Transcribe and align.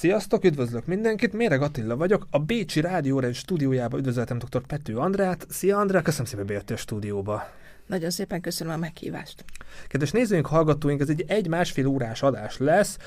Sziasztok, 0.00 0.44
üdvözlök 0.44 0.86
mindenkit, 0.86 1.32
Méreg 1.32 1.62
Attila 1.62 1.96
vagyok, 1.96 2.26
a 2.30 2.38
Bécsi 2.38 2.80
Rádió 2.80 3.32
stúdiójába 3.32 3.98
üdvözöltem 3.98 4.38
dr. 4.38 4.66
Pető 4.66 4.96
Andrát. 4.96 5.46
Szia 5.48 5.78
Andrá, 5.78 6.02
köszönöm 6.02 6.26
szépen, 6.26 6.46
bejöttél 6.46 6.76
a 6.76 6.78
stúdióba. 6.78 7.42
Nagyon 7.86 8.10
szépen 8.10 8.40
köszönöm 8.40 8.72
a 8.72 8.76
meghívást. 8.76 9.44
Kedves 9.88 10.10
nézőink, 10.10 10.46
hallgatóink, 10.46 11.00
ez 11.00 11.08
egy 11.08 11.24
egy-másfél 11.28 11.86
órás 11.86 12.22
adás 12.22 12.58
lesz. 12.58 12.98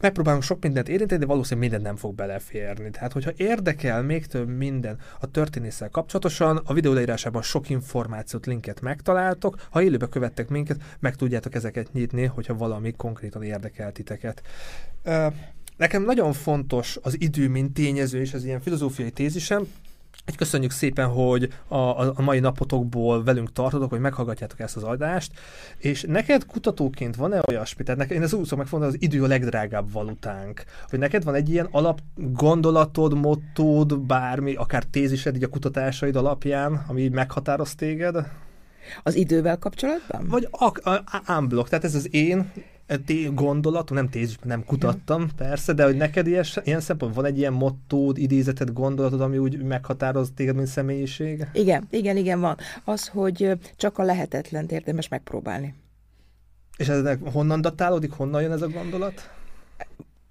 Megpróbálunk 0.00 0.42
sok 0.42 0.62
mindent 0.62 0.88
érinteni, 0.88 1.20
de 1.20 1.26
valószínűleg 1.26 1.70
minden 1.70 1.86
nem 1.86 1.96
fog 2.00 2.14
beleférni. 2.14 2.90
Tehát, 2.90 3.12
hogyha 3.12 3.30
érdekel 3.36 4.02
még 4.02 4.26
több 4.26 4.48
minden 4.48 4.98
a 5.20 5.30
történésszel 5.30 5.88
kapcsolatosan, 5.88 6.60
a 6.64 6.72
videó 6.74 6.92
leírásában 6.92 7.42
sok 7.42 7.68
információt, 7.68 8.46
linket 8.46 8.80
megtaláltok. 8.80 9.66
Ha 9.70 9.82
élőbe 9.82 10.06
követtek 10.06 10.48
minket, 10.48 10.82
meg 10.98 11.16
tudjátok 11.16 11.54
ezeket 11.54 11.92
nyitni, 11.92 12.24
hogyha 12.24 12.54
valami 12.54 12.92
konkrétan 12.92 13.42
érdekel 13.42 13.92
titeket. 13.92 14.42
Nekem 15.80 16.04
nagyon 16.04 16.32
fontos 16.32 16.98
az 17.02 17.20
idő, 17.20 17.48
mint 17.48 17.72
tényező, 17.72 18.20
és 18.20 18.34
az 18.34 18.44
ilyen 18.44 18.60
filozófiai 18.60 19.10
tézisem, 19.10 19.66
egy 20.24 20.36
köszönjük 20.36 20.70
szépen, 20.70 21.08
hogy 21.08 21.52
a, 21.68 21.76
a 22.00 22.14
mai 22.16 22.40
napotokból 22.40 23.24
velünk 23.24 23.52
tartotok, 23.52 23.90
hogy 23.90 24.00
meghallgatjátok 24.00 24.60
ezt 24.60 24.76
az 24.76 24.82
adást, 24.82 25.32
és 25.78 26.04
neked 26.08 26.46
kutatóként 26.46 27.16
van-e 27.16 27.40
olyasmi, 27.48 27.84
tehát 27.84 28.00
neked, 28.00 28.16
én 28.16 28.22
az 28.22 28.32
úgy 28.32 28.52
megfogom, 28.56 28.86
az 28.86 28.96
idő 28.98 29.22
a 29.22 29.26
legdrágább 29.26 29.92
valutánk, 29.92 30.64
hogy 30.88 30.98
neked 30.98 31.24
van 31.24 31.34
egy 31.34 31.50
ilyen 31.50 31.68
alap 31.70 32.00
gondolatod, 32.14 33.14
mottód, 33.14 33.98
bármi, 33.98 34.54
akár 34.54 34.84
tézised 34.84 35.36
így 35.36 35.42
a 35.42 35.48
kutatásaid 35.48 36.16
alapján, 36.16 36.84
ami 36.88 37.02
így 37.02 37.12
meghatároz 37.12 37.74
téged? 37.74 38.16
Az 39.02 39.14
idővel 39.14 39.58
kapcsolatban? 39.58 40.26
Vagy 40.28 40.48
a, 40.50 40.90
a, 40.90 41.32
unblock, 41.38 41.68
tehát 41.68 41.84
ez 41.84 41.94
az 41.94 42.14
én 42.14 42.52
gondolatom, 43.32 43.96
nem 43.96 44.08
tézis, 44.08 44.36
nem 44.42 44.64
kutattam, 44.64 45.28
persze, 45.36 45.72
de 45.72 45.84
hogy 45.84 45.96
neked 45.96 46.26
ilyen, 46.26 46.44
ilyen 46.64 46.80
szempont 46.80 47.14
van 47.14 47.24
egy 47.24 47.38
ilyen 47.38 47.52
mottód, 47.52 48.18
idézeted, 48.18 48.72
gondolatod, 48.72 49.20
ami 49.20 49.38
úgy 49.38 49.62
meghatároz 49.62 50.32
téged, 50.34 50.54
mint 50.54 50.66
személyiség? 50.66 51.46
Igen, 51.52 51.86
igen, 51.90 52.16
igen, 52.16 52.40
van. 52.40 52.56
Az, 52.84 53.08
hogy 53.08 53.58
csak 53.76 53.98
a 53.98 54.02
lehetetlen 54.02 54.66
érdemes 54.68 55.08
megpróbálni. 55.08 55.74
És 56.76 56.88
ez 56.88 57.18
honnan 57.32 57.60
datálódik, 57.60 58.12
honnan 58.12 58.42
jön 58.42 58.52
ez 58.52 58.62
a 58.62 58.68
gondolat? 58.68 59.30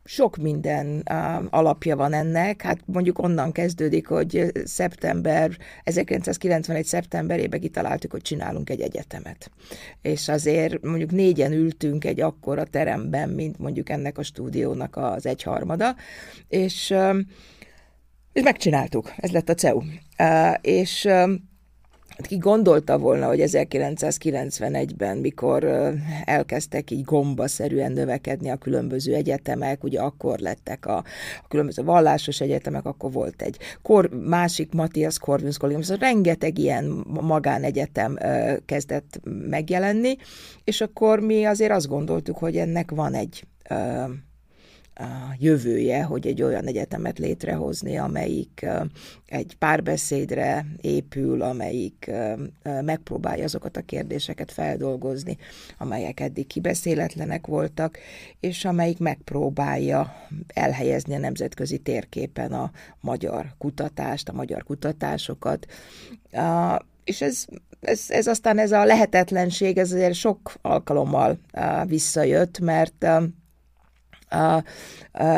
Sok 0.09 0.37
minden 0.37 1.03
alapja 1.49 1.95
van 1.95 2.13
ennek, 2.13 2.61
hát 2.61 2.79
mondjuk 2.85 3.19
onnan 3.19 3.51
kezdődik, 3.51 4.07
hogy 4.07 4.51
szeptember, 4.63 5.57
1991. 5.83 6.85
szeptemberében 6.85 7.59
kitaláltuk, 7.59 8.11
hogy 8.11 8.21
csinálunk 8.21 8.69
egy 8.69 8.81
egyetemet. 8.81 9.51
És 10.01 10.27
azért 10.27 10.81
mondjuk 10.81 11.11
négyen 11.11 11.51
ültünk 11.51 12.05
egy 12.05 12.21
akkora 12.21 12.63
teremben, 12.63 13.29
mint 13.29 13.59
mondjuk 13.59 13.89
ennek 13.89 14.17
a 14.17 14.23
stúdiónak 14.23 14.95
az 14.95 15.25
egyharmada, 15.25 15.95
és, 16.47 16.93
és 18.33 18.41
megcsináltuk, 18.41 19.13
ez 19.17 19.31
lett 19.31 19.49
a 19.49 19.53
CEU. 19.53 19.81
És 20.61 21.07
uh, 22.19 22.27
ki 22.27 22.37
gondolta 22.37 22.97
volna, 22.97 23.27
hogy 23.27 23.41
1991-ben, 23.41 25.17
mikor 25.17 25.63
elkezdtek 26.25 26.91
így 26.91 27.03
gombaszerűen 27.03 27.91
növekedni 27.91 28.49
a 28.49 28.55
különböző 28.55 29.13
egyetemek, 29.13 29.83
ugye 29.83 29.99
akkor 29.99 30.39
lettek 30.39 30.85
a, 30.85 30.97
a 31.43 31.47
különböző 31.47 31.83
vallásos 31.83 32.41
egyetemek, 32.41 32.85
akkor 32.85 33.11
volt 33.11 33.41
egy 33.41 33.57
kor, 33.81 34.09
másik 34.09 34.73
Matthias 34.73 35.19
Corvinus 35.19 35.57
kollégium, 35.57 35.85
szóval 35.85 36.07
rengeteg 36.07 36.57
ilyen 36.57 37.03
magánegyetem 37.21 38.17
kezdett 38.65 39.19
megjelenni, 39.49 40.15
és 40.63 40.81
akkor 40.81 41.19
mi 41.19 41.45
azért 41.45 41.71
azt 41.71 41.87
gondoltuk, 41.87 42.37
hogy 42.37 42.57
ennek 42.57 42.91
van 42.91 43.13
egy 43.13 43.43
jövője, 45.39 46.03
hogy 46.03 46.27
egy 46.27 46.41
olyan 46.41 46.67
egyetemet 46.67 47.19
létrehozni, 47.19 47.97
amelyik 47.97 48.65
egy 49.25 49.55
párbeszédre 49.59 50.65
épül, 50.81 51.41
amelyik 51.41 52.11
megpróbálja 52.63 53.43
azokat 53.43 53.77
a 53.77 53.81
kérdéseket 53.81 54.51
feldolgozni, 54.51 55.37
amelyek 55.77 56.19
eddig 56.19 56.47
kibeszéletlenek 56.47 57.47
voltak, 57.47 57.97
és 58.39 58.65
amelyik 58.65 58.99
megpróbálja 58.99 60.13
elhelyezni 60.47 61.15
a 61.15 61.19
nemzetközi 61.19 61.77
térképen 61.77 62.53
a 62.53 62.71
magyar 63.01 63.53
kutatást, 63.57 64.29
a 64.29 64.33
magyar 64.33 64.63
kutatásokat. 64.63 65.65
És 67.03 67.21
ez 67.21 67.45
ez, 67.81 68.05
ez 68.07 68.27
aztán 68.27 68.57
ez 68.57 68.71
a 68.71 68.85
lehetetlenség, 68.85 69.77
ez 69.77 69.91
azért 69.91 70.13
sok 70.13 70.53
alkalommal 70.61 71.39
visszajött, 71.85 72.59
mert 72.59 73.05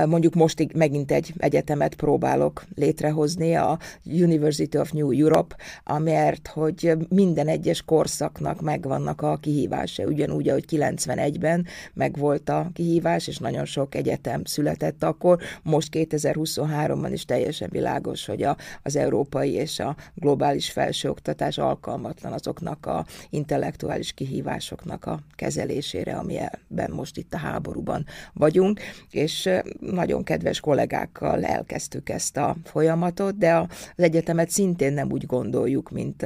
Mondjuk 0.05 0.33
most 0.33 0.73
megint 0.73 1.11
egy 1.11 1.33
egyetemet 1.37 1.95
próbálok 1.95 2.63
létrehozni, 2.75 3.55
a 3.55 3.79
University 4.03 4.77
of 4.77 4.91
New 4.91 5.11
Europe, 5.11 5.55
amért 5.83 6.47
hogy 6.47 6.93
minden 7.09 7.47
egyes 7.47 7.81
korszaknak 7.81 8.61
megvannak 8.61 9.21
a 9.21 9.37
kihívása, 9.37 10.03
ugyanúgy, 10.03 10.49
ahogy 10.49 10.65
91-ben 10.69 11.65
megvolt 11.93 12.49
a 12.49 12.69
kihívás, 12.73 13.27
és 13.27 13.37
nagyon 13.37 13.65
sok 13.65 13.95
egyetem 13.95 14.43
született 14.43 15.03
akkor, 15.03 15.39
most 15.63 15.89
2023-ban 15.91 17.09
is 17.11 17.25
teljesen 17.25 17.69
világos, 17.71 18.25
hogy 18.25 18.43
a, 18.43 18.57
az 18.83 18.95
európai 18.95 19.51
és 19.51 19.79
a 19.79 19.95
globális 20.15 20.71
felsőoktatás 20.71 21.57
alkalmatlan 21.57 22.33
azoknak 22.33 22.85
a 22.85 23.05
intellektuális 23.29 24.13
kihívásoknak 24.13 25.05
a 25.05 25.19
kezelésére, 25.35 26.15
amiben 26.15 26.91
most 26.91 27.17
itt 27.17 27.33
a 27.33 27.37
háborúban 27.37 28.05
vagyunk 28.33 28.80
és 29.11 29.49
nagyon 29.79 30.23
kedves 30.23 30.59
kollégákkal 30.59 31.43
elkezdtük 31.45 32.09
ezt 32.09 32.37
a 32.37 32.55
folyamatot, 32.63 33.37
de 33.37 33.55
az 33.55 33.67
egyetemet 34.03 34.49
szintén 34.49 34.93
nem 34.93 35.11
úgy 35.11 35.25
gondoljuk, 35.25 35.89
mint 35.89 36.25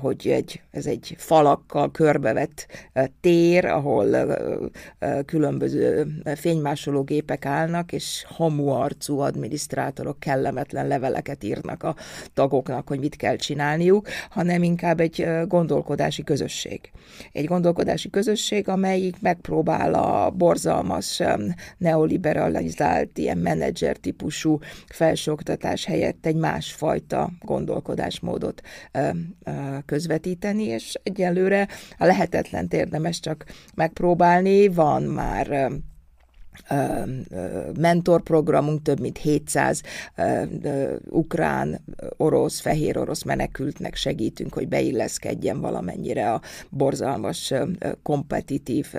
hogy 0.00 0.28
egy, 0.28 0.60
ez 0.70 0.86
egy 0.86 1.14
falakkal 1.18 1.90
körbevett 1.90 2.66
tér, 3.20 3.64
ahol 3.64 4.36
különböző 5.26 6.06
fénymásoló 6.34 7.02
gépek 7.02 7.46
állnak, 7.46 7.92
és 7.92 8.24
hamu 8.28 8.68
arcú 8.68 9.18
adminisztrátorok 9.18 10.20
kellemetlen 10.20 10.86
leveleket 10.86 11.44
írnak 11.44 11.82
a 11.82 11.96
tagoknak, 12.34 12.88
hogy 12.88 12.98
mit 12.98 13.16
kell 13.16 13.36
csinálniuk, 13.36 14.08
hanem 14.30 14.62
inkább 14.62 15.00
egy 15.00 15.26
gondolkodási 15.46 16.22
közösség. 16.24 16.90
Egy 17.32 17.44
gondolkodási 17.44 18.10
közösség, 18.10 18.68
amelyik 18.68 19.20
megpróbál 19.20 19.94
a 19.94 20.30
borzalmas 20.30 21.22
neoliberalizált, 21.78 23.18
ilyen 23.18 23.38
menedzser 23.38 23.96
típusú 23.96 24.58
felsőoktatás 24.86 25.84
helyett 25.84 26.26
egy 26.26 26.36
másfajta 26.36 27.30
gondolkodásmódot 27.40 28.62
közvetíteni, 29.86 30.64
és 30.64 31.00
egyelőre 31.02 31.68
a 31.98 32.04
lehetetlen 32.04 32.68
érdemes 32.70 33.20
csak 33.20 33.44
megpróbálni, 33.74 34.68
van 34.68 35.02
már 35.02 35.70
mentorprogramunk, 37.78 38.82
több 38.82 39.00
mint 39.00 39.18
700 39.18 39.82
ukrán, 41.08 41.80
orosz, 42.16 42.60
fehér 42.60 42.98
orosz 42.98 43.22
menekültnek 43.22 43.94
segítünk, 43.94 44.54
hogy 44.54 44.68
beilleszkedjen 44.68 45.60
valamennyire 45.60 46.32
a 46.32 46.40
borzalmas, 46.68 47.52
kompetitív 48.02 48.94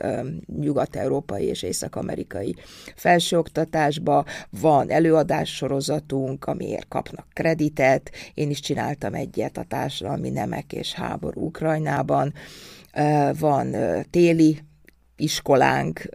nyugat-európai 0.59 1.43
és 1.43 1.63
észak-amerikai 1.63 2.55
felsőoktatásba. 2.95 4.25
Van 4.49 4.89
előadássorozatunk, 4.89 6.45
amiért 6.45 6.87
kapnak 6.87 7.27
kreditet. 7.33 8.11
Én 8.33 8.49
is 8.49 8.59
csináltam 8.59 9.13
egyet 9.13 9.57
a 9.57 9.65
társadalmi 9.67 10.29
nemek 10.29 10.73
és 10.73 10.93
háború 10.93 11.45
Ukrajnában. 11.45 12.33
Van 13.39 13.75
téli 14.09 14.59
iskolánk, 15.17 16.09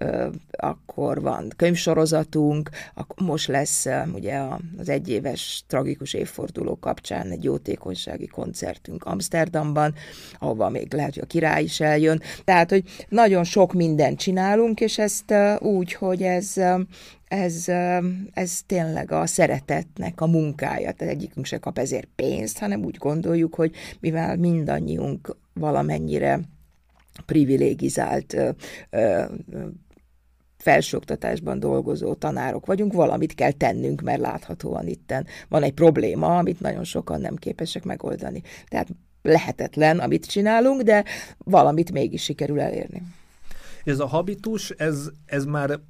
akkor 0.50 1.20
van 1.20 1.52
könyvsorozatunk, 1.56 2.70
most 3.16 3.48
lesz 3.48 3.86
ugye 4.14 4.42
az 4.78 4.88
egyéves 4.88 5.64
tragikus 5.66 6.14
évforduló 6.14 6.78
kapcsán 6.78 7.30
egy 7.30 7.44
jótékonysági 7.44 8.26
koncertünk 8.26 9.04
Amsterdamban, 9.04 9.94
ahova 10.38 10.68
még 10.68 10.94
lehet, 10.94 11.14
hogy 11.14 11.22
a 11.22 11.26
király 11.26 11.62
is 11.62 11.80
eljön. 11.80 12.22
Tehát, 12.44 12.70
hogy 12.70 12.84
nagyon 13.08 13.44
sok 13.44 13.72
mindent 13.72 14.18
csinálunk, 14.18 14.80
és 14.80 14.98
ezt 14.98 15.34
úgy, 15.58 15.92
hogy 15.92 16.22
ez 16.22 16.54
ez, 17.28 17.68
ez 18.32 18.60
tényleg 18.66 19.12
a 19.12 19.26
szeretetnek 19.26 20.20
a 20.20 20.26
munkája. 20.26 20.92
Tehát 20.92 21.14
egyikünk 21.14 21.46
se 21.46 21.58
kap 21.58 21.78
ezért 21.78 22.08
pénzt, 22.14 22.58
hanem 22.58 22.84
úgy 22.84 22.96
gondoljuk, 22.96 23.54
hogy 23.54 23.74
mivel 24.00 24.36
mindannyiunk 24.36 25.36
valamennyire 25.54 26.40
privilégizált 27.26 28.36
felsőoktatásban 30.58 31.60
dolgozó 31.60 32.14
tanárok 32.14 32.66
vagyunk, 32.66 32.92
valamit 32.92 33.34
kell 33.34 33.52
tennünk, 33.52 34.00
mert 34.00 34.20
láthatóan 34.20 34.86
itten 34.86 35.26
van 35.48 35.62
egy 35.62 35.72
probléma, 35.72 36.38
amit 36.38 36.60
nagyon 36.60 36.84
sokan 36.84 37.20
nem 37.20 37.36
képesek 37.36 37.84
megoldani. 37.84 38.42
Tehát 38.68 38.88
lehetetlen, 39.22 39.98
amit 39.98 40.26
csinálunk, 40.26 40.82
de 40.82 41.04
valamit 41.38 41.92
mégis 41.92 42.22
sikerül 42.22 42.60
elérni. 42.60 43.02
Ez 43.84 43.98
a 43.98 44.06
habitus, 44.06 44.70
ez, 44.70 45.08
ez 45.26 45.44
már 45.44 45.80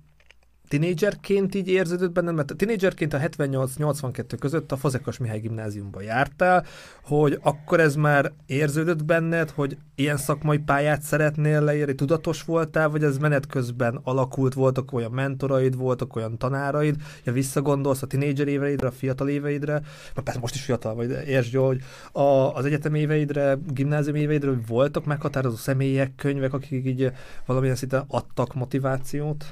tinédzserként 0.71 1.55
így 1.55 1.69
érződött 1.69 2.13
benned, 2.13 2.35
mert 2.35 2.57
tinédzserként 2.57 3.15
a 3.15 3.19
78-82 3.19 4.37
között 4.41 4.73
a 4.73 4.77
Fazekas 4.77 5.19
Mihály 5.19 5.39
gimnáziumba 5.39 6.01
jártál, 6.01 6.67
hogy 7.05 7.39
akkor 7.43 7.81
ez 7.81 7.95
már 7.95 8.33
érződött 8.47 9.05
benned, 9.05 9.51
hogy 9.51 9.77
ilyen 9.95 10.17
szakmai 10.17 10.59
pályát 10.59 11.03
szeretnél 11.03 11.61
leírni, 11.61 11.95
tudatos 11.95 12.43
voltál, 12.43 12.89
vagy 12.89 13.05
ez 13.05 13.19
menet 13.19 13.47
közben 13.47 14.01
alakult, 14.03 14.55
voltak 14.55 14.93
olyan 14.93 15.11
mentoraid, 15.11 15.77
voltak 15.77 16.17
olyan 16.17 16.39
tanáraid, 16.39 16.97
ja 17.25 17.33
visszagondolsz 17.33 18.03
a 18.03 18.07
tinédzser 18.07 18.49
éveidre, 18.49 18.87
a 18.87 18.93
fiatal 18.93 19.29
éveidre, 19.29 19.73
mert 20.15 20.25
persze 20.25 20.41
most 20.41 20.55
is 20.55 20.63
fiatal 20.63 20.95
vagy, 20.95 21.11
értsd 21.27 21.53
jól, 21.53 21.67
hogy 21.67 21.83
a, 22.13 22.55
az 22.55 22.65
egyetem 22.65 22.95
éveidre, 22.95 23.59
gimnázium 23.67 24.17
éveidre, 24.17 24.51
voltak 24.67 25.05
meghatározó 25.05 25.57
személyek, 25.57 26.15
könyvek, 26.17 26.53
akik 26.53 26.87
így 26.87 27.13
valamilyen 27.47 27.77
szinte 27.77 28.05
adtak 28.09 28.55
motivációt? 28.55 29.45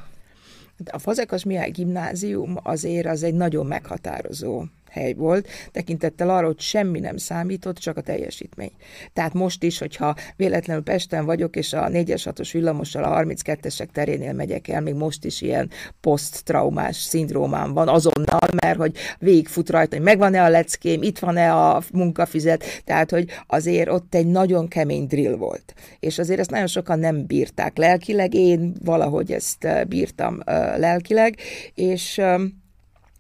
A 0.87 0.99
Fazekas 0.99 1.45
Mihály 1.45 1.71
gimnázium 1.71 2.59
azért 2.63 3.07
az 3.07 3.23
egy 3.23 3.35
nagyon 3.35 3.67
meghatározó 3.67 4.65
hely 4.91 5.13
volt, 5.13 5.49
tekintettel 5.73 6.31
arra, 6.31 6.47
hogy 6.47 6.61
semmi 6.61 7.01
nem 7.01 7.17
számított, 7.17 7.77
csak 7.79 7.97
a 7.97 8.01
teljesítmény. 8.01 8.73
Tehát 9.13 9.35
most 9.35 9.63
is, 9.63 9.79
hogyha 9.79 10.15
véletlenül 10.37 10.83
Pesten 10.83 11.25
vagyok, 11.25 11.57
és 11.57 11.73
a 11.73 11.89
4-es 11.89 12.23
6-os 12.25 12.49
villamossal 12.53 13.05
a 13.05 13.23
32-esek 13.23 13.87
terénél 13.93 14.33
megyek 14.33 14.69
el, 14.69 14.81
még 14.81 14.95
most 14.95 15.25
is 15.25 15.41
ilyen 15.41 15.71
poszttraumás 16.01 16.97
szindrómám 16.97 17.73
van 17.73 17.89
azonnal, 17.89 18.49
mert 18.63 18.79
hogy 18.79 18.97
végigfut 19.19 19.71
rajta, 19.71 19.97
hogy 19.97 20.05
megvan-e 20.05 20.43
a 20.43 20.49
leckém, 20.49 21.03
itt 21.03 21.19
van-e 21.19 21.53
a 21.53 21.83
munkafizet, 21.93 22.65
tehát 22.85 23.11
hogy 23.11 23.29
azért 23.47 23.89
ott 23.89 24.15
egy 24.15 24.27
nagyon 24.27 24.69
kemény 24.69 25.07
drill 25.07 25.37
volt. 25.37 25.75
És 26.01 26.19
azért 26.19 26.41
ezt 26.41 26.51
nagyon 26.51 26.67
sokan 26.67 26.99
nem 26.99 27.27
bírták 27.27 27.77
lelkileg, 27.77 28.35
én 28.35 28.75
valahogy 28.85 29.33
ezt 29.33 29.69
bírtam 29.89 30.39
lelkileg, 30.77 31.37
és 31.75 32.21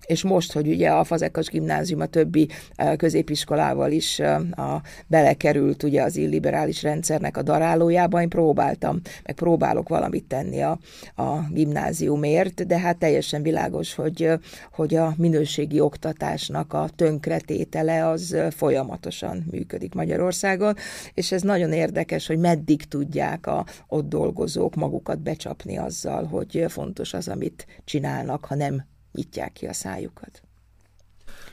és 0.08 0.22
most, 0.22 0.52
hogy 0.52 0.68
ugye 0.68 0.90
a 0.90 1.04
Fazekas 1.04 1.46
gimnázium 1.46 2.00
a 2.00 2.06
többi 2.06 2.48
középiskolával 2.96 3.92
is 3.92 4.20
a, 4.50 4.82
belekerült 5.06 5.82
ugye 5.82 6.02
az 6.02 6.16
illiberális 6.16 6.82
rendszernek 6.82 7.36
a 7.36 7.42
darálójába, 7.42 8.22
én 8.22 8.28
próbáltam, 8.28 9.00
meg 9.24 9.34
próbálok 9.34 9.88
valamit 9.88 10.24
tenni 10.24 10.62
a, 10.62 10.78
a 11.16 11.38
gimnáziumért, 11.50 12.66
de 12.66 12.78
hát 12.78 12.98
teljesen 12.98 13.42
világos, 13.42 13.94
hogy, 13.94 14.30
hogy 14.72 14.94
a 14.94 15.14
minőségi 15.16 15.80
oktatásnak 15.80 16.72
a 16.72 16.88
tönkretétele 16.96 18.08
az 18.08 18.36
folyamatosan 18.50 19.44
működik 19.50 19.94
Magyarországon, 19.94 20.74
és 21.14 21.32
ez 21.32 21.42
nagyon 21.42 21.72
érdekes, 21.72 22.26
hogy 22.26 22.38
meddig 22.38 22.84
tudják 22.84 23.46
a 23.46 23.64
ott 23.88 24.08
dolgozók 24.08 24.74
magukat 24.74 25.20
becsapni 25.20 25.78
azzal, 25.78 26.24
hogy 26.24 26.64
fontos 26.68 27.14
az, 27.14 27.28
amit 27.28 27.66
csinálnak, 27.84 28.44
ha 28.44 28.54
nem 28.54 28.84
nyitják 29.12 29.52
ki 29.52 29.66
a 29.66 29.72
szájukat. 29.72 30.42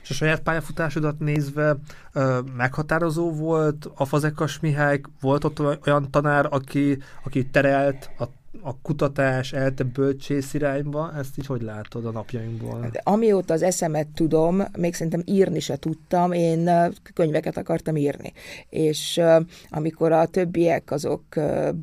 És 0.02 0.10
a 0.10 0.14
saját 0.14 0.42
pályafutásodat 0.42 1.20
nézve 1.20 1.76
ö, 2.14 2.40
meghatározó 2.56 3.32
volt 3.32 3.88
a 3.96 4.06
Fazekas 4.06 4.60
Mihály, 4.60 5.02
volt 5.22 5.44
ott 5.44 5.86
olyan 5.86 6.12
tanár, 6.12 6.48
aki, 6.50 6.98
aki 7.24 7.46
terelt 7.46 8.10
a 8.20 8.24
a 8.62 8.82
kutatás 8.82 9.54
elte 9.54 9.84
bölcsész 9.84 10.54
irányba, 10.54 11.14
ezt 11.18 11.38
így 11.38 11.46
hogy 11.46 11.62
látod 11.62 12.06
a 12.06 12.12
napjainkból? 12.12 12.88
De 12.92 13.02
amióta 13.04 13.54
az 13.54 13.62
eszemet 13.62 14.08
tudom, 14.08 14.64
még 14.78 14.94
szerintem 14.94 15.22
írni 15.26 15.60
se 15.60 15.78
tudtam, 15.78 16.32
én 16.32 16.70
könyveket 17.14 17.58
akartam 17.58 17.96
írni. 17.96 18.34
És 18.70 19.22
amikor 19.70 20.12
a 20.12 20.26
többiek 20.26 20.92
azok 20.92 21.24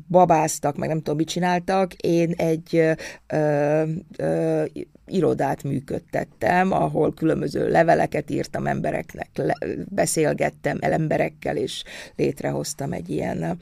babáztak, 0.09 0.77
meg 0.77 0.89
nem 0.89 0.97
tudom, 0.97 1.15
mit 1.15 1.27
csináltak, 1.27 1.93
én 1.93 2.31
egy 2.31 2.75
ö, 3.27 3.83
ö, 4.17 4.63
irodát 5.07 5.63
működtettem, 5.63 6.71
ahol 6.71 7.13
különböző 7.13 7.69
leveleket 7.69 8.29
írtam 8.29 8.67
embereknek, 8.67 9.29
le, 9.33 9.57
beszélgettem 9.89 10.77
el 10.81 10.91
emberekkel, 10.91 11.57
és 11.57 11.83
létrehoztam 12.15 12.91
egy 12.91 13.09
ilyen 13.09 13.57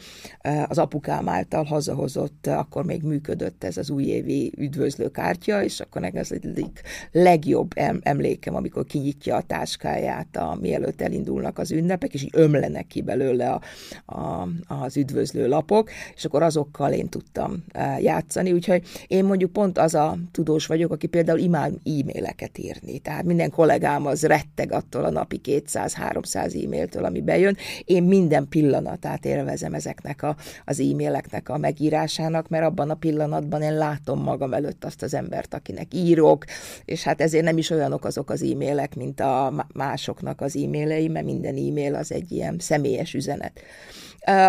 az 0.67 0.77
apukám 0.77 1.29
által 1.29 1.63
hazahozott, 1.63 2.47
akkor 2.47 2.85
még 2.85 3.03
működött 3.03 3.63
ez 3.63 3.77
az 3.77 3.89
újévi 3.89 4.51
üdvözlőkártya, 4.57 5.63
és 5.63 5.79
akkor 5.79 6.01
nekem 6.01 6.19
ez 6.21 6.31
egyik 6.31 6.81
legjobb 7.11 7.71
emlékem, 8.01 8.55
amikor 8.55 8.85
kinyitja 8.85 9.35
a 9.35 9.41
táskáját, 9.41 10.35
a, 10.35 10.57
mielőtt 10.61 11.01
elindulnak 11.01 11.57
az 11.57 11.71
ünnepek, 11.71 12.13
és 12.13 12.23
így 12.23 12.33
ömlenek 12.33 12.87
ki 12.87 13.01
belőle 13.01 13.49
a, 13.49 13.61
a, 14.05 14.47
az 14.67 14.97
üdvözlő 14.97 15.47
lapok, 15.47 15.89
és 16.15 16.25
akkor 16.25 16.43
azokkal 16.43 16.91
én 16.91 17.09
tudtam 17.09 17.63
játszani, 17.99 18.51
úgyhogy 18.51 18.83
én 19.07 19.25
mondjuk 19.25 19.51
pont 19.51 19.77
az 19.77 19.95
a 19.95 20.17
tudós 20.31 20.65
vagyok, 20.65 20.91
aki 20.91 21.07
például 21.07 21.30
imád 21.37 21.73
e-maileket 21.73 22.57
írni. 22.57 22.99
Tehát 22.99 23.23
minden 23.23 23.49
kollégám 23.49 24.05
az 24.05 24.23
retteg 24.23 24.71
attól 24.71 25.03
a 25.03 25.09
napi 25.09 25.41
200-300 25.43 26.65
e-mailtől, 26.65 27.05
ami 27.05 27.21
bejön. 27.21 27.57
Én 27.85 28.03
minden 28.03 28.47
pillanatát 28.49 29.25
élvezem 29.25 29.73
ezeknek 29.73 30.23
a, 30.23 30.35
az 30.65 30.79
e-maileknek 30.79 31.49
a 31.49 31.57
megírásának, 31.57 32.49
mert 32.49 32.65
abban 32.65 32.89
a 32.89 32.95
pillanatban 32.95 33.61
én 33.61 33.77
látom 33.77 34.21
magam 34.21 34.53
előtt 34.53 34.85
azt 34.85 35.01
az 35.01 35.13
embert, 35.13 35.53
akinek 35.53 35.93
írok, 35.93 36.45
és 36.85 37.03
hát 37.03 37.21
ezért 37.21 37.43
nem 37.43 37.57
is 37.57 37.69
olyanok 37.69 38.05
azok 38.05 38.29
az 38.29 38.43
e-mailek, 38.43 38.95
mint 38.95 39.19
a 39.19 39.65
másoknak 39.73 40.41
az 40.41 40.55
e-mailei, 40.55 41.07
mert 41.07 41.25
minden 41.25 41.55
e-mail 41.55 41.95
az 41.95 42.11
egy 42.11 42.31
ilyen 42.31 42.55
személyes 42.59 43.13
üzenet. 43.13 43.61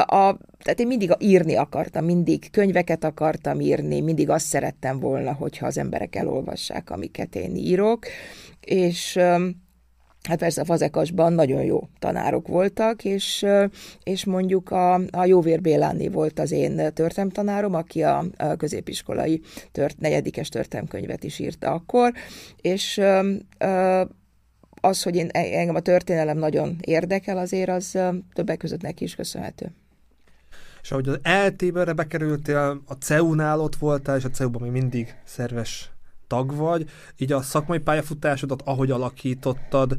A, 0.05 0.37
tehát 0.63 0.81
én 0.81 0.87
mindig 0.87 1.15
írni 1.19 1.55
akartam, 1.55 2.05
mindig 2.05 2.51
könyveket 2.51 3.05
akartam 3.05 3.61
írni, 3.61 4.01
mindig 4.01 4.31
azt 4.31 4.47
szerettem 4.47 4.99
volna, 4.99 5.33
hogyha 5.33 5.67
az 5.67 5.79
emberek 5.79 6.17
elolvassák, 6.17 6.91
amiket 6.91 7.35
én 7.35 7.57
írok, 7.57 8.07
és 8.61 9.19
Hát 10.29 10.39
persze 10.39 10.61
a 10.61 10.65
Fazekasban 10.65 11.33
nagyon 11.33 11.63
jó 11.63 11.89
tanárok 11.99 12.49
voltak, 12.49 13.05
és, 13.05 13.47
és 14.03 14.25
mondjuk 14.25 14.71
a, 14.71 14.95
a 14.95 15.25
Jóvér 15.25 15.61
Béláni 15.61 16.09
volt 16.09 16.39
az 16.39 16.53
én 16.53 16.93
tanárom, 17.29 17.75
aki 17.75 18.03
a, 18.03 18.25
a 18.37 18.55
középiskolai 18.57 19.41
tört, 19.73 19.99
negyedikes 19.99 20.49
történelmkönyvet 20.49 21.25
is 21.25 21.39
írta 21.39 21.71
akkor, 21.71 22.13
és 22.61 23.01
az, 24.85 25.03
hogy 25.03 25.17
én, 25.17 25.29
engem 25.33 25.75
a 25.75 25.81
történelem 25.81 26.39
nagyon 26.39 26.77
érdekel, 26.81 27.39
azért 27.39 27.71
az 27.71 27.99
többek 28.33 28.59
között 28.59 28.83
neki 28.83 29.05
is 29.05 29.15
köszönhető. 29.15 29.73
És 30.83 30.91
ahogy 30.91 31.09
az 31.09 31.19
LT-be 31.47 31.93
bekerültél, 31.93 32.83
a 32.87 32.93
CEU-nál 32.93 33.61
ott 33.61 33.77
voltál, 33.77 34.17
és 34.17 34.25
a 34.25 34.31
CEU-ban 34.31 34.63
még 34.63 34.71
mindig 34.71 35.15
szerves 35.25 35.92
tag 36.33 36.57
vagy, 36.57 36.91
így 37.17 37.33
a 37.33 37.43
szakmai 37.43 37.79
pályafutásodat, 37.79 38.63
ahogy 38.65 38.91
alakítottad, 38.91 39.97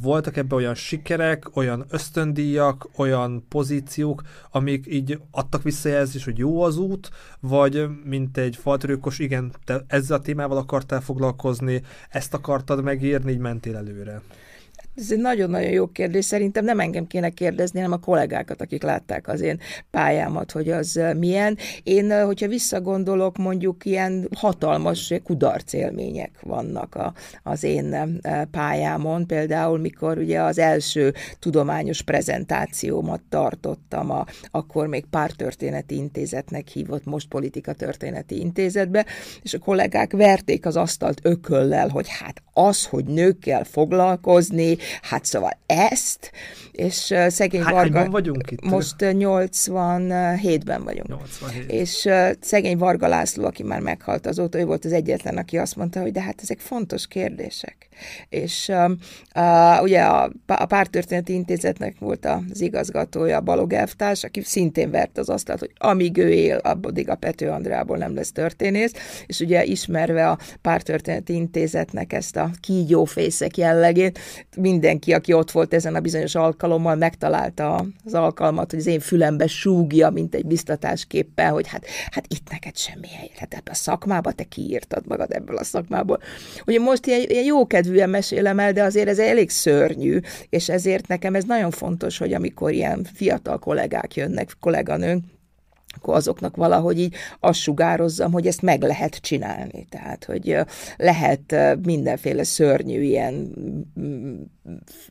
voltak 0.00 0.36
ebben 0.36 0.58
olyan 0.58 0.74
sikerek, 0.74 1.56
olyan 1.56 1.84
ösztöndíjak, 1.88 2.88
olyan 2.96 3.44
pozíciók, 3.48 4.22
amik 4.50 4.86
így 4.88 5.20
adtak 5.30 5.62
visszajelzést, 5.62 6.24
hogy 6.24 6.38
jó 6.38 6.62
az 6.62 6.76
út, 6.76 7.10
vagy 7.40 7.86
mint 8.04 8.36
egy 8.36 8.56
faltörőkos, 8.56 9.18
igen, 9.18 9.52
te 9.64 9.84
ezzel 9.86 10.18
a 10.18 10.22
témával 10.22 10.56
akartál 10.56 11.00
foglalkozni, 11.00 11.82
ezt 12.10 12.34
akartad 12.34 12.82
megírni, 12.82 13.32
így 13.32 13.38
mentél 13.38 13.76
előre. 13.76 14.22
Ez 14.96 15.10
egy 15.10 15.18
nagyon-nagyon 15.18 15.70
jó 15.70 15.86
kérdés. 15.86 16.24
Szerintem 16.24 16.64
nem 16.64 16.80
engem 16.80 17.06
kéne 17.06 17.30
kérdezni, 17.30 17.80
hanem 17.80 17.98
a 18.02 18.04
kollégákat, 18.04 18.60
akik 18.60 18.82
látták 18.82 19.28
az 19.28 19.40
én 19.40 19.60
pályámat, 19.90 20.50
hogy 20.52 20.70
az 20.70 21.00
milyen. 21.16 21.58
Én, 21.82 22.24
hogyha 22.24 22.48
visszagondolok, 22.48 23.36
mondjuk 23.36 23.84
ilyen 23.84 24.28
hatalmas 24.36 25.12
kudarc 25.24 25.72
élmények 25.72 26.30
vannak 26.42 26.94
a, 26.94 27.12
az 27.42 27.62
én 27.62 28.20
pályámon. 28.50 29.26
Például, 29.26 29.78
mikor 29.78 30.18
ugye 30.18 30.42
az 30.42 30.58
első 30.58 31.14
tudományos 31.38 32.02
prezentációmat 32.02 33.20
tartottam, 33.28 34.10
a, 34.10 34.24
akkor 34.50 34.86
még 34.86 35.04
pártörténeti 35.10 35.96
intézetnek 35.96 36.68
hívott, 36.68 37.04
most 37.04 37.28
politika 37.28 37.72
történeti 37.72 38.40
intézetbe, 38.40 39.06
és 39.42 39.54
a 39.54 39.58
kollégák 39.58 40.12
verték 40.12 40.66
az 40.66 40.76
asztalt 40.76 41.20
ököllel, 41.22 41.88
hogy 41.88 42.08
hát 42.08 42.42
az, 42.52 42.84
hogy 42.84 43.04
nőkkel 43.04 43.64
foglalkozni, 43.64 44.63
hát 45.02 45.24
szóval 45.24 45.58
ezt, 45.66 46.30
és 46.76 47.14
szegény 47.28 47.62
Hány, 47.62 47.74
Varga... 47.74 48.10
vagyunk 48.10 48.50
itt? 48.50 48.64
Most 48.64 48.94
87-ben 48.98 50.84
vagyunk. 50.84 51.08
87. 51.08 51.70
És 51.70 52.08
szegény 52.40 52.78
Varga 52.78 53.08
László, 53.08 53.44
aki 53.44 53.62
már 53.62 53.80
meghalt 53.80 54.26
azóta, 54.26 54.58
ő 54.58 54.64
volt 54.64 54.84
az 54.84 54.92
egyetlen, 54.92 55.36
aki 55.36 55.58
azt 55.58 55.76
mondta, 55.76 56.00
hogy 56.00 56.12
de 56.12 56.22
hát 56.22 56.40
ezek 56.42 56.58
fontos 56.58 57.06
kérdések. 57.06 57.88
És 58.28 58.68
uh, 58.68 58.90
uh, 59.34 59.82
ugye 59.82 60.00
a, 60.00 60.30
a 60.46 60.66
Pártörténeti 60.66 61.32
Intézetnek 61.32 61.98
volt 61.98 62.26
az 62.26 62.60
igazgatója, 62.60 63.40
Balog 63.40 63.72
Elvtárs, 63.72 64.24
aki 64.24 64.40
szintén 64.42 64.90
vert 64.90 65.18
az 65.18 65.28
asztalt, 65.28 65.58
hogy 65.58 65.72
amíg 65.76 66.16
ő 66.16 66.30
él, 66.30 66.56
addig 66.56 67.08
a 67.08 67.14
Pető 67.14 67.48
Andrából 67.48 67.96
nem 67.96 68.14
lesz 68.14 68.32
történész, 68.32 68.92
és 69.26 69.40
ugye 69.40 69.64
ismerve 69.64 70.28
a 70.28 70.38
Pártörténeti 70.62 71.34
Intézetnek 71.34 72.12
ezt 72.12 72.36
a 72.36 72.50
kígyófészek 72.60 73.56
jellegét, 73.56 74.18
mindenki, 74.56 75.12
aki 75.12 75.32
ott 75.32 75.50
volt 75.50 75.74
ezen 75.74 75.94
a 75.94 76.00
bizonyos 76.00 76.34
alkalommal, 76.34 76.63
megtalálta 76.98 77.86
az 78.04 78.14
alkalmat, 78.14 78.70
hogy 78.70 78.78
az 78.78 78.86
én 78.86 79.00
fülembe 79.00 79.46
súgja, 79.46 80.10
mint 80.10 80.34
egy 80.34 80.46
biztatásképpen, 80.46 81.50
hogy 81.50 81.68
hát, 81.68 81.86
hát 82.10 82.24
itt 82.28 82.50
neked 82.50 82.76
semmi 82.76 83.08
hely, 83.08 83.30
hát 83.36 83.54
ebbe 83.54 83.70
a 83.70 83.74
szakmába 83.74 84.32
te 84.32 84.44
kiírtad 84.44 85.06
magad 85.06 85.32
ebből 85.32 85.56
a 85.56 85.64
szakmából. 85.64 86.20
Ugye 86.66 86.78
most 86.78 87.06
ilyen, 87.06 87.20
ilyen 87.28 87.44
jókedvűen 87.44 88.10
mesélem 88.10 88.58
el, 88.58 88.72
de 88.72 88.82
azért 88.82 89.08
ez 89.08 89.18
elég 89.18 89.50
szörnyű, 89.50 90.20
és 90.48 90.68
ezért 90.68 91.08
nekem 91.08 91.34
ez 91.34 91.44
nagyon 91.44 91.70
fontos, 91.70 92.18
hogy 92.18 92.32
amikor 92.32 92.72
ilyen 92.72 93.06
fiatal 93.14 93.58
kollégák 93.58 94.14
jönnek, 94.14 94.56
kolléganőnk, 94.60 95.24
akkor 96.04 96.16
azoknak 96.16 96.56
valahogy 96.56 96.98
így 96.98 97.14
azt 97.40 97.58
sugározzam, 97.58 98.32
hogy 98.32 98.46
ezt 98.46 98.62
meg 98.62 98.82
lehet 98.82 99.16
csinálni. 99.16 99.86
Tehát, 99.88 100.24
hogy 100.24 100.58
lehet 100.96 101.56
mindenféle 101.82 102.44
szörnyű 102.44 103.00
ilyen 103.00 103.52
mm, 104.00 104.34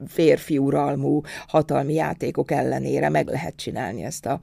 férfi 0.08 0.58
uralmú 0.58 1.22
hatalmi 1.48 1.94
játékok 1.94 2.52
ellenére 2.52 3.10
meg 3.10 3.28
lehet 3.28 3.56
csinálni 3.56 4.04
ezt 4.04 4.26
a, 4.26 4.40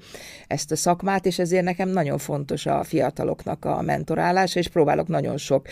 ezt 0.46 0.72
a 0.72 0.76
szakmát, 0.76 1.26
és 1.26 1.38
ezért 1.38 1.64
nekem 1.64 1.88
nagyon 1.88 2.18
fontos 2.18 2.66
a 2.66 2.84
fiataloknak 2.84 3.64
a 3.64 3.82
mentorálása, 3.82 4.58
és 4.58 4.68
próbálok 4.68 5.08
nagyon 5.08 5.36
sok 5.36 5.66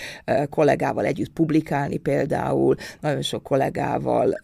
kollégával 0.50 1.04
együtt 1.04 1.32
publikálni 1.32 1.96
például, 1.96 2.76
nagyon 3.00 3.22
sok 3.22 3.42
kollégával 3.42 4.38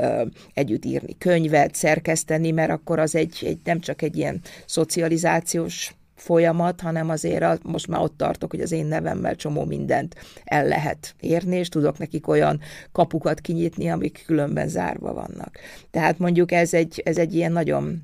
együtt 0.55 0.85
írni 0.85 1.19
könyvet, 1.19 1.75
szerkeszteni, 1.75 2.51
mert 2.51 2.71
akkor 2.71 2.99
az 2.99 3.15
egy, 3.15 3.43
egy 3.43 3.59
nem 3.65 3.81
csak 3.81 4.03
egy 4.03 4.17
ilyen 4.17 4.41
szocializációs 4.67 5.95
folyamat, 6.15 6.81
hanem 6.81 7.09
azért 7.09 7.63
most 7.63 7.89
már 7.89 8.01
ott 8.01 8.17
tartok, 8.17 8.51
hogy 8.51 8.61
az 8.61 8.73
én 8.73 8.87
nevemmel 8.87 9.37
csomó 9.37 9.65
mindent 9.65 10.15
el 10.45 10.67
lehet 10.67 11.15
érni, 11.21 11.57
és 11.57 11.69
tudok 11.69 11.99
nekik 11.99 12.29
olyan 12.29 12.61
kapukat 12.93 13.41
kinyitni, 13.41 13.91
amik 13.91 14.23
különben 14.27 14.69
zárva 14.69 15.13
vannak. 15.13 15.59
Tehát 15.91 16.19
mondjuk 16.19 16.53
ez 16.53 16.75
egy, 16.75 17.03
ez 17.05 17.19
egy 17.19 17.35
ilyen 17.35 17.53
nagyon 17.53 18.03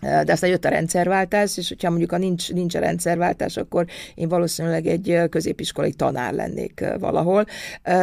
de 0.00 0.32
aztán 0.32 0.50
jött 0.50 0.64
a 0.64 0.68
rendszerváltás, 0.68 1.56
és 1.56 1.68
hogyha 1.68 1.88
mondjuk 1.88 2.12
a 2.12 2.18
nincs, 2.18 2.52
nincs 2.52 2.74
a 2.74 2.78
rendszerváltás, 2.78 3.56
akkor 3.56 3.86
én 4.14 4.28
valószínűleg 4.28 4.86
egy 4.86 5.20
középiskolai 5.30 5.92
tanár 5.92 6.32
lennék 6.32 6.84
valahol, 6.98 7.44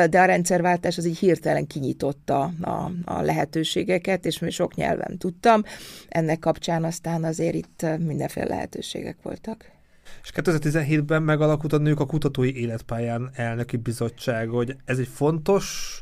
de 0.09 0.21
a 0.21 0.25
rendszerváltás 0.25 0.97
az 0.97 1.05
így 1.05 1.17
hirtelen 1.17 1.67
kinyitotta 1.67 2.53
a, 2.61 2.91
a 3.05 3.21
lehetőségeket, 3.21 4.25
és 4.25 4.39
mi 4.39 4.49
sok 4.49 4.75
nyelven 4.75 5.17
tudtam. 5.17 5.63
Ennek 6.09 6.39
kapcsán 6.39 6.83
aztán 6.83 7.23
azért 7.23 7.55
itt 7.55 7.85
mindenféle 7.99 8.47
lehetőségek 8.47 9.17
voltak. 9.21 9.71
És 10.23 10.31
2017-ben 10.35 11.23
megalakult 11.23 11.73
a 11.73 11.77
Nők 11.77 11.99
a 11.99 12.05
Kutatói 12.05 12.61
Életpályán 12.61 13.29
elnöki 13.35 13.77
bizottság, 13.77 14.47
hogy 14.47 14.75
ez 14.85 14.97
egy 14.97 15.09
fontos 15.13 16.01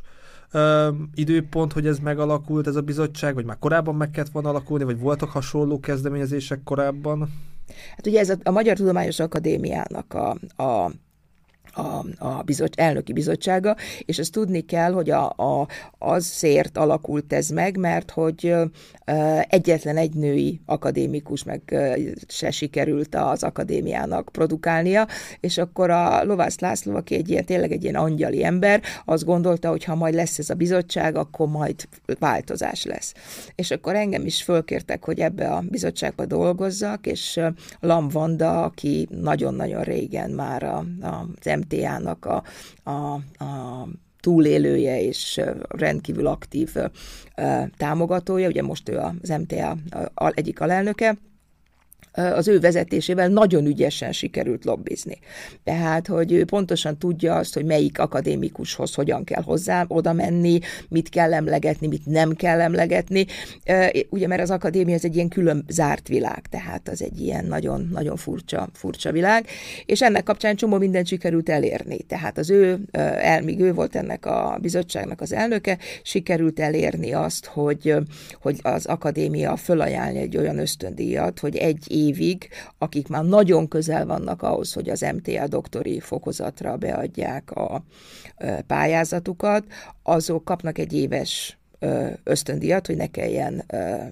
ö, 0.50 0.88
időpont, 1.14 1.72
hogy 1.72 1.86
ez 1.86 1.98
megalakult, 1.98 2.66
ez 2.66 2.76
a 2.76 2.80
bizottság, 2.80 3.34
vagy 3.34 3.44
már 3.44 3.58
korábban 3.58 3.94
meg 3.94 4.10
kellett 4.10 4.32
volna 4.32 4.48
alakulni, 4.48 4.84
vagy 4.84 4.98
voltak 4.98 5.30
hasonló 5.30 5.80
kezdeményezések 5.80 6.62
korábban? 6.64 7.32
Hát 7.96 8.06
ugye 8.06 8.20
ez 8.20 8.30
a, 8.30 8.36
a 8.42 8.50
Magyar 8.50 8.76
Tudományos 8.76 9.20
Akadémiának 9.20 10.14
a, 10.14 10.30
a 10.62 10.90
a, 11.80 12.04
a 12.18 12.42
bizot, 12.42 12.80
elnöki 12.80 13.12
bizottsága, 13.12 13.76
és 14.04 14.18
ezt 14.18 14.32
tudni 14.32 14.60
kell, 14.60 14.92
hogy 14.92 15.10
a, 15.10 15.28
a, 15.28 15.68
azért 15.98 16.76
alakult 16.76 17.32
ez 17.32 17.48
meg, 17.48 17.76
mert 17.76 18.10
hogy 18.10 18.54
egyetlen 19.48 19.96
egy 19.96 20.14
női 20.14 20.60
akadémikus 20.66 21.44
meg 21.44 21.74
se 22.28 22.50
sikerült 22.50 23.14
az 23.14 23.42
akadémiának 23.42 24.28
produkálnia, 24.32 25.06
és 25.40 25.58
akkor 25.58 25.90
a 25.90 26.24
Lovász 26.24 26.58
László, 26.58 26.94
aki 26.94 27.14
egy 27.14 27.30
ilyen, 27.30 27.44
tényleg 27.44 27.72
egy 27.72 27.82
ilyen 27.82 27.94
angyali 27.94 28.44
ember, 28.44 28.82
azt 29.04 29.24
gondolta, 29.24 29.68
hogy 29.68 29.84
ha 29.84 29.94
majd 29.94 30.14
lesz 30.14 30.38
ez 30.38 30.50
a 30.50 30.54
bizottság, 30.54 31.16
akkor 31.16 31.48
majd 31.48 31.88
változás 32.18 32.84
lesz. 32.84 33.14
És 33.54 33.70
akkor 33.70 33.94
engem 33.94 34.26
is 34.26 34.42
fölkértek, 34.42 35.04
hogy 35.04 35.20
ebbe 35.20 35.48
a 35.48 35.64
bizottságba 35.70 36.26
dolgozzak, 36.26 37.06
és 37.06 37.40
Lam 37.80 38.08
Vanda, 38.08 38.62
aki 38.62 39.08
nagyon-nagyon 39.10 39.82
régen 39.82 40.30
már 40.30 40.62
a, 40.62 40.84
a, 41.00 41.26
az 41.40 41.46
MTA-nak 41.70 42.24
a, 42.24 42.42
a, 42.82 43.14
a 43.44 43.86
túlélője 44.20 45.02
és 45.02 45.40
rendkívül 45.68 46.26
aktív 46.26 46.74
támogatója, 47.76 48.48
ugye 48.48 48.62
most 48.62 48.88
ő 48.88 48.96
az 48.96 49.28
MTA 49.28 49.76
egyik 50.34 50.60
alelnöke, 50.60 51.16
az 52.12 52.48
ő 52.48 52.60
vezetésével 52.60 53.28
nagyon 53.28 53.66
ügyesen 53.66 54.12
sikerült 54.12 54.64
lobbizni. 54.64 55.18
Tehát, 55.64 56.06
hogy 56.06 56.32
ő 56.32 56.44
pontosan 56.44 56.98
tudja 56.98 57.34
azt, 57.34 57.54
hogy 57.54 57.64
melyik 57.64 57.98
akadémikushoz 57.98 58.94
hogyan 58.94 59.24
kell 59.24 59.42
hozzá 59.42 59.84
oda 59.88 60.12
menni, 60.12 60.58
mit 60.88 61.08
kell 61.08 61.34
emlegetni, 61.34 61.86
mit 61.86 62.06
nem 62.06 62.32
kell 62.32 62.60
emlegetni. 62.60 63.26
Ugye, 64.08 64.26
mert 64.26 64.42
az 64.42 64.50
akadémia 64.50 64.94
ez 64.94 65.04
egy 65.04 65.14
ilyen 65.14 65.28
külön 65.28 65.64
zárt 65.68 66.08
világ, 66.08 66.46
tehát 66.50 66.88
az 66.88 67.02
egy 67.02 67.20
ilyen 67.20 67.44
nagyon, 67.44 67.88
nagyon 67.92 68.16
furcsa, 68.16 68.68
furcsa 68.72 69.12
világ, 69.12 69.46
és 69.86 70.02
ennek 70.02 70.22
kapcsán 70.22 70.56
csomó 70.56 70.78
mindent 70.78 71.06
sikerült 71.06 71.48
elérni. 71.48 71.96
Tehát 71.96 72.38
az 72.38 72.50
ő, 72.50 72.78
el, 72.90 73.42
míg 73.42 73.60
ő 73.60 73.72
volt 73.72 73.96
ennek 73.96 74.26
a 74.26 74.58
bizottságnak 74.60 75.20
az 75.20 75.32
elnöke, 75.32 75.78
sikerült 76.02 76.60
elérni 76.60 77.12
azt, 77.12 77.46
hogy, 77.46 77.94
hogy 78.40 78.58
az 78.62 78.86
akadémia 78.86 79.56
fölajánlja 79.56 80.20
egy 80.20 80.36
olyan 80.36 80.58
ösztöndíjat, 80.58 81.38
hogy 81.38 81.56
egy 81.56 81.84
évig, 82.06 82.48
akik 82.78 83.08
már 83.08 83.24
nagyon 83.24 83.68
közel 83.68 84.06
vannak 84.06 84.42
ahhoz, 84.42 84.72
hogy 84.72 84.88
az 84.88 85.00
MTA 85.14 85.48
doktori 85.48 86.00
fokozatra 86.00 86.76
beadják 86.76 87.50
a 87.50 87.84
pályázatukat, 88.66 89.64
azok 90.02 90.44
kapnak 90.44 90.78
egy 90.78 90.92
éves 90.92 91.59
ösztöndíjat, 92.24 92.86
hogy 92.86 92.96
ne 92.96 93.06
kelljen 93.06 93.64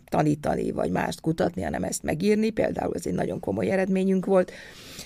tanítani, 0.09 0.71
vagy 0.71 0.91
mást 0.91 1.21
kutatni, 1.21 1.63
hanem 1.63 1.85
ezt 1.85 2.03
megírni. 2.03 2.51
Például 2.51 2.95
ez 2.95 3.07
egy 3.07 3.15
nagyon 3.15 3.41
komoly 3.41 3.71
eredményünk 3.71 4.27
volt. 4.27 4.53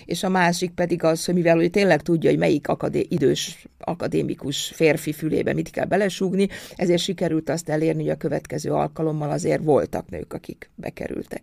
És 0.04 0.22
a 0.22 0.28
másik 0.28 0.70
pedig 0.70 1.04
az, 1.04 1.24
hogy 1.24 1.34
mivel 1.34 1.56
hogy 1.56 1.70
tényleg 1.70 2.02
tudja, 2.02 2.30
hogy 2.30 2.38
melyik 2.38 2.68
akadé- 2.68 3.12
idős 3.12 3.66
akadémikus 3.78 4.72
férfi 4.74 5.12
fülébe 5.12 5.52
mit 5.52 5.70
kell 5.70 5.84
belesúgni, 5.84 6.48
ezért 6.76 7.02
sikerült 7.02 7.48
azt 7.48 7.68
elérni, 7.68 8.02
hogy 8.02 8.10
a 8.10 8.16
következő 8.16 8.70
alkalommal 8.70 9.30
azért 9.30 9.64
voltak 9.64 10.08
nők, 10.10 10.32
akik 10.32 10.70
bekerültek. 10.74 11.42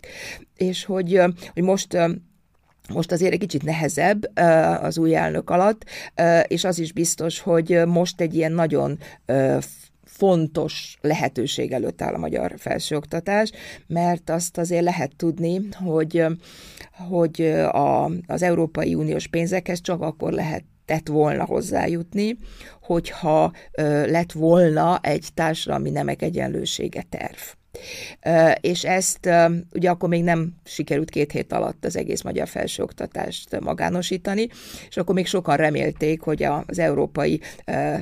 És 0.57 0.85
hogy, 0.85 1.21
hogy 1.53 1.63
most 1.63 1.97
most 2.93 3.11
azért 3.11 3.33
egy 3.33 3.39
kicsit 3.39 3.63
nehezebb 3.63 4.39
az 4.81 4.97
új 4.97 5.15
elnök 5.15 5.49
alatt, 5.49 5.85
és 6.47 6.63
az 6.63 6.79
is 6.79 6.93
biztos, 6.93 7.39
hogy 7.39 7.81
most 7.85 8.21
egy 8.21 8.35
ilyen 8.35 8.51
nagyon 8.51 8.97
fontos 10.19 10.97
lehetőség 11.01 11.71
előtt 11.71 12.01
áll 12.01 12.13
a 12.13 12.17
magyar 12.17 12.53
felsőoktatás, 12.57 13.51
mert 13.87 14.29
azt 14.29 14.57
azért 14.57 14.83
lehet 14.83 15.15
tudni, 15.15 15.61
hogy, 15.71 16.25
hogy 17.09 17.41
a, 17.71 18.05
az 18.27 18.41
Európai 18.41 18.95
Uniós 18.95 19.27
pénzekhez 19.27 19.81
csak 19.81 20.01
akkor 20.01 20.31
lehet 20.31 20.63
tett 20.85 21.07
volna 21.07 21.45
hozzájutni, 21.45 22.37
hogyha 22.81 23.51
ö, 23.71 24.11
lett 24.11 24.31
volna 24.31 24.99
egy 25.01 25.27
társadalmi 25.33 25.89
nemek 25.89 26.21
egyenlősége 26.21 27.05
terv. 27.09 27.58
És 28.61 28.83
ezt 28.83 29.29
ugye 29.73 29.89
akkor 29.89 30.09
még 30.09 30.23
nem 30.23 30.53
sikerült 30.65 31.09
két 31.09 31.31
hét 31.31 31.53
alatt 31.53 31.85
az 31.85 31.97
egész 31.97 32.21
magyar 32.21 32.47
felsőoktatást 32.47 33.59
magánosítani, 33.59 34.47
és 34.89 34.97
akkor 34.97 35.15
még 35.15 35.25
sokan 35.25 35.57
remélték, 35.57 36.21
hogy 36.21 36.43
az 36.43 36.79
Európai 36.79 37.41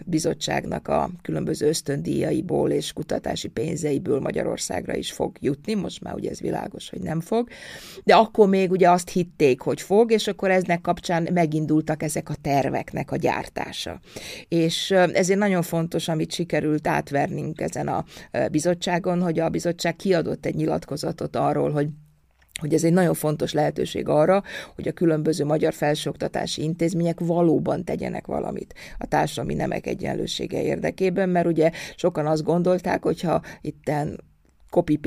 Bizottságnak 0.05 0.88
a 0.88 1.09
különböző 1.21 1.67
ösztöndíjaiból 1.67 2.71
és 2.71 2.93
kutatási 2.93 3.47
pénzeiből 3.47 4.19
Magyarországra 4.19 4.95
is 4.95 5.12
fog 5.12 5.36
jutni, 5.39 5.74
most 5.74 6.01
már 6.01 6.13
ugye 6.13 6.29
ez 6.29 6.39
világos, 6.39 6.89
hogy 6.89 7.01
nem 7.01 7.21
fog, 7.21 7.50
de 8.03 8.15
akkor 8.15 8.47
még 8.47 8.71
ugye 8.71 8.89
azt 8.89 9.09
hitték, 9.09 9.62
hogy 9.62 9.81
fog, 9.81 10.12
és 10.12 10.27
akkor 10.27 10.51
eznek 10.51 10.81
kapcsán 10.81 11.27
megindultak 11.33 12.03
ezek 12.03 12.29
a 12.29 12.36
terveknek 12.41 13.12
a 13.12 13.15
gyártása. 13.15 14.00
És 14.47 14.91
ezért 14.91 15.39
nagyon 15.39 15.62
fontos, 15.62 16.07
amit 16.07 16.31
sikerült 16.31 16.88
átvernünk 16.88 17.62
ezen 17.62 17.88
a 17.88 18.05
bizottságon, 18.51 19.21
hogy 19.21 19.39
a 19.39 19.50
bizottság 19.57 19.95
kiadott 19.95 20.45
egy 20.45 20.55
nyilatkozatot 20.55 21.35
arról, 21.35 21.71
hogy 21.71 21.87
hogy 22.59 22.73
ez 22.73 22.83
egy 22.83 22.93
nagyon 22.93 23.13
fontos 23.13 23.53
lehetőség 23.53 24.07
arra, 24.07 24.43
hogy 24.75 24.87
a 24.87 24.91
különböző 24.91 25.45
magyar 25.45 25.73
felsőoktatási 25.73 26.63
intézmények 26.63 27.19
valóban 27.19 27.83
tegyenek 27.83 28.27
valamit 28.27 28.73
a 28.97 29.05
társadalmi 29.05 29.53
nemek 29.53 29.85
egyenlősége 29.87 30.61
érdekében, 30.61 31.29
mert 31.29 31.47
ugye 31.47 31.71
sokan 31.95 32.25
azt 32.25 32.43
gondolták, 32.43 33.03
hogyha 33.03 33.41
itten 33.61 34.19
copy 34.69 35.00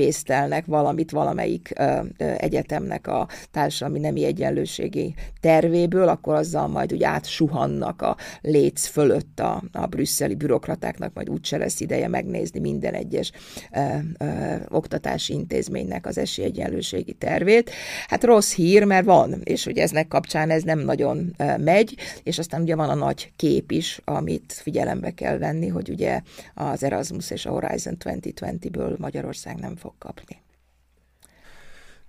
valamit 0.65 1.11
valamelyik 1.11 1.73
egyetemnek 2.17 3.07
a 3.07 3.27
társadalmi 3.51 3.99
nemi 3.99 4.23
egyenlőségi 4.23 5.13
tervéből, 5.39 6.07
akkor 6.07 6.35
azzal 6.35 6.67
majd 6.67 6.93
úgy 6.93 7.03
átsuhannak 7.03 8.01
a 8.01 8.17
léc 8.41 8.85
fölött 8.85 9.39
a, 9.39 9.63
a 9.71 9.85
brüsszeli 9.85 10.35
bürokratáknak, 10.35 11.13
majd 11.13 11.29
úgyse 11.29 11.57
lesz 11.57 11.79
ideje 11.79 12.07
megnézni 12.07 12.59
minden 12.59 12.93
egyes 12.93 13.31
ö, 13.75 13.79
ö, 14.17 14.55
oktatási 14.69 15.33
intézménynek 15.33 16.05
az 16.05 16.17
esélyegyenlőségi 16.17 17.13
tervét. 17.13 17.71
Hát 18.07 18.23
rossz 18.23 18.53
hír, 18.53 18.83
mert 18.83 19.05
van, 19.05 19.41
és 19.43 19.65
ugye 19.65 19.81
eznek 19.81 20.07
kapcsán 20.07 20.49
ez 20.49 20.63
nem 20.63 20.79
nagyon 20.79 21.35
megy, 21.57 21.95
és 22.23 22.39
aztán 22.39 22.61
ugye 22.61 22.75
van 22.75 22.89
a 22.89 22.95
nagy 22.95 23.31
kép 23.35 23.71
is, 23.71 24.01
amit 24.05 24.53
figyelembe 24.53 25.11
kell 25.11 25.37
venni, 25.37 25.67
hogy 25.67 25.89
ugye 25.89 26.21
az 26.53 26.83
Erasmus 26.83 27.31
és 27.31 27.45
a 27.45 27.51
Horizon 27.51 27.97
2020-ből 27.99 28.97
Magyarország 28.97 29.50
nem 29.57 29.75
fog 29.75 29.93
kapni. 29.97 30.41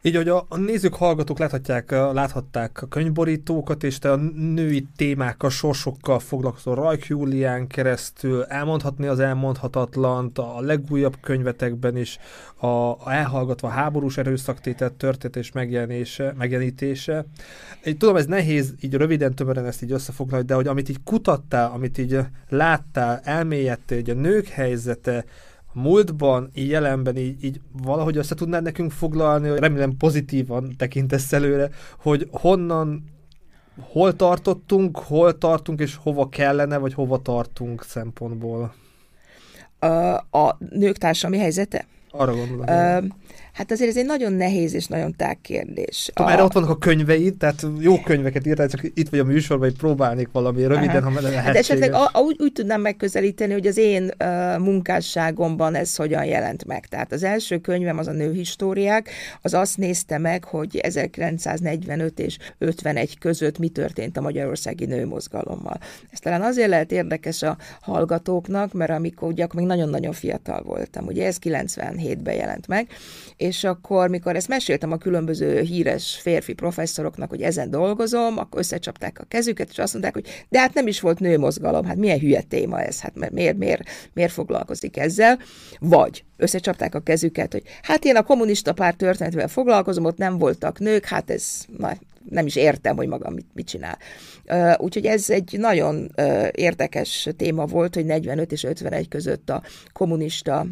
Így, 0.04 0.16
hogy 0.16 0.28
a, 0.28 0.46
a 0.48 0.56
nézők, 0.56 0.94
hallgatók 0.94 1.38
láthatják, 1.38 1.90
láthatták 1.90 2.82
a 2.82 2.86
könyvborítókat, 2.86 3.82
és 3.82 3.98
te 3.98 4.10
a 4.10 4.16
női 4.36 4.86
témákkal, 4.96 5.50
sorsokkal 5.50 6.18
foglalkozol 6.18 6.74
Rajk 6.74 7.06
Júlián 7.06 7.66
keresztül, 7.66 8.42
elmondhatni 8.42 9.06
az 9.06 9.20
elmondhatatlant, 9.20 10.38
a 10.38 10.60
legújabb 10.60 11.16
könyvetekben 11.20 11.96
is, 11.96 12.18
a, 12.56 12.66
a 12.66 13.02
elhallgatva 13.06 13.68
háborús 13.68 14.18
erőszaktételt 14.18 14.92
történetés 14.92 15.52
megjelenése, 15.52 16.34
megjelenítése. 16.38 17.24
Én 17.84 17.98
tudom, 17.98 18.16
ez 18.16 18.26
nehéz 18.26 18.74
így 18.80 18.94
röviden, 18.94 19.34
tömören 19.34 19.66
ezt 19.66 19.82
így 19.82 19.92
összefoglalni, 19.92 20.46
de 20.46 20.54
hogy 20.54 20.66
amit 20.66 20.88
így 20.88 21.02
kutattál, 21.04 21.70
amit 21.70 21.98
így 21.98 22.18
láttál, 22.48 23.20
elmélyedtél, 23.24 23.98
hogy 23.98 24.10
a 24.10 24.20
nők 24.20 24.46
helyzete, 24.46 25.24
múltban, 25.72 26.50
így 26.54 26.68
jelenben 26.68 27.16
így, 27.16 27.44
így 27.44 27.60
valahogy 27.82 28.16
össze 28.16 28.34
tudnád 28.34 28.62
nekünk 28.62 28.90
foglalni, 28.90 29.48
hogy 29.48 29.58
remélem 29.58 29.96
pozitívan 29.96 30.74
tekintesz 30.76 31.32
előre, 31.32 31.70
hogy 31.98 32.28
honnan, 32.30 33.04
hol 33.80 34.16
tartottunk, 34.16 34.98
hol 34.98 35.38
tartunk, 35.38 35.80
és 35.80 35.96
hova 35.96 36.28
kellene, 36.28 36.78
vagy 36.78 36.94
hova 36.94 37.18
tartunk 37.18 37.84
szempontból? 37.84 38.74
A, 39.78 39.86
a 40.38 40.56
nők 40.70 40.96
társadalmi 40.96 41.38
helyzete? 41.38 41.86
Arra 42.10 42.34
gondolom. 42.34 42.64
Uh, 42.68 43.04
Hát 43.52 43.70
azért 43.70 43.90
ez 43.90 43.96
egy 43.96 44.06
nagyon 44.06 44.32
nehéz 44.32 44.74
és 44.74 44.86
nagyon 44.86 45.16
tág 45.16 45.40
kérdés. 45.40 46.10
Tudom, 46.14 46.30
a... 46.30 46.34
erre 46.34 46.42
ott 46.42 46.52
vannak 46.52 46.70
a 46.70 46.76
könyveid, 46.76 47.36
tehát 47.36 47.66
jó 47.78 48.00
könyveket 48.00 48.46
írtál, 48.46 48.68
csak 48.68 48.82
itt 48.94 49.08
vagy 49.08 49.18
a 49.18 49.24
műsorban, 49.24 49.68
hogy 49.68 49.78
próbálnék 49.78 50.28
valami 50.32 50.62
röviden, 50.66 51.02
Aha. 51.02 51.10
ha 51.10 51.20
lehet. 51.20 51.44
Hát 51.44 51.56
esetleg 51.56 51.92
a, 51.92 52.10
a, 52.12 52.20
úgy, 52.20 52.36
úgy 52.38 52.52
tudnám 52.52 52.80
megközelíteni, 52.80 53.52
hogy 53.52 53.66
az 53.66 53.76
én 53.76 54.10
uh, 54.24 54.58
munkásságomban 54.58 55.74
ez 55.74 55.96
hogyan 55.96 56.24
jelent 56.24 56.64
meg. 56.64 56.86
Tehát 56.86 57.12
az 57.12 57.22
első 57.22 57.58
könyvem 57.58 57.98
az 57.98 58.06
a 58.06 58.12
nőhistóriák, 58.12 59.10
az 59.42 59.54
azt 59.54 59.76
nézte 59.76 60.18
meg, 60.18 60.44
hogy 60.44 60.76
1945 60.76 62.18
és 62.18 62.38
51 62.58 63.18
között 63.18 63.58
mi 63.58 63.68
történt 63.68 64.16
a 64.16 64.20
magyarországi 64.20 64.84
nőmozgalommal. 64.84 65.78
Ez 66.10 66.18
talán 66.18 66.42
azért 66.42 66.68
lehet 66.68 66.92
érdekes 66.92 67.42
a 67.42 67.56
hallgatóknak, 67.80 68.72
mert 68.72 68.90
amikor 68.90 69.28
ugye 69.28 69.44
akkor 69.44 69.60
még 69.60 69.68
nagyon-nagyon 69.68 70.12
fiatal 70.12 70.62
voltam, 70.62 71.06
ugye 71.06 71.26
ez 71.26 71.36
97-ben 71.42 72.34
jelent 72.34 72.66
meg, 72.66 72.88
és 73.42 73.64
akkor, 73.64 74.08
mikor 74.08 74.36
ezt 74.36 74.48
meséltem 74.48 74.92
a 74.92 74.96
különböző 74.96 75.60
híres 75.60 76.18
férfi 76.20 76.52
professzoroknak, 76.52 77.28
hogy 77.28 77.42
ezen 77.42 77.70
dolgozom, 77.70 78.38
akkor 78.38 78.58
összecsapták 78.58 79.18
a 79.20 79.24
kezüket, 79.28 79.70
és 79.70 79.78
azt 79.78 79.92
mondták, 79.92 80.14
hogy 80.14 80.44
de 80.48 80.60
hát 80.60 80.74
nem 80.74 80.86
is 80.86 81.00
volt 81.00 81.18
nőmozgalom, 81.18 81.84
hát 81.84 81.96
milyen 81.96 82.18
hülye 82.18 82.42
téma 82.42 82.80
ez, 82.80 83.00
hát 83.00 83.30
miért, 83.30 83.56
miért, 83.56 83.82
miért 84.12 84.32
foglalkozik 84.32 84.96
ezzel, 84.96 85.38
vagy 85.80 86.24
összecsapták 86.36 86.94
a 86.94 87.00
kezüket, 87.00 87.52
hogy 87.52 87.62
hát 87.82 88.04
én 88.04 88.16
a 88.16 88.22
kommunista 88.22 88.72
párt 88.72 88.96
történetével 88.96 89.48
foglalkozom, 89.48 90.04
ott 90.04 90.18
nem 90.18 90.38
voltak 90.38 90.78
nők, 90.78 91.04
hát 91.04 91.30
ez 91.30 91.64
na, 91.78 91.92
nem 92.30 92.46
is 92.46 92.56
értem, 92.56 92.96
hogy 92.96 93.08
maga 93.08 93.30
mit, 93.30 93.46
mit 93.52 93.66
csinál. 93.66 93.98
Úgyhogy 94.78 95.06
ez 95.06 95.30
egy 95.30 95.56
nagyon 95.58 96.10
érdekes 96.50 97.28
téma 97.36 97.66
volt, 97.66 97.94
hogy 97.94 98.04
45 98.04 98.52
és 98.52 98.64
51 98.64 99.08
között 99.08 99.50
a 99.50 99.62
kommunista 99.92 100.66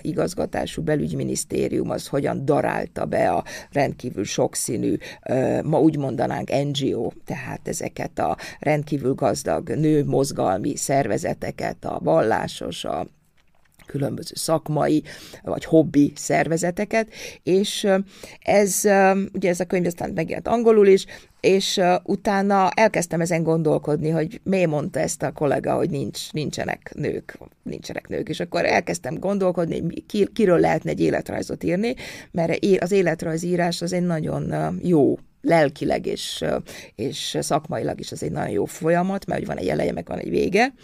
igazgatású 0.00 0.82
belügyminisztérium 0.82 1.90
az 1.90 2.06
hogyan 2.06 2.44
darálta 2.44 3.04
be 3.04 3.30
a 3.30 3.44
rendkívül 3.72 4.24
sokszínű, 4.24 4.96
ma 5.64 5.80
úgy 5.80 5.96
mondanánk 5.96 6.50
NGO, 6.50 7.10
tehát 7.24 7.68
ezeket 7.68 8.18
a 8.18 8.36
rendkívül 8.58 9.14
gazdag 9.14 9.68
nő 9.68 10.04
mozgalmi 10.04 10.76
szervezeteket, 10.76 11.84
a 11.84 11.98
vallásos, 12.02 12.84
a 12.84 13.06
különböző 13.86 14.32
szakmai 14.34 15.02
vagy 15.42 15.64
hobbi 15.64 16.12
szervezeteket, 16.16 17.08
és 17.42 17.88
ez, 18.40 18.80
ugye 19.32 19.48
ez 19.48 19.60
a 19.60 19.64
könyv 19.64 19.86
aztán 19.86 20.10
megjelent 20.10 20.48
angolul 20.48 20.86
is, 20.86 21.06
és 21.40 21.80
utána 22.02 22.70
elkezdtem 22.70 23.20
ezen 23.20 23.42
gondolkodni, 23.42 24.08
hogy 24.08 24.40
miért 24.42 24.70
mondta 24.70 25.00
ezt 25.00 25.22
a 25.22 25.32
kollega, 25.32 25.74
hogy 25.74 25.90
nincs, 25.90 26.32
nincsenek 26.32 26.92
nők, 26.94 27.38
nincsenek 27.62 28.08
nők, 28.08 28.28
és 28.28 28.40
akkor 28.40 28.64
elkezdtem 28.64 29.18
gondolkodni, 29.18 29.82
ki, 30.06 30.28
kiről 30.32 30.58
lehetne 30.58 30.90
egy 30.90 31.00
életrajzot 31.00 31.64
írni, 31.64 31.94
mert 32.30 32.64
az 32.78 32.92
életrajzírás 32.92 33.82
az 33.82 33.92
egy 33.92 34.02
nagyon 34.02 34.54
jó 34.82 35.16
lelkileg 35.44 36.06
és, 36.06 36.44
és 36.94 37.38
szakmailag 37.40 38.00
is 38.00 38.12
az 38.12 38.22
egy 38.22 38.32
nagyon 38.32 38.50
jó 38.50 38.64
folyamat, 38.64 39.26
mert 39.26 39.38
hogy 39.38 39.48
van 39.48 39.58
egy 39.58 39.68
eleje, 39.68 39.92
meg 39.92 40.06
van 40.06 40.18
egy 40.18 40.30
vége, 40.30 40.74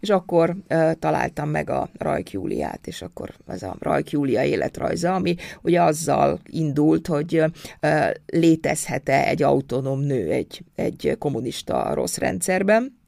és 0.00 0.10
akkor 0.10 0.56
találtam 0.98 1.48
meg 1.48 1.70
a 1.70 1.88
Rajk 1.98 2.30
Júliát, 2.30 2.86
és 2.86 3.02
akkor 3.02 3.34
ez 3.46 3.62
a 3.62 3.76
Rajk 3.78 4.10
Júlia 4.10 4.44
életrajza, 4.44 5.14
ami 5.14 5.34
ugye 5.62 5.82
azzal 5.82 6.40
indult, 6.46 7.06
hogy 7.06 7.44
létezhet-e 8.26 9.26
egy 9.26 9.42
autonóm 9.42 10.00
nő 10.00 10.30
egy, 10.30 10.62
egy 10.74 11.16
kommunista 11.18 11.94
rossz 11.94 12.16
rendszerben, 12.16 12.99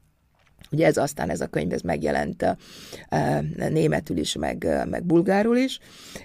Ugye 0.73 0.87
ez 0.87 0.97
aztán 0.97 1.31
ez 1.31 1.41
a 1.41 1.47
könyv 1.47 1.73
ez 1.73 1.81
megjelent 1.81 2.43
uh, 2.43 3.69
németül 3.71 4.17
is, 4.17 4.35
meg, 4.35 4.65
uh, 4.67 4.87
meg 4.87 5.05
bulgárul 5.05 5.57
is, 5.57 5.79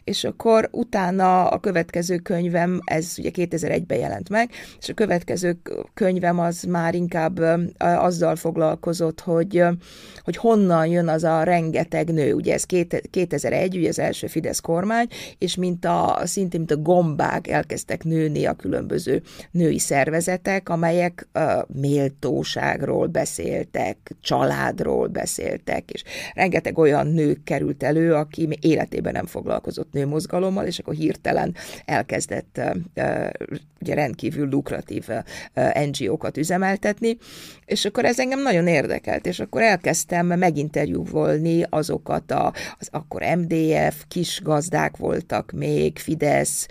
és 0.03 0.23
akkor 0.23 0.69
utána 0.71 1.47
a 1.47 1.60
következő 1.60 2.17
könyvem, 2.17 2.79
ez 2.86 3.13
ugye 3.17 3.29
2001-ben 3.33 3.97
jelent 3.97 4.29
meg, 4.29 4.49
és 4.79 4.89
a 4.89 4.93
következő 4.93 5.57
könyvem 5.93 6.39
az 6.39 6.63
már 6.63 6.95
inkább 6.95 7.39
uh, 7.39 7.62
azzal 7.77 8.36
foglalkozott, 8.36 9.19
hogy, 9.19 9.63
hogy 10.23 10.36
honnan 10.36 10.88
jön 10.88 11.07
az 11.07 11.23
a 11.23 11.43
rengeteg 11.43 12.13
nő, 12.13 12.33
ugye 12.33 12.53
ez 12.53 12.63
2001, 13.10 13.77
ugye 13.77 13.88
az 13.88 13.99
első 13.99 14.27
Fidesz 14.27 14.60
kormány, 14.60 15.07
és 15.38 15.55
mint 15.55 15.86
a, 15.86 16.19
szintén 16.23 16.60
mint 16.67 16.71
a 16.71 16.91
gombák 16.91 17.47
elkezdtek 17.47 18.03
nőni 18.03 18.45
a 18.45 18.53
különböző 18.53 19.21
női 19.51 19.79
szervezetek, 19.79 20.69
amelyek 20.69 21.27
méltóságról 21.67 23.07
beszéltek, 23.07 24.15
családról 24.38 25.08
beszéltek, 25.08 25.91
és 25.91 26.04
rengeteg 26.34 26.78
olyan 26.78 27.08
nő 27.08 27.38
került 27.43 27.84
elő, 27.84 28.13
aki 28.13 28.47
életében 28.62 29.13
nem 29.13 29.26
foglalkozott 29.26 29.91
nőmozgalommal, 29.91 30.65
és 30.65 30.80
akkor 30.80 30.93
hirtelen 30.93 31.56
elkezdett 31.86 32.62
ugye 33.82 33.93
rendkívül 33.93 34.50
lukratív 34.50 35.08
NGO-kat 35.91 36.38
üzemeltetni, 36.38 37.17
és 37.67 37.86
akkor 37.86 38.06
ez 38.06 38.19
engem 38.19 38.41
nagyon 38.41 38.67
érdekelt, 38.67 39.25
és 39.25 39.39
akkor 39.39 39.62
elkezdtem 39.62 40.25
meginterjúvolni 40.25 41.63
azokat 41.69 42.32
a, 42.32 42.53
az 42.80 42.88
akkor 42.91 43.21
MDF, 43.38 44.03
kis 44.08 44.41
gazdák 44.43 44.97
voltak 44.97 45.51
még, 45.51 45.97
Fidesz, 45.97 46.67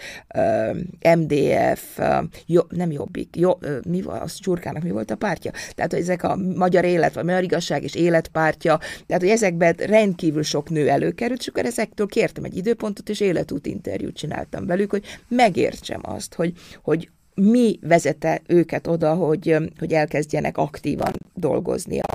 MDF, 1.16 1.98
jo, 2.46 2.60
nem 2.68 2.90
Jobbik, 2.90 3.36
jo, 3.36 3.58
mi 3.88 4.02
volt, 4.02 4.22
az 4.22 4.34
Csurkának 4.34 4.82
mi 4.82 4.90
volt 4.90 5.10
a 5.10 5.16
pártja? 5.16 5.50
Tehát, 5.74 5.92
hogy 5.92 6.00
ezek 6.00 6.22
a 6.22 6.36
magyar 6.36 6.84
élet, 6.84 7.14
vagy 7.14 7.24
magyar 7.24 7.42
igazság 7.42 7.82
és 7.82 7.94
életpártja, 7.94 8.78
tehát 9.06 9.22
hogy 9.22 9.30
ezekben 9.30 9.74
rendkívül 9.78 10.42
sok 10.42 10.70
nő 10.70 10.88
előkerült, 10.88 11.40
és 11.40 11.46
akkor 11.46 11.64
ezektől 11.64 12.06
kértem 12.06 12.44
egy 12.44 12.56
időpontot, 12.56 13.08
és 13.08 13.20
életút 13.20 13.66
interjút 13.66 14.16
csináltam 14.16 14.66
velük, 14.66 14.90
hogy 14.90 15.04
megértsem 15.28 16.00
azt, 16.02 16.34
hogy, 16.34 16.52
hogy 16.82 17.08
mi 17.40 17.78
vezette 17.82 18.42
őket 18.46 18.86
oda, 18.86 19.14
hogy, 19.14 19.56
hogy 19.78 19.92
elkezdjenek 19.92 20.56
aktívan 20.56 21.12
dolgozni 21.34 21.98
a 21.98 22.14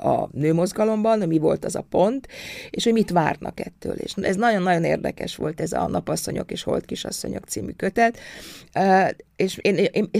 a 0.00 0.28
nőmozgalomban, 0.32 1.18
mi 1.18 1.38
volt 1.38 1.64
az 1.64 1.74
a 1.74 1.86
pont, 1.90 2.28
és 2.70 2.84
hogy 2.84 2.92
mit 2.92 3.10
várnak 3.10 3.60
ettől. 3.60 3.94
És 3.94 4.14
ez 4.14 4.36
nagyon-nagyon 4.36 4.84
érdekes 4.84 5.36
volt 5.36 5.60
ez 5.60 5.72
a 5.72 5.88
Napasszonyok 5.88 6.50
és 6.50 6.62
Holdkisasszonyok 6.62 7.44
című 7.44 7.70
kötet, 7.70 8.18
és 9.40 9.58
én, 9.60 9.76
én, 9.76 10.10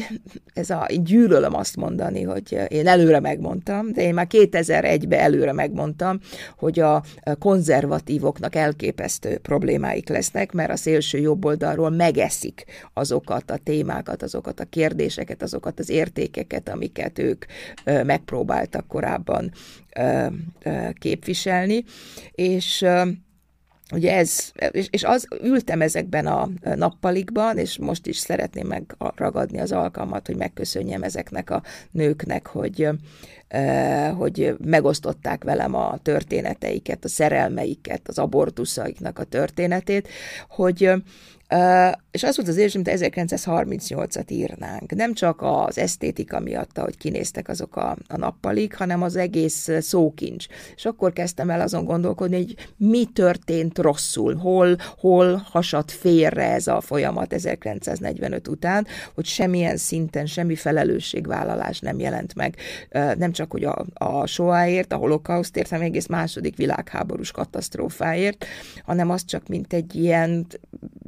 ez 0.54 0.70
a, 0.70 0.86
én 0.88 1.04
gyűlölöm 1.04 1.54
azt 1.54 1.76
mondani, 1.76 2.22
hogy 2.22 2.58
én 2.68 2.86
előre 2.86 3.20
megmondtam, 3.20 3.92
de 3.92 4.02
én 4.02 4.14
már 4.14 4.26
2001-ben 4.30 5.18
előre 5.18 5.52
megmondtam, 5.52 6.20
hogy 6.56 6.78
a 6.78 7.02
konzervatívoknak 7.38 8.54
elképesztő 8.54 9.38
problémáik 9.38 10.08
lesznek, 10.08 10.52
mert 10.52 10.70
a 10.70 10.76
szélső 10.76 11.18
jobb 11.18 11.44
oldalról 11.44 11.90
megeszik 11.90 12.64
azokat 12.94 13.50
a 13.50 13.56
témákat, 13.56 14.22
azokat 14.22 14.60
a 14.60 14.64
kérdéseket, 14.64 15.42
azokat 15.42 15.78
az 15.78 15.90
értékeket, 15.90 16.68
amiket 16.68 17.18
ők 17.18 17.44
megpróbáltak 17.84 18.86
korábban 18.86 19.52
képviselni, 20.98 21.84
és 22.30 22.84
ugye 23.92 24.16
ez, 24.16 24.52
és, 24.90 25.04
az 25.04 25.26
ültem 25.42 25.80
ezekben 25.80 26.26
a 26.26 26.48
nappalikban, 26.74 27.58
és 27.58 27.78
most 27.78 28.06
is 28.06 28.16
szeretném 28.16 28.66
megragadni 28.66 29.60
az 29.60 29.72
alkalmat, 29.72 30.26
hogy 30.26 30.36
megköszönjem 30.36 31.02
ezeknek 31.02 31.50
a 31.50 31.62
nőknek, 31.90 32.46
hogy, 32.46 32.88
hogy 34.16 34.54
megosztották 34.64 35.44
velem 35.44 35.74
a 35.74 35.98
történeteiket, 36.02 37.04
a 37.04 37.08
szerelmeiket, 37.08 38.08
az 38.08 38.18
abortuszaiknak 38.18 39.18
a 39.18 39.24
történetét, 39.24 40.08
hogy 40.48 40.92
És 42.10 42.22
az 42.22 42.36
volt 42.36 42.48
az 42.48 42.56
érzés, 42.56 42.74
mint 42.74 42.90
1938-at 42.90 44.30
írnánk. 44.30 44.94
Nem 44.94 45.14
csak 45.14 45.42
az 45.42 45.78
esztétika 45.78 46.40
miatt, 46.40 46.78
hogy 46.78 46.96
kinéztek 46.96 47.48
azok 47.48 47.76
a, 47.76 47.96
a 48.08 48.16
nappalik, 48.16 48.74
hanem 48.74 49.02
az 49.02 49.16
egész 49.16 49.68
szókincs. 49.80 50.46
És 50.76 50.84
akkor 50.84 51.12
kezdtem 51.12 51.50
el 51.50 51.60
azon 51.60 51.84
gondolkodni, 51.84 52.36
hogy 52.36 52.54
mi 52.76 53.04
történt 53.04 53.78
rosszul, 53.78 54.34
hol, 54.34 54.76
hol 54.98 55.46
hasadt 55.50 55.90
félre 55.90 56.52
ez 56.52 56.66
a 56.66 56.80
folyamat 56.80 57.32
1945 57.32 58.48
után, 58.48 58.86
hogy 59.14 59.24
semmilyen 59.24 59.76
szinten 59.76 60.26
semmi 60.26 60.54
felelősségvállalás 60.54 61.80
nem 61.80 61.98
jelent 61.98 62.34
meg. 62.34 62.56
Nem 63.18 63.32
csak, 63.32 63.50
hogy 63.50 63.64
a, 63.64 63.84
a 63.94 64.26
soáért, 64.26 64.92
a 64.92 64.96
holokausztért, 64.96 65.68
hanem 65.68 65.84
egész 65.84 66.06
második 66.06 66.56
világháborús 66.56 67.30
katasztrófáért, 67.30 68.44
hanem 68.84 69.10
az 69.10 69.24
csak 69.24 69.48
mint 69.48 69.72
egy 69.72 69.94
ilyen, 69.94 70.46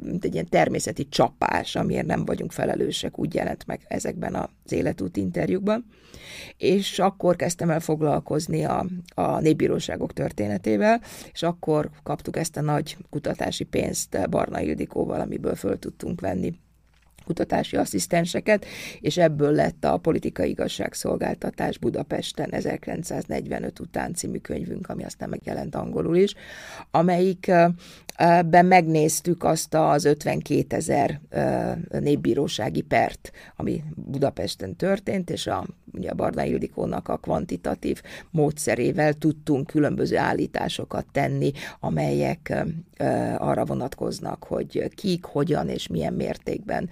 mint 0.02 0.24
egy 0.24 0.31
egy 0.32 0.38
ilyen 0.38 0.62
természeti 0.62 1.08
csapás, 1.08 1.76
amiért 1.76 2.06
nem 2.06 2.24
vagyunk 2.24 2.52
felelősek, 2.52 3.18
úgy 3.18 3.34
jelent 3.34 3.66
meg 3.66 3.80
ezekben 3.88 4.34
az 4.34 4.72
életút 4.72 5.16
interjúkban. 5.16 5.84
És 6.56 6.98
akkor 6.98 7.36
kezdtem 7.36 7.70
el 7.70 7.80
foglalkozni 7.80 8.64
a, 8.64 8.86
a 9.14 9.40
népbíróságok 9.40 10.12
történetével, 10.12 11.00
és 11.32 11.42
akkor 11.42 11.90
kaptuk 12.02 12.36
ezt 12.36 12.56
a 12.56 12.60
nagy 12.60 12.96
kutatási 13.10 13.64
pénzt 13.64 14.30
Barna 14.30 14.60
Ildikóval, 14.60 15.20
amiből 15.20 15.54
föl 15.54 15.78
tudtunk 15.78 16.20
venni 16.20 16.54
kutatási 17.24 17.76
asszisztenseket, 17.76 18.64
és 19.00 19.16
ebből 19.16 19.52
lett 19.52 19.84
a 19.84 19.96
Politikai 19.96 20.48
Igazságszolgáltatás 20.48 21.78
Budapesten 21.78 22.50
1945 22.50 23.80
után 23.80 24.14
című 24.14 24.38
könyvünk, 24.38 24.88
ami 24.88 25.04
aztán 25.04 25.28
megjelent 25.28 25.74
angolul 25.74 26.16
is, 26.16 26.34
amelyikben 26.90 28.66
megnéztük 28.66 29.44
azt 29.44 29.74
az 29.74 30.04
52 30.04 30.76
ezer 30.76 31.20
népbírósági 31.88 32.80
pert, 32.80 33.30
ami 33.56 33.82
Budapesten 33.94 34.76
történt, 34.76 35.30
és 35.30 35.46
a, 35.46 35.66
ugye 35.92 36.10
a 36.10 36.14
Barna 36.14 36.44
Ildikónak 36.44 37.08
a 37.08 37.16
kvantitatív 37.16 38.02
módszerével 38.30 39.12
tudtunk 39.12 39.66
különböző 39.66 40.16
állításokat 40.16 41.06
tenni, 41.12 41.52
amelyek 41.80 42.64
arra 43.38 43.64
vonatkoznak, 43.64 44.44
hogy 44.44 44.90
kik, 44.94 45.24
hogyan 45.24 45.68
és 45.68 45.86
milyen 45.86 46.14
mértékben 46.14 46.88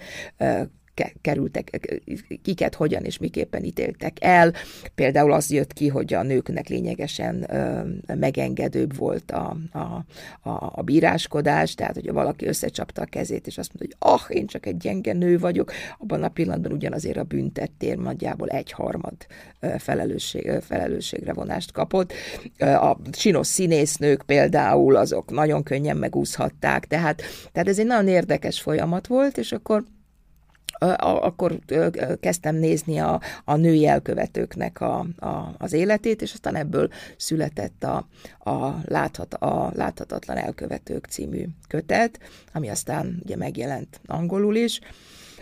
kerültek, 1.21 1.99
kiket 2.43 2.75
hogyan 2.75 3.03
és 3.03 3.17
miképpen 3.17 3.63
ítéltek 3.63 4.17
el. 4.19 4.53
Például 4.95 5.31
az 5.31 5.51
jött 5.51 5.73
ki, 5.73 5.87
hogy 5.87 6.13
a 6.13 6.23
nőknek 6.23 6.67
lényegesen 6.67 7.47
megengedőbb 8.15 8.95
volt 8.95 9.31
a, 9.31 9.57
a, 9.71 9.79
a, 10.49 10.71
a 10.75 10.81
bíráskodás, 10.81 11.75
tehát 11.75 11.93
hogyha 11.93 12.13
valaki 12.13 12.45
összecsapta 12.45 13.01
a 13.01 13.05
kezét, 13.05 13.47
és 13.47 13.57
azt 13.57 13.73
mondta, 13.73 13.97
hogy 13.99 14.13
ah, 14.13 14.37
én 14.37 14.47
csak 14.47 14.65
egy 14.65 14.77
gyenge 14.77 15.13
nő 15.13 15.39
vagyok, 15.39 15.71
abban 15.97 16.23
a 16.23 16.29
pillanatban 16.29 16.71
ugyanazért 16.71 17.17
a 17.17 17.23
büntettér 17.23 17.97
nagyjából 17.97 18.47
egyharmad 18.47 19.15
felelősség, 19.77 20.51
felelősségre 20.61 21.33
vonást 21.33 21.71
kapott. 21.71 22.13
A 22.59 22.97
csinos 23.11 23.47
színésznők 23.47 24.23
például, 24.25 24.95
azok 24.95 25.31
nagyon 25.31 25.63
könnyen 25.63 25.97
megúszhatták, 25.97 26.87
tehát, 26.87 27.21
tehát 27.51 27.67
ez 27.67 27.79
egy 27.79 27.85
nagyon 27.85 28.07
érdekes 28.07 28.61
folyamat 28.61 29.07
volt, 29.07 29.37
és 29.37 29.51
akkor 29.51 29.83
akkor 30.99 31.59
kezdtem 32.19 32.55
nézni 32.55 32.99
a, 32.99 33.21
a 33.45 33.55
női 33.55 33.87
elkövetőknek 33.87 34.81
a, 34.81 35.05
a, 35.17 35.55
az 35.57 35.73
életét, 35.73 36.21
és 36.21 36.33
aztán 36.33 36.55
ebből 36.55 36.89
született 37.17 37.83
a, 37.83 38.07
a, 38.49 38.75
láthat, 38.85 39.33
a 39.33 39.71
Láthatatlan 39.75 40.37
Elkövetők 40.37 41.05
című 41.05 41.45
kötet, 41.67 42.19
ami 42.53 42.69
aztán 42.69 43.21
ugye 43.23 43.35
megjelent 43.35 43.99
angolul 44.05 44.55
is, 44.55 44.79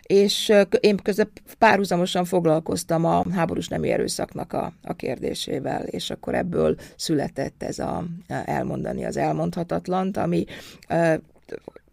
és 0.04 0.54
én 0.80 0.98
közben 0.98 1.32
párhuzamosan 1.58 2.26
foglalkoztam 2.26 3.06
a 3.06 3.26
háborús 3.32 3.68
nemi 3.68 3.90
erőszaknak 3.90 4.54
a, 4.54 4.74
a 4.84 4.94
kérdésével, 4.94 5.84
és 5.84 6.10
akkor 6.10 6.36
ebből 6.36 6.76
született 6.96 7.64
ez 7.64 7.80
a 7.80 8.06
elmondani 8.28 9.06
az 9.06 9.18
elmondhatatlant, 9.18 10.18
ami 10.18 10.46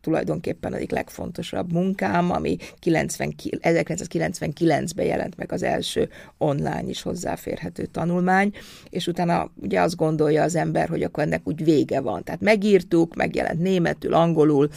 tulajdonképpen 0.07 0.75
egyik 0.75 0.91
legfontosabb 0.91 1.73
munkám, 1.73 2.31
ami 2.31 2.57
90, 2.79 3.35
1999-ben 3.37 5.07
jelent 5.07 5.37
meg 5.37 5.53
az 5.53 5.63
első 5.63 6.09
online 6.39 6.85
is 6.89 7.03
hozzáférhető 7.03 7.87
tanulmány, 7.87 8.53
és 8.91 9.07
utána 9.07 9.51
ugye 9.55 9.81
azt 9.81 9.97
gondolja 9.97 10.43
az 10.43 10.55
ember, 10.55 10.89
hogy 10.89 11.03
akkor 11.03 11.23
ennek 11.23 11.41
úgy 11.45 11.65
vége 11.65 12.01
van. 12.01 12.25
Tehát 12.25 12.41
megírtuk, 12.41 13.15
megjelent 13.15 13.61
németül, 13.61 14.15
angolul, 14.15 14.69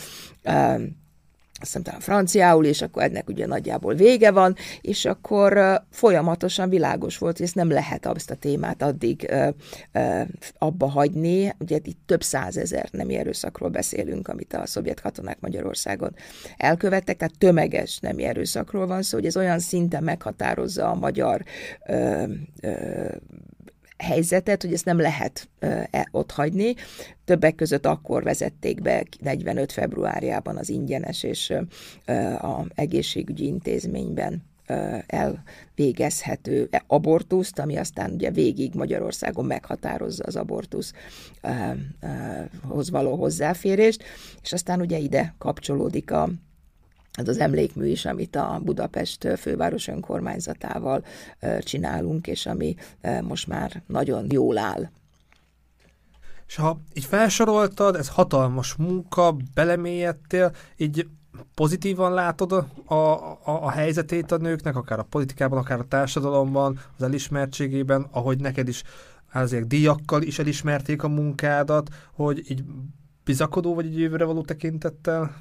azt 1.61 1.71
hiszem 1.71 1.83
talán 1.83 1.99
franciául, 1.99 2.65
és 2.65 2.81
akkor 2.81 3.03
ennek 3.03 3.29
ugye 3.29 3.45
nagyjából 3.45 3.93
vége 3.93 4.31
van, 4.31 4.55
és 4.81 5.05
akkor 5.05 5.81
folyamatosan 5.89 6.69
világos 6.69 7.17
volt, 7.17 7.37
hogy 7.37 7.45
ezt 7.45 7.55
nem 7.55 7.69
lehet 7.69 8.05
azt 8.05 8.31
a 8.31 8.35
témát 8.35 8.81
addig 8.81 9.31
abba 10.57 10.89
hagyni. 10.89 11.55
Ugye 11.59 11.79
itt 11.83 11.99
több 12.05 12.23
százezer 12.23 12.89
nemi 12.91 13.15
erőszakról 13.15 13.69
beszélünk, 13.69 14.27
amit 14.27 14.53
a 14.53 14.65
szovjet 14.65 15.01
katonák 15.01 15.39
Magyarországon 15.39 16.15
elkövettek, 16.57 17.17
tehát 17.17 17.37
tömeges 17.37 17.99
nemi 17.99 18.23
erőszakról 18.23 18.87
van 18.87 19.01
szó, 19.01 19.17
hogy 19.17 19.25
ez 19.25 19.37
olyan 19.37 19.59
szinten 19.59 20.03
meghatározza 20.03 20.89
a 20.89 20.95
magyar 20.95 21.43
ö, 21.87 22.23
ö, 22.61 23.07
helyzetet, 24.03 24.61
hogy 24.61 24.73
ezt 24.73 24.85
nem 24.85 24.99
lehet 24.99 25.49
e, 25.59 26.07
ott 26.11 26.31
hagyni. 26.31 26.73
Többek 27.25 27.55
között 27.55 27.85
akkor 27.85 28.23
vezették 28.23 28.81
be 28.81 29.03
45 29.19 29.71
februárjában 29.71 30.57
az 30.57 30.69
ingyenes 30.69 31.23
és 31.23 31.53
a 32.41 32.65
egészségügyi 32.75 33.45
intézményben 33.45 34.43
elvégezhető 35.07 36.69
abortuszt, 36.87 37.59
ami 37.59 37.77
aztán 37.77 38.11
ugye 38.11 38.31
végig 38.31 38.73
Magyarországon 38.75 39.45
meghatározza 39.45 40.23
az 40.23 40.35
abortuszhoz 40.35 40.93
való 42.89 43.15
hozzáférést, 43.15 44.03
és 44.41 44.53
aztán 44.53 44.81
ugye 44.81 44.97
ide 44.97 45.33
kapcsolódik 45.37 46.11
a 46.11 46.29
az 47.17 47.27
az 47.27 47.39
emlékmű 47.39 47.87
is, 47.87 48.05
amit 48.05 48.35
a 48.35 48.59
Budapest 48.63 49.27
főváros 49.37 49.87
önkormányzatával 49.87 51.03
csinálunk, 51.59 52.27
és 52.27 52.45
ami 52.45 52.75
most 53.21 53.47
már 53.47 53.83
nagyon 53.87 54.25
jól 54.29 54.57
áll. 54.57 54.89
És 56.47 56.55
ha 56.55 56.81
így 56.93 57.05
felsoroltad, 57.05 57.95
ez 57.95 58.09
hatalmas 58.09 58.75
munka, 58.75 59.35
belemélyedtél, 59.53 60.51
így 60.77 61.07
pozitívan 61.53 62.13
látod 62.13 62.51
a, 62.51 62.93
a, 62.95 63.35
a 63.43 63.69
helyzetét 63.69 64.31
a 64.31 64.37
nőknek, 64.37 64.75
akár 64.75 64.99
a 64.99 65.03
politikában, 65.09 65.59
akár 65.59 65.79
a 65.79 65.87
társadalomban, 65.87 66.79
az 66.97 67.03
elismertségében, 67.03 68.07
ahogy 68.11 68.39
neked 68.39 68.67
is 68.67 68.83
azért 69.33 69.67
díjakkal 69.67 70.21
is 70.21 70.39
elismerték 70.39 71.03
a 71.03 71.07
munkádat, 71.07 71.89
hogy 72.13 72.51
így 72.51 72.63
bizakodó 73.23 73.75
vagy 73.75 73.85
egy 73.85 73.99
jövőre 73.99 74.23
való 74.23 74.41
tekintettel? 74.41 75.35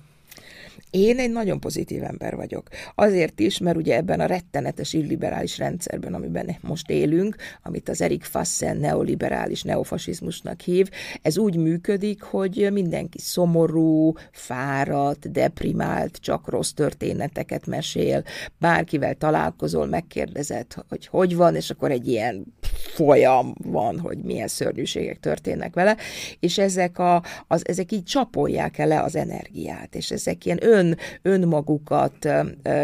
Én 0.90 1.18
egy 1.18 1.30
nagyon 1.30 1.60
pozitív 1.60 2.02
ember 2.02 2.36
vagyok. 2.36 2.68
Azért 2.94 3.40
is, 3.40 3.58
mert 3.58 3.76
ugye 3.76 3.96
ebben 3.96 4.20
a 4.20 4.26
rettenetes 4.26 4.92
illiberális 4.92 5.58
rendszerben, 5.58 6.14
amiben 6.14 6.56
most 6.60 6.90
élünk, 6.90 7.36
amit 7.62 7.88
az 7.88 8.00
Erik 8.00 8.24
Fassen 8.24 8.76
neoliberális 8.76 9.62
neofasizmusnak 9.62 10.60
hív, 10.60 10.88
ez 11.22 11.38
úgy 11.38 11.56
működik, 11.56 12.22
hogy 12.22 12.68
mindenki 12.72 13.18
szomorú, 13.18 14.12
fáradt, 14.32 15.30
deprimált, 15.30 16.16
csak 16.16 16.48
rossz 16.48 16.70
történeteket 16.70 17.66
mesél, 17.66 18.22
bárkivel 18.58 19.14
találkozol, 19.14 19.86
megkérdezed, 19.86 20.66
hogy 20.88 21.06
hogy 21.06 21.36
van, 21.36 21.54
és 21.54 21.70
akkor 21.70 21.90
egy 21.90 22.08
ilyen 22.08 22.54
folyam 22.94 23.54
van, 23.64 23.98
hogy 23.98 24.18
milyen 24.18 24.48
szörnyűségek 24.48 25.20
történnek 25.20 25.74
vele, 25.74 25.96
és 26.40 26.58
ezek, 26.58 26.98
a, 26.98 27.22
az, 27.46 27.68
ezek 27.68 27.92
így 27.92 28.04
csapolják 28.04 28.78
el 28.78 28.86
le 28.86 29.02
az 29.02 29.16
energiát, 29.16 29.94
és 29.94 30.10
ezek 30.28 30.44
ilyen 30.44 30.58
ön, 30.62 30.96
önmagukat 31.22 32.28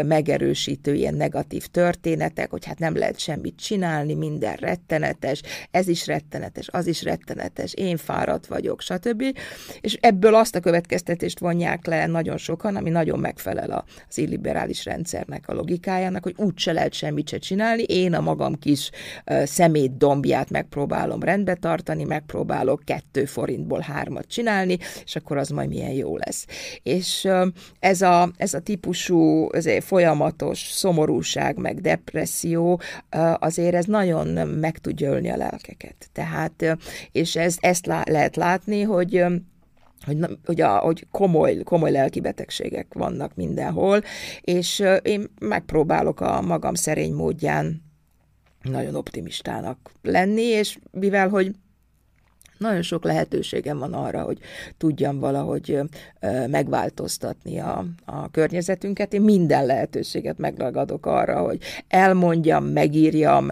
megerősítő 0.05 0.93
ilyen 0.93 1.13
negatív 1.13 1.65
történetek, 1.65 2.49
hogy 2.49 2.65
hát 2.65 2.79
nem 2.79 2.97
lehet 2.97 3.19
semmit 3.19 3.59
csinálni, 3.59 4.13
minden 4.13 4.55
rettenetes, 4.55 5.41
ez 5.71 5.87
is 5.87 6.07
rettenetes, 6.07 6.67
az 6.71 6.87
is 6.87 7.03
rettenetes, 7.03 7.73
én 7.73 7.97
fáradt 7.97 8.47
vagyok, 8.47 8.81
stb. 8.81 9.23
És 9.81 9.97
ebből 10.01 10.35
azt 10.35 10.55
a 10.55 10.59
következtetést 10.59 11.39
vonják 11.39 11.85
le 11.85 12.05
nagyon 12.05 12.37
sokan, 12.37 12.75
ami 12.75 12.89
nagyon 12.89 13.19
megfelel 13.19 13.85
az 14.09 14.17
illiberális 14.17 14.85
rendszernek 14.85 15.47
a 15.47 15.53
logikájának, 15.53 16.23
hogy 16.23 16.35
úgy 16.37 16.57
se 16.57 16.71
lehet 16.71 16.93
semmit 16.93 17.29
se 17.29 17.37
csinálni, 17.37 17.83
én 17.83 18.13
a 18.13 18.21
magam 18.21 18.59
kis 18.59 18.91
négy 19.55 19.97
dombját 19.97 20.49
megpróbálom 20.49 21.23
rendbe 21.23 21.53
tartani, 21.53 22.03
megpróbálok 22.03 22.81
kettő 22.85 23.25
forintból 23.25 23.79
hármat 23.79 24.27
csinálni, 24.27 24.77
és 25.03 25.15
akkor 25.15 25.37
az 25.37 25.49
majd 25.49 25.69
milyen 25.69 25.91
jó 25.91 26.17
lesz. 26.17 26.45
És 26.83 27.27
ez 27.79 28.01
a, 28.01 28.31
ez 28.37 28.53
a 28.53 28.59
típusú 28.59 29.49
ez 29.51 29.83
folyamatos 29.83 30.59
szomorúság, 30.59 31.57
meg 31.57 31.81
depresszió, 31.81 32.79
azért 33.39 33.75
ez 33.75 33.85
nagyon 33.85 34.47
meg 34.47 34.77
tudja 34.77 35.11
ölni 35.11 35.29
a 35.29 35.37
lelkeket. 35.37 36.09
Tehát, 36.11 36.77
és 37.11 37.35
ez, 37.35 37.55
ezt 37.59 37.85
lá, 37.85 38.03
lehet 38.05 38.35
látni, 38.35 38.81
hogy 38.81 39.25
hogy, 40.05 40.17
hogy, 40.45 40.61
a, 40.61 40.77
hogy 40.77 41.07
komoly, 41.11 41.57
komoly 41.63 41.91
lelki 41.91 42.19
betegségek 42.19 42.87
vannak 42.93 43.35
mindenhol, 43.35 44.01
és 44.41 44.83
én 45.01 45.27
megpróbálok 45.39 46.21
a 46.21 46.41
magam 46.41 46.73
szerény 46.73 47.13
módján 47.13 47.83
nagyon 48.61 48.95
optimistának 48.95 49.91
lenni, 50.01 50.41
és 50.41 50.77
mivel, 50.91 51.29
hogy 51.29 51.51
nagyon 52.57 52.81
sok 52.81 53.03
lehetőségem 53.03 53.77
van 53.77 53.93
arra, 53.93 54.21
hogy 54.21 54.37
tudjam 54.77 55.19
valahogy 55.19 55.79
megváltoztatni 56.47 57.59
a, 57.59 57.85
a 58.05 58.31
környezetünket. 58.31 59.13
Én 59.13 59.21
minden 59.21 59.65
lehetőséget 59.65 60.37
megragadok 60.37 61.05
arra, 61.05 61.41
hogy 61.41 61.59
elmondjam, 61.87 62.65
megírjam, 62.65 63.49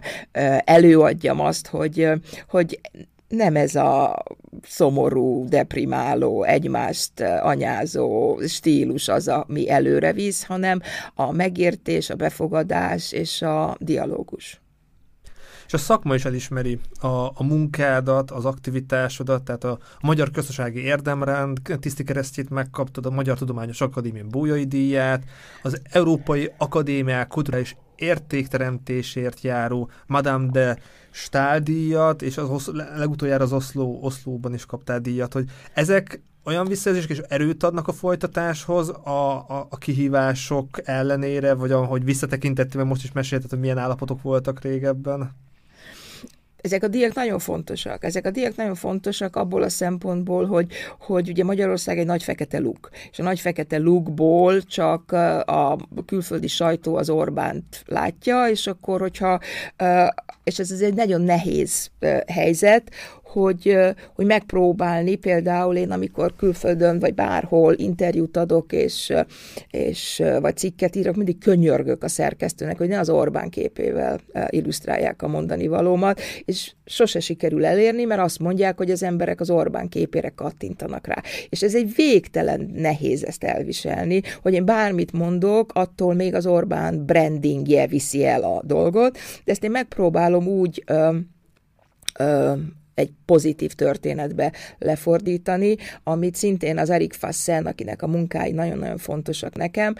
előadjam 0.65 1.39
azt, 1.39 1.67
hogy, 1.67 2.09
hogy 2.49 2.79
nem 3.27 3.55
ez 3.55 3.75
a 3.75 4.23
szomorú, 4.63 5.45
deprimáló, 5.47 6.43
egymást 6.43 7.21
anyázó 7.21 8.39
stílus 8.47 9.07
az, 9.07 9.27
ami 9.27 9.69
előre 9.69 10.13
visz, 10.13 10.45
hanem 10.45 10.81
a 11.15 11.31
megértés, 11.31 12.09
a 12.09 12.15
befogadás 12.15 13.11
és 13.11 13.41
a 13.41 13.77
dialógus. 13.79 14.62
És 15.73 15.79
a 15.79 15.83
szakma 15.83 16.15
is 16.15 16.25
elismeri 16.25 16.79
a, 16.99 17.07
a 17.07 17.43
munkádat, 17.43 18.31
az 18.31 18.45
aktivitásodat, 18.45 19.43
tehát 19.43 19.63
a, 19.63 19.71
a 19.71 20.05
Magyar 20.05 20.31
Közösségi 20.31 20.79
Érdemrend 20.79 21.59
tiszti 21.79 22.03
keresztjét 22.03 22.49
megkaptad, 22.49 23.05
a 23.05 23.09
Magyar 23.09 23.37
Tudományos 23.37 23.81
Akadémia 23.81 24.25
Bújai 24.25 24.63
díját, 24.63 25.23
az 25.61 25.81
Európai 25.83 26.51
Akadémiák 26.57 27.27
kulturális 27.27 27.75
értékteremtésért 27.95 29.41
járó 29.41 29.89
Madame 30.07 30.49
de 30.51 30.77
Stahl 31.11 31.59
díjat, 31.59 32.21
és 32.21 32.37
az 32.37 32.71
legutoljára 32.95 33.43
az 33.43 33.53
Oszló, 33.53 33.99
Oszlóban 34.01 34.53
is 34.53 34.65
kaptál 34.65 34.99
díjat, 34.99 35.33
hogy 35.33 35.45
ezek 35.73 36.21
olyan 36.43 36.67
visszajelzések 36.67 37.17
és 37.17 37.23
erőt 37.27 37.63
adnak 37.63 37.87
a 37.87 37.93
folytatáshoz 37.93 38.89
a, 38.89 39.09
a, 39.49 39.67
a 39.69 39.77
kihívások 39.77 40.67
ellenére, 40.83 41.53
vagy 41.53 41.71
ahogy 41.71 42.03
visszatekintettél, 42.03 42.77
mert 42.77 42.89
most 42.89 43.03
is 43.03 43.11
mesélted, 43.11 43.49
hogy 43.49 43.59
milyen 43.59 43.77
állapotok 43.77 44.21
voltak 44.21 44.61
régebben? 44.61 45.42
Ezek 46.63 46.83
a 46.83 46.87
díjak 46.87 47.13
nagyon 47.13 47.39
fontosak. 47.39 48.03
Ezek 48.03 48.25
a 48.25 48.31
díjak 48.31 48.55
nagyon 48.55 48.75
fontosak 48.75 49.35
abból 49.35 49.63
a 49.63 49.69
szempontból, 49.69 50.45
hogy, 50.45 50.71
hogy 50.99 51.29
ugye 51.29 51.43
Magyarország 51.43 51.99
egy 51.99 52.05
nagy 52.05 52.23
fekete 52.23 52.59
luk, 52.59 52.89
és 53.11 53.19
a 53.19 53.23
nagy 53.23 53.39
fekete 53.39 53.77
lukból 53.77 54.61
csak 54.61 55.11
a 55.45 55.77
külföldi 56.05 56.47
sajtó 56.47 56.95
az 56.95 57.09
Orbánt 57.09 57.83
látja, 57.85 58.47
és 58.49 58.67
akkor, 58.67 58.99
hogyha, 58.99 59.39
és 60.43 60.59
ez 60.59 60.71
egy 60.71 60.93
nagyon 60.93 61.21
nehéz 61.21 61.89
helyzet, 62.27 62.91
hogy, 63.33 63.77
hogy 64.15 64.25
megpróbálni, 64.25 65.15
például 65.15 65.75
én 65.75 65.91
amikor 65.91 66.35
külföldön 66.35 66.99
vagy 66.99 67.13
bárhol 67.13 67.73
interjút 67.77 68.37
adok, 68.37 68.71
és, 68.71 69.13
és 69.69 70.23
vagy 70.39 70.57
cikket 70.57 70.95
írok, 70.95 71.15
mindig 71.15 71.37
könyörgök 71.37 72.03
a 72.03 72.07
szerkesztőnek, 72.07 72.77
hogy 72.77 72.87
ne 72.87 72.99
az 72.99 73.09
Orbán 73.09 73.49
képével 73.49 74.19
illusztrálják 74.49 75.21
a 75.21 75.27
mondani 75.27 75.67
valómat, 75.67 76.21
és 76.45 76.73
sose 76.85 77.19
sikerül 77.19 77.65
elérni, 77.65 78.03
mert 78.03 78.21
azt 78.21 78.39
mondják, 78.39 78.77
hogy 78.77 78.91
az 78.91 79.03
emberek 79.03 79.41
az 79.41 79.49
Orbán 79.49 79.89
képére 79.89 80.29
kattintanak 80.29 81.07
rá. 81.07 81.21
És 81.49 81.63
ez 81.63 81.75
egy 81.75 81.93
végtelen 81.95 82.71
nehéz 82.75 83.25
ezt 83.25 83.43
elviselni, 83.43 84.21
hogy 84.41 84.53
én 84.53 84.65
bármit 84.65 85.11
mondok, 85.11 85.71
attól 85.73 86.13
még 86.13 86.33
az 86.33 86.45
Orbán 86.45 87.05
brandingje 87.05 87.87
viszi 87.87 88.25
el 88.25 88.43
a 88.43 88.61
dolgot, 88.65 89.17
de 89.43 89.51
ezt 89.51 89.63
én 89.63 89.71
megpróbálom 89.71 90.47
úgy 90.47 90.83
ö, 90.85 91.17
ö, 92.19 92.53
egy 92.95 93.11
pozitív 93.25 93.73
történetbe 93.73 94.53
lefordítani, 94.77 95.75
amit 96.03 96.35
szintén 96.35 96.77
az 96.77 96.89
Erik 96.89 97.13
Fassen, 97.13 97.65
akinek 97.65 98.01
a 98.01 98.07
munkái 98.07 98.51
nagyon-nagyon 98.51 98.97
fontosak 98.97 99.55
nekem, 99.55 99.95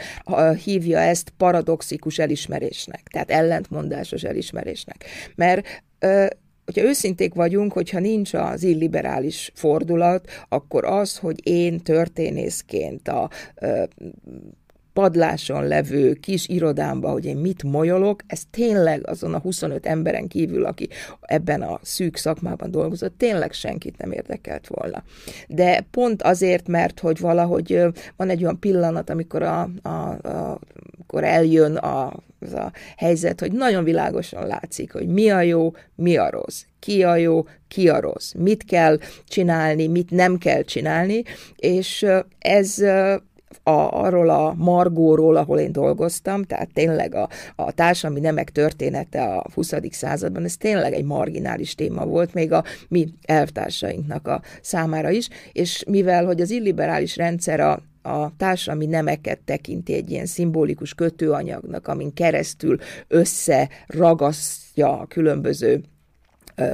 hívja 0.64 1.00
ezt 1.00 1.34
paradoxikus 1.38 2.20
elismerésnek, 2.20 3.02
tehát 3.12 3.32
ellentmondásos 3.32 4.24
elismerésnek. 4.24 5.06
Mert 5.36 5.84
hogyha 6.66 6.88
őszinték 6.88 7.34
vagyunk, 7.34 7.74
hogyha 7.74 8.00
nincs 8.00 8.34
az 8.34 8.64
illiberális 8.64 9.52
fordulat, 9.54 10.30
akkor 10.50 10.86
az, 10.86 11.18
hogy 11.18 11.48
én 11.48 11.80
történészként 11.80 13.08
a 13.08 13.30
padláson 14.94 15.68
levő 15.68 16.14
kis 16.14 16.48
irodámba, 16.48 17.12
hogy 17.12 17.26
én 17.26 17.38
mit 17.38 17.64
molyolok, 17.64 18.22
ez 18.28 18.42
tényleg 18.52 19.08
azon 19.08 19.34
a 19.34 19.40
25 19.40 19.86
emberen 19.86 20.28
kívül, 20.28 20.66
aki 20.66 20.90
ebben 21.22 21.62
a 21.62 21.80
szűk 21.82 22.18
szakmában 22.18 22.72
dolgozott, 22.72 23.18
tényleg 23.18 23.52
senkit 23.52 23.98
nem 23.98 24.12
érdekelt 24.12 24.68
volna. 24.68 25.04
De 25.48 25.86
pont 25.92 26.22
azért, 26.22 26.68
mert 26.68 27.00
hogy 27.00 27.20
valahogy 27.20 27.82
van 28.16 28.30
egy 28.30 28.44
olyan 28.44 28.60
pillanat, 28.60 29.10
amikor, 29.10 29.44
a, 29.44 29.70
a, 29.82 29.90
a, 29.90 30.60
amikor 30.96 31.24
eljön 31.24 31.76
a, 31.76 32.14
az 32.40 32.54
a 32.54 32.72
helyzet, 32.98 33.40
hogy 33.40 33.52
nagyon 33.52 33.84
világosan 33.84 34.48
látszik, 34.48 34.92
hogy 34.92 35.08
mi 35.08 35.30
a 35.30 35.42
jó, 35.42 35.72
mi 35.96 36.18
a 36.18 36.30
rossz, 36.30 36.64
ki 36.80 37.04
a 37.04 37.16
jó, 37.16 37.46
ki 37.68 37.90
a 37.90 38.00
rossz, 38.00 38.34
mit 38.38 38.64
kell 38.64 38.98
csinálni, 39.28 39.88
mit 39.88 40.12
nem 40.12 40.38
kell 40.38 40.62
csinálni, 40.62 41.24
és 41.56 42.06
ez 42.40 42.84
a, 43.64 43.72
arról 43.72 44.30
a 44.30 44.54
margóról, 44.58 45.36
ahol 45.36 45.60
én 45.60 45.72
dolgoztam, 45.72 46.44
tehát 46.44 46.70
tényleg 46.74 47.16
a, 47.16 47.30
a 47.56 47.72
társadalmi 47.72 48.20
nemek 48.20 48.50
története 48.50 49.24
a 49.24 49.46
20. 49.54 49.74
században, 49.90 50.44
ez 50.44 50.58
tényleg 50.58 50.94
egy 50.94 51.06
marginális 51.06 51.76
téma 51.76 52.06
volt, 52.06 52.34
még 52.34 52.52
a 52.52 52.64
mi 52.88 53.08
elvtársainknak 53.22 54.28
a 54.28 54.42
számára 54.62 55.10
is, 55.10 55.30
és 55.52 55.84
mivel, 55.88 56.26
hogy 56.26 56.42
az 56.42 56.50
illiberális 56.50 57.16
rendszer 57.16 57.60
a 57.60 57.80
a 58.06 58.36
társadalmi 58.38 58.86
nemeket 58.86 59.40
tekinti 59.40 59.94
egy 59.94 60.12
ilyen 60.12 60.26
szimbolikus 60.26 60.94
kötőanyagnak, 60.94 61.88
amin 61.88 62.14
keresztül 62.14 62.78
összeragasztja 63.08 65.00
a 65.00 65.06
különböző 65.06 65.84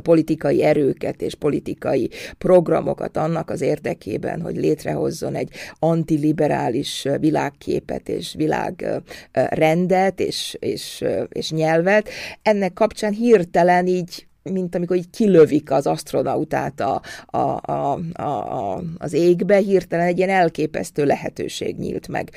politikai 0.02 0.64
erőket 0.64 1.22
és 1.22 1.36
politikai 1.36 2.10
programokat 2.38 3.18
annak 3.18 3.50
az 3.50 3.62
érdekében, 3.62 4.42
hogy 4.42 4.56
létrehozzon 4.56 5.36
egy 5.36 5.50
antiliberális 5.80 7.08
világképet 7.20 8.10
és 8.10 8.34
világrendet 8.38 10.20
és, 10.20 10.58
és, 10.60 11.06
és 11.30 11.52
nyelvet. 11.52 12.10
Ennek 12.42 12.74
kapcsán 12.74 13.14
hirtelen 13.14 13.88
így 13.88 14.28
mint 14.44 14.76
amikor 14.76 14.96
így 14.96 15.10
kilövik 15.10 15.72
az 15.72 15.88
astronautát 15.88 16.80
a, 16.80 17.02
a, 17.26 17.72
a, 17.72 18.00
a, 18.14 18.82
az 18.98 19.14
égbe, 19.14 19.58
hirtelen 19.58 20.08
egy 20.08 20.18
ilyen 20.18 20.30
elképesztő 20.30 21.06
lehetőség 21.06 21.78
nyílt 21.78 22.08
meg 22.08 22.32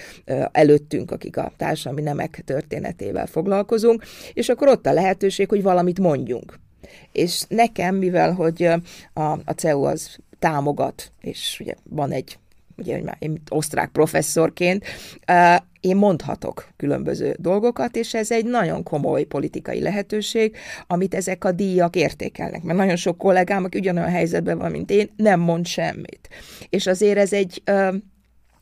előttünk, 0.53 1.11
akik 1.11 1.37
a 1.37 1.53
társadalmi 1.57 2.03
nemek 2.03 2.43
történetével 2.45 3.27
foglalkozunk, 3.27 4.05
és 4.33 4.49
akkor 4.49 4.69
ott 4.69 4.87
a 4.87 4.93
lehetőség, 4.93 5.49
hogy 5.49 5.63
valamit 5.63 6.01
mondjunk. 6.01 6.59
És 7.13 7.43
nekem, 7.49 7.95
mivel 7.95 8.33
hogy 8.33 8.63
a, 9.13 9.31
a 9.31 9.53
CEU 9.57 9.83
az 9.83 10.17
támogat, 10.39 11.13
és 11.21 11.57
ugye 11.61 11.75
van 11.83 12.13
egy 12.13 12.39
ugye 12.77 13.03
már 13.03 13.17
én 13.19 13.43
osztrák 13.49 13.91
professzorként, 13.91 14.85
én 15.81 15.97
mondhatok 15.97 16.69
különböző 16.77 17.37
dolgokat, 17.39 17.97
és 17.97 18.15
ez 18.15 18.31
egy 18.31 18.45
nagyon 18.45 18.83
komoly 18.83 19.25
politikai 19.25 19.81
lehetőség, 19.81 20.57
amit 20.87 21.15
ezek 21.15 21.45
a 21.45 21.53
díjak 21.53 21.97
értékelnek. 21.97 22.63
Mert 22.63 22.79
nagyon 22.79 22.97
sok 22.97 23.19
kollégám, 23.19 23.65
aki 23.65 23.79
ugyanolyan 23.79 24.11
helyzetben 24.11 24.59
van, 24.59 24.71
mint 24.71 24.91
én, 24.91 25.11
nem 25.17 25.41
mond 25.41 25.67
semmit. 25.67 26.29
És 26.69 26.87
azért 26.87 27.19
ez 27.19 27.33
egy 27.33 27.63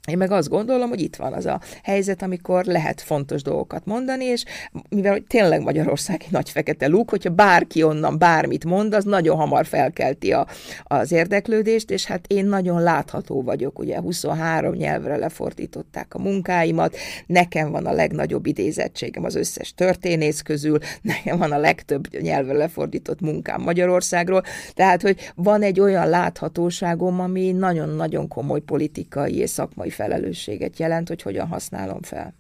én 0.09 0.17
meg 0.17 0.31
azt 0.31 0.49
gondolom, 0.49 0.89
hogy 0.89 1.01
itt 1.01 1.17
van 1.17 1.33
az 1.33 1.47
a 1.47 1.61
helyzet, 1.83 2.23
amikor 2.23 2.65
lehet 2.65 3.01
fontos 3.01 3.43
dolgokat 3.43 3.85
mondani, 3.85 4.25
és 4.25 4.45
mivel 4.89 5.13
hogy 5.13 5.25
tényleg 5.27 5.63
Magyarország 5.63 6.23
egy 6.25 6.31
nagy 6.31 6.51
fekete 6.51 6.87
luk, 6.87 7.11
hogyha 7.11 7.31
bárki 7.31 7.83
onnan 7.83 8.19
bármit 8.19 8.65
mond, 8.65 8.95
az 8.95 9.05
nagyon 9.05 9.37
hamar 9.37 9.67
felkelti 9.67 10.33
a, 10.33 10.47
az 10.85 11.13
érdeklődést, 11.13 11.91
és 11.91 12.05
hát 12.05 12.25
én 12.27 12.47
nagyon 12.47 12.83
látható 12.83 13.43
vagyok, 13.43 13.79
ugye 13.79 14.01
23 14.01 14.75
nyelvre 14.75 15.17
lefordították 15.17 16.15
a 16.15 16.19
munkáimat, 16.19 16.97
nekem 17.27 17.71
van 17.71 17.87
a 17.87 17.93
legnagyobb 17.93 18.47
idézettségem 18.47 19.25
az 19.25 19.35
összes 19.35 19.75
történész 19.75 20.41
közül, 20.41 20.79
nekem 21.03 21.39
van 21.39 21.53
a 21.53 21.59
legtöbb 21.59 22.21
nyelvre 22.21 22.53
lefordított 22.53 23.21
munkám 23.21 23.63
Magyarországról, 23.63 24.43
tehát, 24.75 25.03
hogy 25.03 25.33
van 25.35 25.63
egy 25.63 25.81
olyan 25.81 26.09
láthatóságom, 26.09 27.21
ami 27.21 27.53
nagyon-nagyon 27.53 28.29
komoly 28.29 28.61
politikai 28.61 29.39
és 29.39 29.51
szakmai 29.51 29.90
felelősséget 29.91 30.79
jelent, 30.79 31.09
hogy 31.09 31.23
hogyan 31.23 31.47
használom 31.47 32.03
fel. 32.03 32.35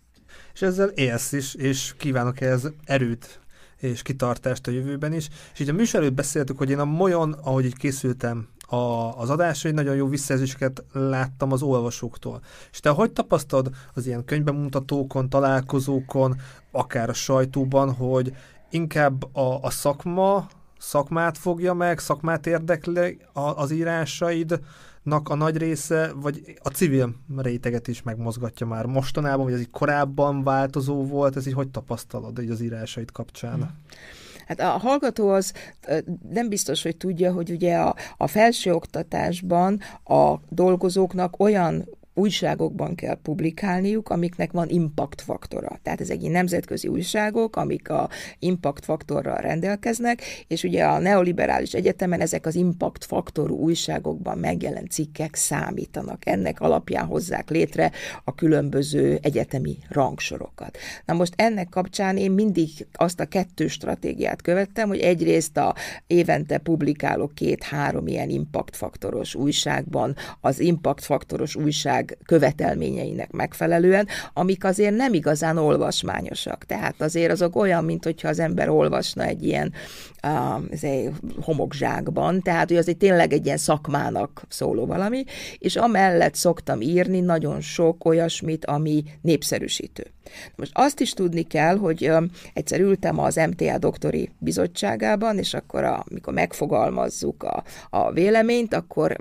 És 0.54 0.62
ezzel 0.62 0.88
élsz 0.88 1.32
is, 1.32 1.54
és 1.54 1.94
kívánok 1.98 2.40
ehhez 2.40 2.72
erőt 2.84 3.40
és 3.80 4.02
kitartást 4.02 4.66
a 4.66 4.70
jövőben 4.70 5.12
is. 5.12 5.28
És 5.52 5.60
így 5.60 5.68
a 5.68 5.72
műsor 5.72 6.00
előtt 6.00 6.14
beszéltük, 6.14 6.58
hogy 6.58 6.70
én 6.70 6.78
a 6.78 6.84
Molyon, 6.84 7.32
ahogy 7.32 7.64
így 7.64 7.76
készültem 7.76 8.48
a, 8.66 8.76
az 9.18 9.30
adásra, 9.30 9.68
egy 9.68 9.74
nagyon 9.74 9.94
jó 9.94 10.06
visszajelzéseket 10.06 10.84
láttam 10.92 11.52
az 11.52 11.62
olvasóktól. 11.62 12.40
És 12.72 12.80
te 12.80 12.90
hogy 12.90 13.12
tapasztalod 13.12 13.70
az 13.94 14.06
ilyen 14.06 14.24
könyvbemutatókon, 14.24 15.28
találkozókon, 15.28 16.40
akár 16.70 17.08
a 17.08 17.12
sajtóban, 17.12 17.92
hogy 17.92 18.32
inkább 18.70 19.36
a, 19.36 19.62
a 19.62 19.70
szakma, 19.70 20.46
szakmát 20.78 21.38
fogja 21.38 21.74
meg, 21.74 21.98
szakmát 21.98 22.46
érdekli 22.46 23.18
az 23.32 23.70
írásaidnak 25.04 25.28
a 25.28 25.34
nagy 25.34 25.56
része, 25.56 26.12
vagy 26.14 26.58
a 26.62 26.68
civil 26.68 27.14
réteget 27.36 27.88
is 27.88 28.02
megmozgatja 28.02 28.66
már 28.66 28.86
mostanában, 28.86 29.44
vagy 29.44 29.54
ez 29.54 29.60
így 29.60 29.70
korábban 29.70 30.44
változó 30.44 31.06
volt, 31.06 31.36
ez 31.36 31.46
így 31.46 31.54
hogy 31.54 31.68
tapasztalod 31.68 32.38
így 32.38 32.50
az 32.50 32.60
írásaid 32.60 33.10
kapcsán? 33.12 33.54
Hmm. 33.54 33.78
Hát 34.46 34.60
a 34.60 34.78
hallgató 34.78 35.28
az 35.28 35.52
nem 36.30 36.48
biztos, 36.48 36.82
hogy 36.82 36.96
tudja, 36.96 37.32
hogy 37.32 37.50
ugye 37.50 37.76
a, 37.76 37.94
a 38.16 38.26
felsőoktatásban 38.26 39.80
a 40.04 40.34
dolgozóknak 40.48 41.40
olyan 41.40 41.88
újságokban 42.14 42.94
kell 42.94 43.18
publikálniuk, 43.22 44.08
amiknek 44.08 44.52
van 44.52 44.68
impact 44.68 45.20
faktora. 45.20 45.78
Tehát 45.82 46.00
ezek 46.00 46.16
egy 46.16 46.30
nemzetközi 46.30 46.88
újságok, 46.88 47.56
amik 47.56 47.90
a 47.90 48.08
impact 48.38 48.84
faktorral 48.84 49.36
rendelkeznek, 49.36 50.22
és 50.46 50.62
ugye 50.62 50.84
a 50.84 50.98
neoliberális 50.98 51.72
egyetemen 51.72 52.20
ezek 52.20 52.46
az 52.46 52.54
impact 52.54 53.04
faktorú 53.04 53.56
újságokban 53.56 54.38
megjelent 54.38 54.90
cikkek 54.90 55.34
számítanak. 55.34 56.26
Ennek 56.26 56.60
alapján 56.60 57.06
hozzák 57.06 57.50
létre 57.50 57.90
a 58.24 58.34
különböző 58.34 59.18
egyetemi 59.22 59.76
rangsorokat. 59.88 60.78
Na 61.04 61.14
most 61.14 61.32
ennek 61.36 61.68
kapcsán 61.68 62.16
én 62.16 62.30
mindig 62.30 62.86
azt 62.92 63.20
a 63.20 63.24
kettő 63.24 63.66
stratégiát 63.66 64.42
követtem, 64.42 64.88
hogy 64.88 65.00
egyrészt 65.00 65.56
a 65.56 65.74
évente 66.06 66.58
publikálok 66.58 67.34
két-három 67.34 68.06
ilyen 68.06 68.30
impact 68.30 68.76
faktoros 68.76 69.34
újságban, 69.34 70.16
az 70.40 70.60
impact 70.60 71.04
faktoros 71.04 71.56
újság 71.56 71.99
követelményeinek 72.26 73.30
megfelelően, 73.30 74.08
amik 74.32 74.64
azért 74.64 74.96
nem 74.96 75.14
igazán 75.14 75.56
olvasmányosak. 75.56 76.64
Tehát 76.64 77.00
azért 77.00 77.32
azok 77.32 77.56
olyan, 77.56 77.84
mint 77.84 78.04
hogyha 78.04 78.28
az 78.28 78.38
ember 78.38 78.68
olvasna 78.68 79.24
egy 79.24 79.44
ilyen 79.44 79.72
uh, 80.22 81.14
homokzsákban, 81.40 82.42
tehát 82.42 82.68
hogy 82.68 82.76
azért 82.76 82.98
tényleg 82.98 83.32
egy 83.32 83.44
ilyen 83.44 83.56
szakmának 83.56 84.42
szóló 84.48 84.86
valami, 84.86 85.24
és 85.58 85.76
amellett 85.76 86.34
szoktam 86.34 86.80
írni 86.80 87.20
nagyon 87.20 87.60
sok 87.60 88.04
olyasmit, 88.04 88.64
ami 88.64 89.04
népszerűsítő. 89.22 90.06
Most 90.56 90.72
azt 90.74 91.00
is 91.00 91.12
tudni 91.12 91.42
kell, 91.42 91.76
hogy 91.76 92.10
egyszer 92.52 92.80
ültem 92.80 93.18
az 93.18 93.34
MTA 93.34 93.78
doktori 93.78 94.30
bizottságában, 94.38 95.38
és 95.38 95.54
akkor, 95.54 95.84
amikor 95.84 96.32
megfogalmazzuk 96.32 97.42
a, 97.42 97.64
a 97.90 98.12
véleményt, 98.12 98.74
akkor 98.74 99.16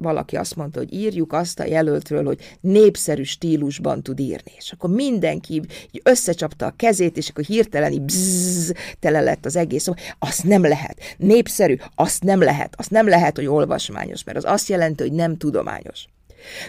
valaki 0.00 0.36
azt 0.36 0.56
mondta, 0.56 0.78
hogy 0.78 0.92
írjuk 0.94 1.32
azt 1.32 1.60
a 1.60 1.64
jelöltről, 1.64 2.24
hogy 2.24 2.58
népszerű 2.60 3.22
stílusban 3.22 4.02
tud 4.02 4.20
írni. 4.20 4.52
És 4.56 4.72
akkor 4.72 4.90
mindenki 4.90 5.54
így 5.54 6.00
összecsapta 6.02 6.66
a 6.66 6.74
kezét, 6.76 7.16
és 7.16 7.28
akkor 7.28 7.44
hirtelen 7.44 7.92
így 7.92 8.02
bzzz, 8.02 8.72
tele 8.98 9.20
lett 9.20 9.44
az 9.44 9.56
egész. 9.56 9.88
Azt 10.18 10.44
nem 10.44 10.62
lehet. 10.62 10.98
Népszerű, 11.16 11.76
azt 11.94 12.22
nem 12.22 12.40
lehet. 12.40 12.74
Azt 12.76 12.90
nem 12.90 13.08
lehet, 13.08 13.36
hogy 13.36 13.46
olvasmányos, 13.46 14.24
mert 14.24 14.38
az 14.38 14.44
azt 14.44 14.68
jelenti, 14.68 15.02
hogy 15.02 15.12
nem 15.12 15.36
tudományos. 15.36 16.08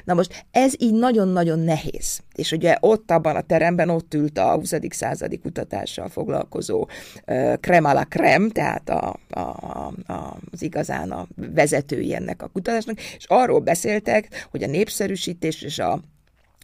Na 0.03 0.13
most 0.13 0.45
ez 0.51 0.73
így 0.77 0.93
nagyon-nagyon 0.93 1.59
nehéz. 1.59 2.19
És 2.35 2.51
ugye 2.51 2.77
ott 2.79 3.11
abban 3.11 3.35
a 3.35 3.41
teremben 3.41 3.89
ott 3.89 4.13
ült 4.13 4.37
a 4.37 4.53
20. 4.53 4.73
századi 4.89 5.37
kutatással 5.37 6.09
foglalkozó 6.09 6.87
uh, 7.27 7.53
Kremala 7.59 8.03
Krem, 8.03 8.49
tehát 8.49 8.89
a, 8.89 9.15
a, 9.29 9.39
a, 9.39 10.37
az 10.51 10.61
igazán 10.61 11.11
a 11.11 11.27
vezetői 11.35 12.15
ennek 12.15 12.41
a 12.41 12.47
kutatásnak, 12.47 12.99
és 13.17 13.25
arról 13.27 13.59
beszéltek, 13.59 14.47
hogy 14.51 14.63
a 14.63 14.67
népszerűsítés 14.67 15.61
és 15.61 15.79
a 15.79 16.01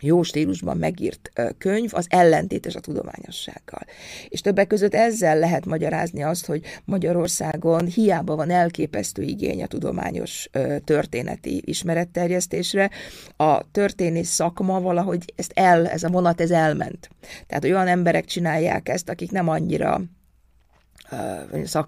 jó 0.01 0.23
stílusban 0.23 0.77
megírt 0.77 1.31
könyv 1.57 1.89
az 1.93 2.05
ellentétes 2.09 2.75
a 2.75 2.79
tudományossággal. 2.79 3.85
És 4.29 4.41
többek 4.41 4.67
között 4.67 4.93
ezzel 4.93 5.39
lehet 5.39 5.65
magyarázni 5.65 6.23
azt, 6.23 6.45
hogy 6.45 6.61
Magyarországon 6.85 7.85
hiába 7.85 8.35
van 8.35 8.49
elképesztő 8.49 9.21
igény 9.21 9.63
a 9.63 9.67
tudományos 9.67 10.49
történeti 10.83 11.61
ismeretterjesztésre, 11.65 12.89
a 13.37 13.71
történész 13.71 14.29
szakma 14.29 14.81
valahogy 14.81 15.33
ezt 15.35 15.51
el, 15.55 15.87
ez 15.87 16.03
a 16.03 16.09
vonat 16.09 16.41
ez 16.41 16.51
elment. 16.51 17.09
Tehát 17.47 17.63
olyan 17.63 17.87
emberek 17.87 18.25
csinálják 18.25 18.89
ezt, 18.89 19.09
akik 19.09 19.31
nem 19.31 19.47
annyira 19.47 20.01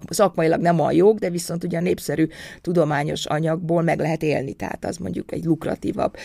szakmailag 0.08 0.60
nem 0.60 0.80
a 0.80 0.92
jog, 0.92 1.18
de 1.18 1.30
viszont 1.30 1.64
ugye 1.64 1.78
a 1.78 1.80
népszerű 1.80 2.26
tudományos 2.60 3.26
anyagból 3.26 3.82
meg 3.82 3.98
lehet 3.98 4.22
élni, 4.22 4.52
tehát 4.52 4.84
az 4.84 4.96
mondjuk 4.96 5.32
egy 5.32 5.44
lukratívabb 5.44 6.16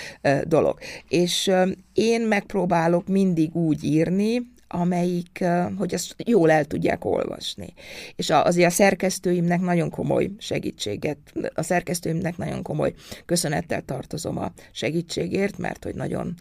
dolog. 0.44 0.78
És 1.10 1.52
én 1.94 2.22
megpróbálok 2.22 3.08
mindig 3.08 3.56
úgy 3.56 3.84
írni, 3.84 4.54
amelyik, 4.68 5.44
hogy 5.78 5.94
ezt 5.94 6.16
jól 6.26 6.52
el 6.52 6.66
tudják 6.66 7.06
olvasni. 7.06 7.74
És 8.16 8.30
azért 8.30 8.72
a 8.72 8.74
szerkesztőimnek 8.74 9.62
nagyon 9.62 9.90
komoly 9.90 10.30
segítséget, 10.38 11.18
a 11.54 11.62
szerkesztőimnek 11.62 12.38
nagyon 12.38 12.62
komoly 12.62 12.94
köszönettel 13.26 13.82
tartozom 13.82 14.38
a 14.38 14.52
segítségért, 14.72 15.58
mert 15.58 15.84
hogy 15.84 15.96
nagyon 15.96 16.34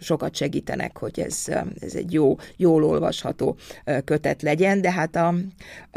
sokat 0.00 0.34
segítenek, 0.34 0.98
hogy 0.98 1.20
ez, 1.20 1.44
ez 1.80 1.94
egy 1.94 2.12
jó, 2.12 2.36
jól 2.56 2.84
olvasható 2.84 3.56
kötet 4.04 4.42
legyen, 4.42 4.80
de 4.80 4.92
hát 4.92 5.16
a, 5.16 5.34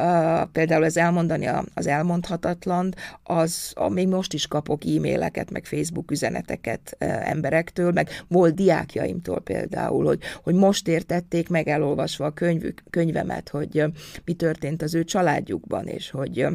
a, 0.02 0.46
például 0.46 0.86
ez 0.86 0.98
elmondani 0.98 1.50
az 1.74 1.88
elmondhatatlan, 1.88 2.94
az 3.24 3.72
a, 3.76 3.90
még 3.90 4.08
most 4.08 4.34
is 4.34 4.48
kapok 4.48 4.86
e-maileket, 4.86 5.52
meg 5.52 5.66
Facebook 5.66 6.12
üzeneteket 6.12 6.96
emberektől, 7.00 7.92
meg 7.92 8.10
volt 8.28 8.56
diákjaimtól 8.56 9.40
például, 9.40 10.06
hogy, 10.06 10.20
hogy 10.44 10.54
most 10.56 10.88
értett 10.88 11.19
tették 11.20 11.50
meg 11.50 11.68
elolvasva 11.68 12.26
a 12.26 12.34
könyvük, 12.34 12.84
könyvemet, 12.90 13.50
hogy 13.50 13.84
mi 14.26 14.34
történt 14.34 14.82
az 14.82 14.96
ő 14.96 15.04
családjukban, 15.04 15.88
és 15.88 16.10
hogy 16.10 16.48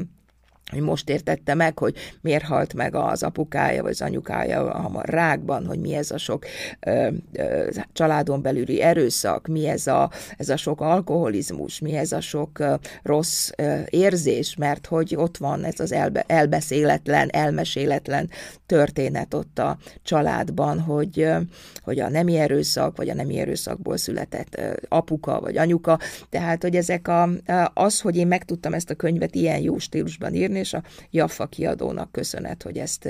hogy 0.71 0.81
most 0.81 1.09
értette 1.09 1.55
meg, 1.55 1.79
hogy 1.79 1.95
miért 2.21 2.45
halt 2.45 2.75
meg 2.75 2.95
az 2.95 3.23
apukája 3.23 3.83
vagy 3.83 3.91
az 3.91 4.03
anyukája 4.03 4.71
hamar 4.71 5.05
rákban, 5.05 5.67
hogy 5.67 5.79
mi 5.79 5.95
ez 5.95 6.11
a 6.11 6.19
sok 6.19 6.45
ö, 6.81 7.09
ö, 7.33 7.69
családon 7.93 8.43
belüli 8.43 8.81
erőszak, 8.81 9.47
mi 9.47 9.67
ez 9.67 9.87
a, 9.87 10.11
ez 10.37 10.49
a 10.49 10.57
sok 10.57 10.81
alkoholizmus, 10.81 11.79
mi 11.79 11.97
ez 11.97 12.13
a 12.13 12.21
sok 12.21 12.59
ö, 12.59 12.75
rossz 13.03 13.51
ö, 13.57 13.81
érzés, 13.89 14.57
mert 14.57 14.87
hogy 14.87 15.15
ott 15.17 15.37
van 15.37 15.65
ez 15.65 15.81
az 15.81 15.93
elbe, 15.93 16.25
elbeszéletlen, 16.27 17.29
elmeséletlen 17.33 18.31
történet 18.67 19.35
ott 19.35 19.59
a 19.59 19.79
családban, 20.03 20.81
hogy, 20.81 21.21
ö, 21.21 21.39
hogy 21.83 22.01
a 22.01 22.09
nemi 22.09 22.37
erőszak, 22.37 22.97
vagy 22.97 23.09
a 23.09 23.15
nemi 23.15 23.39
erőszakból 23.39 23.97
született 23.97 24.59
ö, 24.59 24.73
apuka, 24.89 25.41
vagy 25.41 25.57
anyuka, 25.57 25.99
tehát, 26.31 26.63
hogy 26.63 26.77
ezek 26.77 27.09
a, 27.09 27.29
az, 27.75 28.01
hogy 28.01 28.17
én 28.17 28.27
meg 28.27 28.45
tudtam 28.45 28.73
ezt 28.73 28.91
a 28.91 28.95
könyvet 28.95 29.35
ilyen 29.35 29.61
jó 29.61 29.79
stílusban 29.79 30.35
írni, 30.35 30.54
és 30.57 30.73
a 30.73 30.83
Jaffa 31.11 31.47
kiadónak 31.47 32.13
köszönet, 32.13 32.63
hogy 32.63 32.79
ezt 32.79 33.09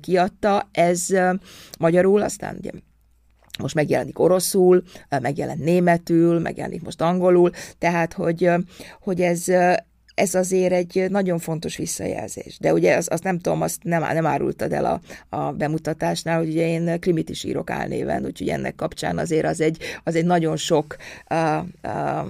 kiadta. 0.00 0.68
Ez 0.72 1.06
magyarul, 1.78 2.22
aztán 2.22 2.56
ugye 2.58 2.70
most 3.58 3.74
megjelenik 3.74 4.18
oroszul, 4.18 4.82
megjelent 5.20 5.64
németül, 5.64 6.38
megjelenik 6.38 6.82
most 6.82 7.00
angolul, 7.00 7.50
tehát 7.78 8.12
hogy, 8.12 8.50
hogy 9.00 9.20
ez, 9.20 9.44
ez 10.14 10.34
azért 10.34 10.72
egy 10.72 11.06
nagyon 11.10 11.38
fontos 11.38 11.76
visszajelzés. 11.76 12.58
De 12.58 12.72
ugye 12.72 12.96
azt, 12.96 13.08
azt 13.08 13.22
nem 13.22 13.38
tudom, 13.38 13.62
azt 13.62 13.82
nem, 13.82 14.00
nem 14.00 14.26
árultad 14.26 14.72
el 14.72 14.84
a, 14.84 15.00
a 15.36 15.52
bemutatásnál, 15.52 16.38
hogy 16.38 16.48
ugye 16.48 16.66
én 16.66 17.00
krimit 17.00 17.30
is 17.30 17.44
írok 17.44 17.70
álnéven, 17.70 18.24
úgyhogy 18.24 18.48
ennek 18.48 18.74
kapcsán 18.74 19.18
azért 19.18 19.46
az 19.46 19.60
egy, 19.60 19.78
az 20.04 20.14
egy 20.14 20.24
nagyon 20.24 20.56
sok 20.56 20.96
uh, 21.30 21.62
uh, 21.82 22.28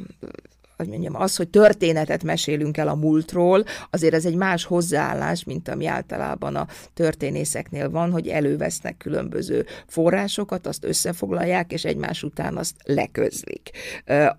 hogy 0.76 0.88
mondjam, 0.88 1.16
az, 1.16 1.37
hogy 1.37 1.48
történetet 1.48 2.22
mesélünk 2.22 2.76
el 2.76 2.88
a 2.88 2.94
múltról, 2.94 3.64
azért 3.90 4.14
ez 4.14 4.24
egy 4.24 4.34
más 4.34 4.64
hozzáállás, 4.64 5.44
mint 5.44 5.68
ami 5.68 5.87
általában 5.87 6.56
a 6.56 6.66
történészeknél 6.94 7.90
van, 7.90 8.10
hogy 8.10 8.28
elővesznek 8.28 8.96
különböző 8.96 9.66
forrásokat, 9.87 10.66
azt 10.66 10.84
összefoglalják, 10.84 11.72
és 11.72 11.84
egymás 11.84 12.22
után 12.22 12.56
azt 12.56 12.74
leközlik. 12.84 13.70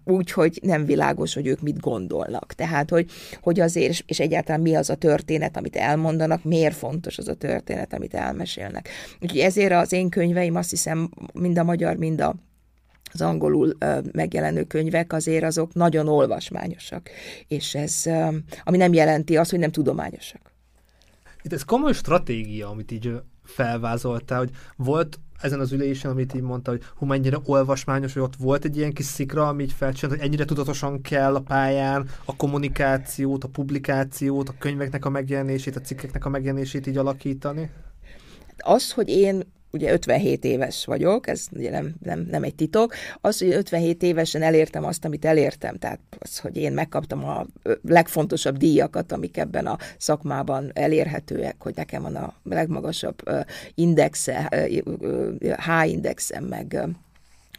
Úgyhogy 0.03 0.59
nem 0.61 0.85
világos, 0.85 1.33
hogy 1.33 1.47
ők 1.47 1.61
mit 1.61 1.79
gondolnak. 1.79 2.53
Tehát, 2.53 2.89
hogy, 2.89 3.11
hogy 3.41 3.59
azért, 3.59 4.03
és 4.05 4.19
egyáltalán 4.19 4.61
mi 4.61 4.75
az 4.75 4.89
a 4.89 4.95
történet, 4.95 5.57
amit 5.57 5.75
elmondanak, 5.75 6.43
miért 6.43 6.75
fontos 6.75 7.17
az 7.17 7.27
a 7.27 7.33
történet, 7.33 7.93
amit 7.93 8.13
elmesélnek. 8.13 8.89
Úgyhogy 9.21 9.39
ezért 9.39 9.73
az 9.73 9.91
én 9.91 10.09
könyveim 10.09 10.55
azt 10.55 10.69
hiszem 10.69 11.09
mind 11.33 11.57
a 11.57 11.63
magyar, 11.63 11.95
mind 11.95 12.21
a 12.21 12.35
az 13.13 13.21
angolul 13.21 13.77
megjelenő 14.11 14.63
könyvek 14.63 15.13
azért 15.13 15.43
azok 15.43 15.73
nagyon 15.73 16.07
olvasmányosak, 16.07 17.09
és 17.47 17.75
ez, 17.75 18.03
ami 18.63 18.77
nem 18.77 18.93
jelenti 18.93 19.37
azt, 19.37 19.49
hogy 19.49 19.59
nem 19.59 19.71
tudományosak. 19.71 20.53
Itt 21.41 21.53
ez 21.53 21.63
komoly 21.63 21.93
stratégia, 21.93 22.69
amit 22.69 22.91
így 22.91 23.21
felvázoltál, 23.43 24.37
hogy 24.37 24.49
volt 24.75 25.19
ezen 25.41 25.59
az 25.59 25.71
ülésen, 25.71 26.11
amit 26.11 26.33
így 26.33 26.41
mondta, 26.41 26.71
hogy 26.71 26.81
hú, 26.95 27.05
mennyire 27.05 27.37
olvasmányos, 27.43 28.13
hogy 28.13 28.21
ott 28.21 28.35
volt 28.35 28.65
egy 28.65 28.77
ilyen 28.77 28.93
kis 28.93 29.05
szikra, 29.05 29.47
ami 29.47 29.63
így 29.63 29.73
felcsinált, 29.73 30.17
hogy 30.17 30.27
ennyire 30.27 30.45
tudatosan 30.45 31.01
kell 31.01 31.35
a 31.35 31.39
pályán 31.39 32.09
a 32.25 32.35
kommunikációt, 32.35 33.43
a 33.43 33.47
publikációt, 33.47 34.49
a 34.49 34.55
könyveknek 34.59 35.05
a 35.05 35.09
megjelenését, 35.09 35.75
a 35.75 35.81
cikkeknek 35.81 36.25
a 36.25 36.29
megjelenését 36.29 36.87
így 36.87 36.97
alakítani? 36.97 37.69
Az, 38.57 38.91
hogy 38.91 39.09
én 39.09 39.43
ugye 39.75 39.91
57 39.91 40.43
éves 40.43 40.85
vagyok, 40.85 41.27
ez 41.27 41.45
ugye 41.51 41.69
nem, 41.69 41.95
nem, 42.03 42.27
nem 42.31 42.43
egy 42.43 42.55
titok, 42.55 42.93
az, 43.21 43.39
hogy 43.39 43.53
57 43.53 44.03
évesen 44.03 44.41
elértem 44.41 44.85
azt, 44.85 45.05
amit 45.05 45.25
elértem, 45.25 45.77
tehát 45.77 45.99
az, 46.19 46.39
hogy 46.39 46.57
én 46.57 46.73
megkaptam 46.73 47.25
a 47.25 47.45
legfontosabb 47.87 48.57
díjakat, 48.57 49.11
amik 49.11 49.37
ebben 49.37 49.65
a 49.65 49.77
szakmában 49.97 50.71
elérhetőek, 50.73 51.55
hogy 51.59 51.75
nekem 51.75 52.01
van 52.01 52.15
a 52.15 52.33
legmagasabb 52.43 53.21
indexe, 53.75 54.67
H 55.57 55.87
indexem, 55.87 56.43
meg 56.43 56.87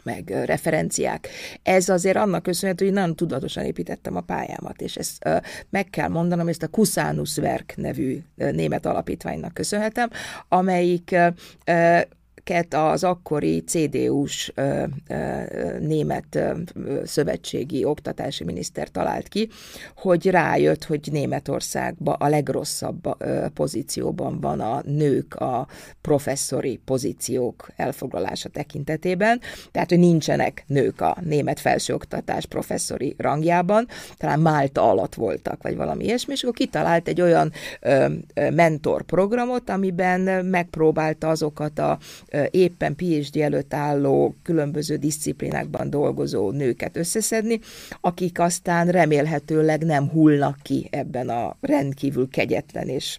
meg 0.07 0.29
referenciák. 0.45 1.29
Ez 1.63 1.89
azért 1.89 2.17
annak 2.17 2.43
köszönhető, 2.43 2.85
hogy 2.85 2.95
nagyon 2.95 3.17
tudatosan 3.17 3.65
építettem 3.65 4.17
a 4.17 4.21
pályámat, 4.21 4.81
és 4.81 4.97
ezt 4.97 5.29
meg 5.71 5.91
kell 5.91 6.09
mondanom, 6.09 6.49
ezt 6.49 6.63
a 6.63 6.69
Kuszánus 6.69 7.37
Werk 7.37 7.75
nevű 7.77 8.19
német 8.35 8.87
alapítványnak 8.87 9.55
köszönhetem, 9.55 10.11
amelyik 10.49 11.17
amiket 12.51 12.75
az 12.75 13.05
akkori 13.05 13.61
CDU-s 13.61 14.53
német 15.81 16.39
szövetségi 17.05 17.85
oktatási 17.85 18.45
miniszter 18.45 18.89
talált 18.91 19.29
ki, 19.29 19.49
hogy 19.97 20.31
rájött, 20.31 20.85
hogy 20.85 21.09
Németországban 21.13 22.15
a 22.19 22.29
legrosszabb 22.29 23.25
pozícióban 23.55 24.41
van 24.41 24.61
a 24.61 24.83
nők 24.85 25.35
a 25.35 25.67
professzori 26.01 26.81
pozíciók 26.85 27.71
elfoglalása 27.77 28.49
tekintetében, 28.49 29.41
tehát, 29.71 29.89
hogy 29.89 29.99
nincsenek 29.99 30.65
nők 30.67 31.01
a 31.01 31.17
német 31.21 31.61
felsőoktatás 31.61 32.47
professzori 32.47 33.15
rangjában, 33.19 33.87
talán 34.17 34.41
Málta 34.41 34.91
alatt 34.91 35.15
voltak, 35.15 35.63
vagy 35.63 35.77
valami 35.77 36.05
ilyesmi, 36.05 36.33
és 36.33 36.43
akkor 36.43 36.55
kitalált 36.55 37.09
egy 37.09 37.21
olyan 37.21 37.53
ö, 37.81 38.07
mentor 38.51 39.03
programot, 39.03 39.71
amiben 39.71 40.45
megpróbálta 40.45 41.29
azokat 41.29 41.79
a 41.79 41.99
éppen 42.51 42.95
PhD 42.95 43.37
előtt 43.37 43.75
álló, 43.75 44.35
különböző 44.43 44.97
disziplinákban 44.97 45.91
dolgozó 45.91 46.51
nőket 46.51 46.97
összeszedni, 46.97 47.61
akik 48.01 48.41
aztán 48.41 48.89
remélhetőleg 48.89 49.85
nem 49.85 50.09
hullnak 50.09 50.59
ki 50.63 50.89
ebben 50.91 51.29
a 51.29 51.57
rendkívül 51.61 52.29
kegyetlen 52.29 52.89
és 52.89 53.19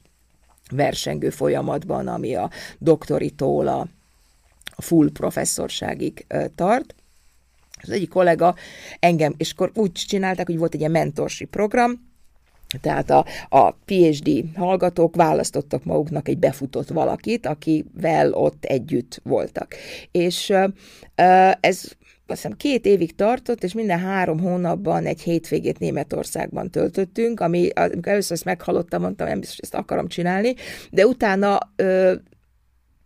versengő 0.72 1.30
folyamatban, 1.30 2.08
ami 2.08 2.36
a 2.36 2.50
doktoritól 2.80 3.68
a 3.68 3.88
full 4.78 5.12
professzorságig 5.12 6.26
tart. 6.56 6.96
Az 7.82 7.90
egyik 7.90 8.10
kollega 8.10 8.56
engem, 9.00 9.34
és 9.38 9.52
akkor 9.52 9.72
úgy 9.74 9.92
csinálták, 9.92 10.46
hogy 10.46 10.58
volt 10.58 10.74
egy 10.74 10.80
ilyen 10.80 10.92
mentorsi 10.92 11.46
program, 11.46 12.07
tehát 12.82 13.10
a, 13.10 13.26
a 13.50 13.72
PhD 13.72 14.44
hallgatók 14.56 15.16
választottak 15.16 15.84
maguknak 15.84 16.28
egy 16.28 16.38
befutott 16.38 16.88
valakit, 16.88 17.46
akivel 17.46 18.34
ott 18.34 18.66
együtt 18.66 19.22
voltak. 19.24 19.76
És 20.12 20.54
ez 21.60 21.96
azt 22.30 22.42
hiszem 22.42 22.58
két 22.58 22.86
évig 22.86 23.16
tartott, 23.16 23.64
és 23.64 23.74
minden 23.74 24.00
három 24.00 24.40
hónapban 24.40 25.06
egy 25.06 25.22
hétvégét 25.22 25.80
Németországban 25.80 26.70
töltöttünk, 26.70 27.40
ami 27.40 27.70
amikor 27.70 28.12
először 28.12 28.32
ezt 28.32 28.46
meghallottam, 28.46 29.02
mondtam, 29.02 29.28
nem 29.28 29.40
biztos, 29.40 29.58
ezt 29.58 29.74
akarom 29.74 30.08
csinálni, 30.08 30.56
de 30.92 31.06
utána 31.06 31.58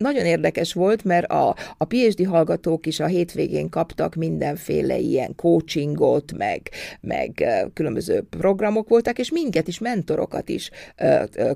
nagyon 0.02 0.26
érdekes 0.26 0.74
volt, 0.74 1.04
mert 1.04 1.32
a, 1.32 1.56
a 1.78 1.86
PhD 1.86 2.26
hallgatók 2.26 2.86
is 2.86 3.00
a 3.00 3.06
hétvégén 3.06 3.70
kaptak 3.70 4.16
mindenféle 4.16 4.98
ilyen 4.98 5.36
coachingot, 5.36 6.34
meg, 6.38 6.70
meg 7.02 7.46
különböző 7.74 8.24
programok 8.30 8.90
voltak, 8.90 9.20
és 9.20 9.32
minket 9.32 9.68
is, 9.68 9.80
mentorokat 9.80 10.50
is 10.50 10.70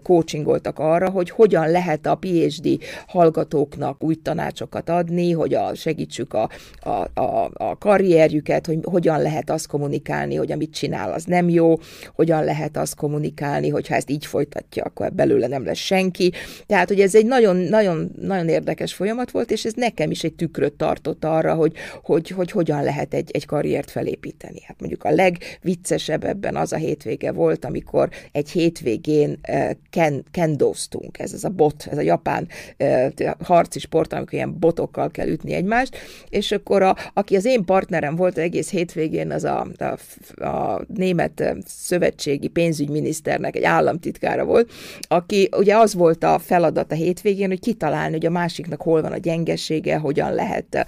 coachingoltak 0.03 0.79
arra, 0.79 1.09
hogy 1.09 1.29
hogyan 1.29 1.69
lehet 1.69 2.05
a 2.05 2.15
PhD 2.15 2.79
hallgatóknak 3.07 4.03
új 4.03 4.15
tanácsokat 4.15 4.89
adni, 4.89 5.31
hogy 5.31 5.53
a, 5.53 5.75
segítsük 5.75 6.33
a, 6.33 6.49
a, 6.79 7.21
a, 7.21 7.51
a 7.53 7.77
karrierjüket, 7.77 8.65
hogy 8.65 8.79
hogyan 8.83 9.21
lehet 9.21 9.49
azt 9.49 9.67
kommunikálni, 9.67 10.35
hogy 10.35 10.51
amit 10.51 10.73
csinál, 10.73 11.13
az 11.13 11.23
nem 11.23 11.49
jó, 11.49 11.75
hogyan 12.15 12.43
lehet 12.43 12.77
azt 12.77 12.95
kommunikálni, 12.95 13.69
hogy 13.69 13.87
ha 13.87 13.95
ezt 13.95 14.09
így 14.09 14.25
folytatja, 14.25 14.83
akkor 14.83 15.13
belőle 15.13 15.47
nem 15.47 15.65
lesz 15.65 15.77
senki. 15.77 16.31
Tehát, 16.65 16.87
hogy 16.87 16.99
ez 16.99 17.15
egy 17.15 17.25
nagyon, 17.25 17.55
nagyon, 17.55 18.11
nagyon 18.21 18.34
érdekes 18.43 18.93
folyamat 18.93 19.31
volt, 19.31 19.51
és 19.51 19.65
ez 19.65 19.73
nekem 19.73 20.11
is 20.11 20.23
egy 20.23 20.33
tükröt 20.33 20.73
tartott 20.73 21.25
arra, 21.25 21.53
hogy, 21.53 21.73
hogy, 22.03 22.29
hogy 22.29 22.51
hogyan 22.51 22.83
lehet 22.83 23.13
egy, 23.13 23.31
egy 23.33 23.45
karriert 23.45 23.91
felépíteni. 23.91 24.61
Hát 24.63 24.79
mondjuk 24.79 25.03
a 25.03 25.11
legviccesebb 25.11 26.23
ebben 26.23 26.55
az 26.55 26.73
a 26.73 26.77
hétvége 26.77 27.31
volt, 27.31 27.65
amikor 27.65 28.09
egy 28.31 28.49
hétvégén 28.49 29.39
uh, 29.49 29.69
ken, 29.89 30.25
kendoztunk, 30.31 31.19
ez 31.19 31.33
az 31.33 31.43
a 31.43 31.49
bot, 31.49 31.87
ez 31.91 31.97
a 31.97 32.01
japán 32.01 32.47
uh, 32.79 33.31
harci 33.43 33.79
sport, 33.79 34.13
amikor 34.13 34.33
ilyen 34.33 34.59
botokkal 34.59 35.11
kell 35.11 35.27
ütni 35.27 35.53
egymást, 35.53 35.97
és 36.29 36.51
akkor 36.51 36.81
a, 36.81 36.95
aki 37.13 37.35
az 37.35 37.45
én 37.45 37.65
partnerem 37.65 38.15
volt 38.15 38.37
egész 38.37 38.69
hétvégén, 38.69 39.31
az 39.31 39.43
a, 39.43 39.67
a, 39.77 40.45
a 40.45 40.81
német 40.87 41.55
szövetségi 41.65 42.47
pénzügyminiszternek 42.47 43.55
egy 43.55 43.63
államtitkára 43.63 44.45
volt, 44.45 44.71
aki 45.07 45.49
ugye 45.57 45.77
az 45.77 45.93
volt 45.93 46.23
a 46.23 46.39
feladat 46.39 46.91
a 46.91 46.95
hétvégén, 46.95 47.47
hogy 47.47 47.59
kitalálni, 47.59 48.13
hogy 48.13 48.24
a 48.25 48.29
másiknak 48.29 48.81
hol 48.81 49.01
van 49.01 49.11
a 49.11 49.17
gyengesége, 49.17 49.97
hogyan 49.97 50.33
lehet, 50.33 50.85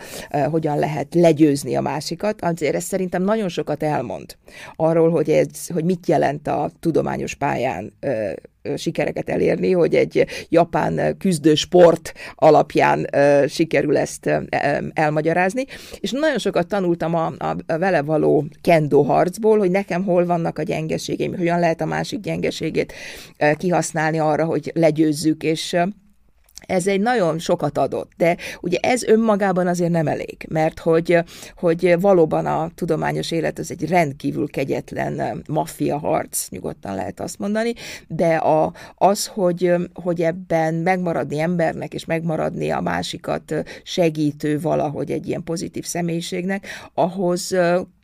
hogyan 0.50 0.80
lehet 0.80 1.16
legyőzni 1.16 1.76
a 1.76 1.82
másikat. 1.82 2.42
Azért 2.42 2.76
ez 2.76 2.84
szerintem 2.84 3.24
nagyon 3.24 3.50
sokat 3.50 3.84
elmond 3.84 4.36
arról, 4.76 5.10
hogy, 5.10 5.30
ez, 5.30 5.68
hogy 5.68 5.84
mit 5.84 6.08
jelent 6.08 6.48
a 6.48 6.72
tudományos 6.80 7.36
pályán 7.36 7.94
sikereket 8.76 9.30
elérni, 9.30 9.72
hogy 9.72 9.96
egy 9.96 10.26
japán 10.50 11.18
küzdő 11.18 11.56
sport 11.56 12.14
alapján 12.36 13.08
sikerül 13.48 13.98
ezt 13.98 14.30
elmagyarázni. 14.94 15.66
És 16.00 16.12
nagyon 16.12 16.38
sokat 16.38 16.68
tanultam 16.68 17.16
a, 17.16 17.34
a 17.38 17.56
vele 17.78 18.02
való 18.02 18.46
kendo 18.62 19.02
harcból, 19.02 19.58
hogy 19.58 19.72
nekem 19.72 20.04
hol 20.04 20.26
vannak 20.26 20.60
a 20.60 20.64
gyengeségeim, 20.64 21.38
hogyan 21.38 21.60
lehet 21.60 21.82
a 21.82 21.86
másik 21.86 22.20
gyengeségét 22.20 22.94
kihasználni 23.58 24.20
arra, 24.20 24.46
hogy 24.46 24.72
legyőzzük, 24.76 25.44
és 25.44 25.76
ez 26.66 26.88
egy 26.88 27.00
nagyon 27.00 27.40
sokat 27.40 27.78
adott, 27.78 28.12
de 28.18 28.38
ugye 28.62 28.78
ez 28.82 29.04
önmagában 29.04 29.68
azért 29.68 29.92
nem 29.92 30.08
elég, 30.08 30.46
mert 30.50 30.80
hogy, 30.80 31.20
hogy 31.56 31.96
valóban 32.00 32.46
a 32.46 32.70
tudományos 32.76 33.32
élet 33.32 33.60
az 33.60 33.72
egy 33.72 33.90
rendkívül 33.90 34.48
kegyetlen 34.48 35.44
maffia 35.48 35.98
harc, 35.98 36.50
nyugodtan 36.50 36.96
lehet 36.96 37.20
azt 37.20 37.40
mondani, 37.40 37.74
de 38.08 38.36
a, 38.36 38.74
az, 38.96 39.26
hogy, 39.26 39.74
hogy 39.94 40.22
ebben 40.22 40.74
megmaradni 40.74 41.40
embernek, 41.40 41.94
és 41.94 42.06
megmaradni 42.06 42.70
a 42.70 42.82
másikat 42.82 43.54
segítő 43.84 44.60
valahogy 44.60 45.12
egy 45.12 45.28
ilyen 45.28 45.44
pozitív 45.44 45.86
személyiségnek, 45.86 46.68
ahhoz 46.94 47.56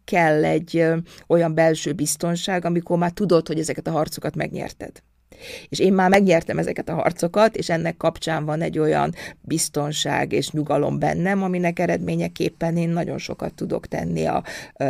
kell 0.05 0.45
egy 0.45 0.85
olyan 1.27 1.53
belső 1.53 1.93
biztonság, 1.93 2.65
amikor 2.65 2.97
már 2.97 3.11
tudod, 3.11 3.47
hogy 3.47 3.59
ezeket 3.59 3.87
a 3.87 3.91
harcokat 3.91 4.35
megnyerted. 4.35 4.91
És 5.69 5.79
én 5.79 5.93
már 5.93 6.09
megnyertem 6.09 6.57
ezeket 6.57 6.89
a 6.89 6.93
harcokat, 6.93 7.55
és 7.55 7.69
ennek 7.69 7.97
kapcsán 7.97 8.45
van 8.45 8.61
egy 8.61 8.79
olyan 8.79 9.13
biztonság 9.41 10.31
és 10.31 10.51
nyugalom 10.51 10.99
bennem, 10.99 11.43
aminek 11.43 11.79
eredményeképpen 11.79 12.77
én 12.77 12.89
nagyon 12.89 13.17
sokat 13.17 13.53
tudok 13.53 13.87
tenni 13.87 14.25
a 14.25 14.43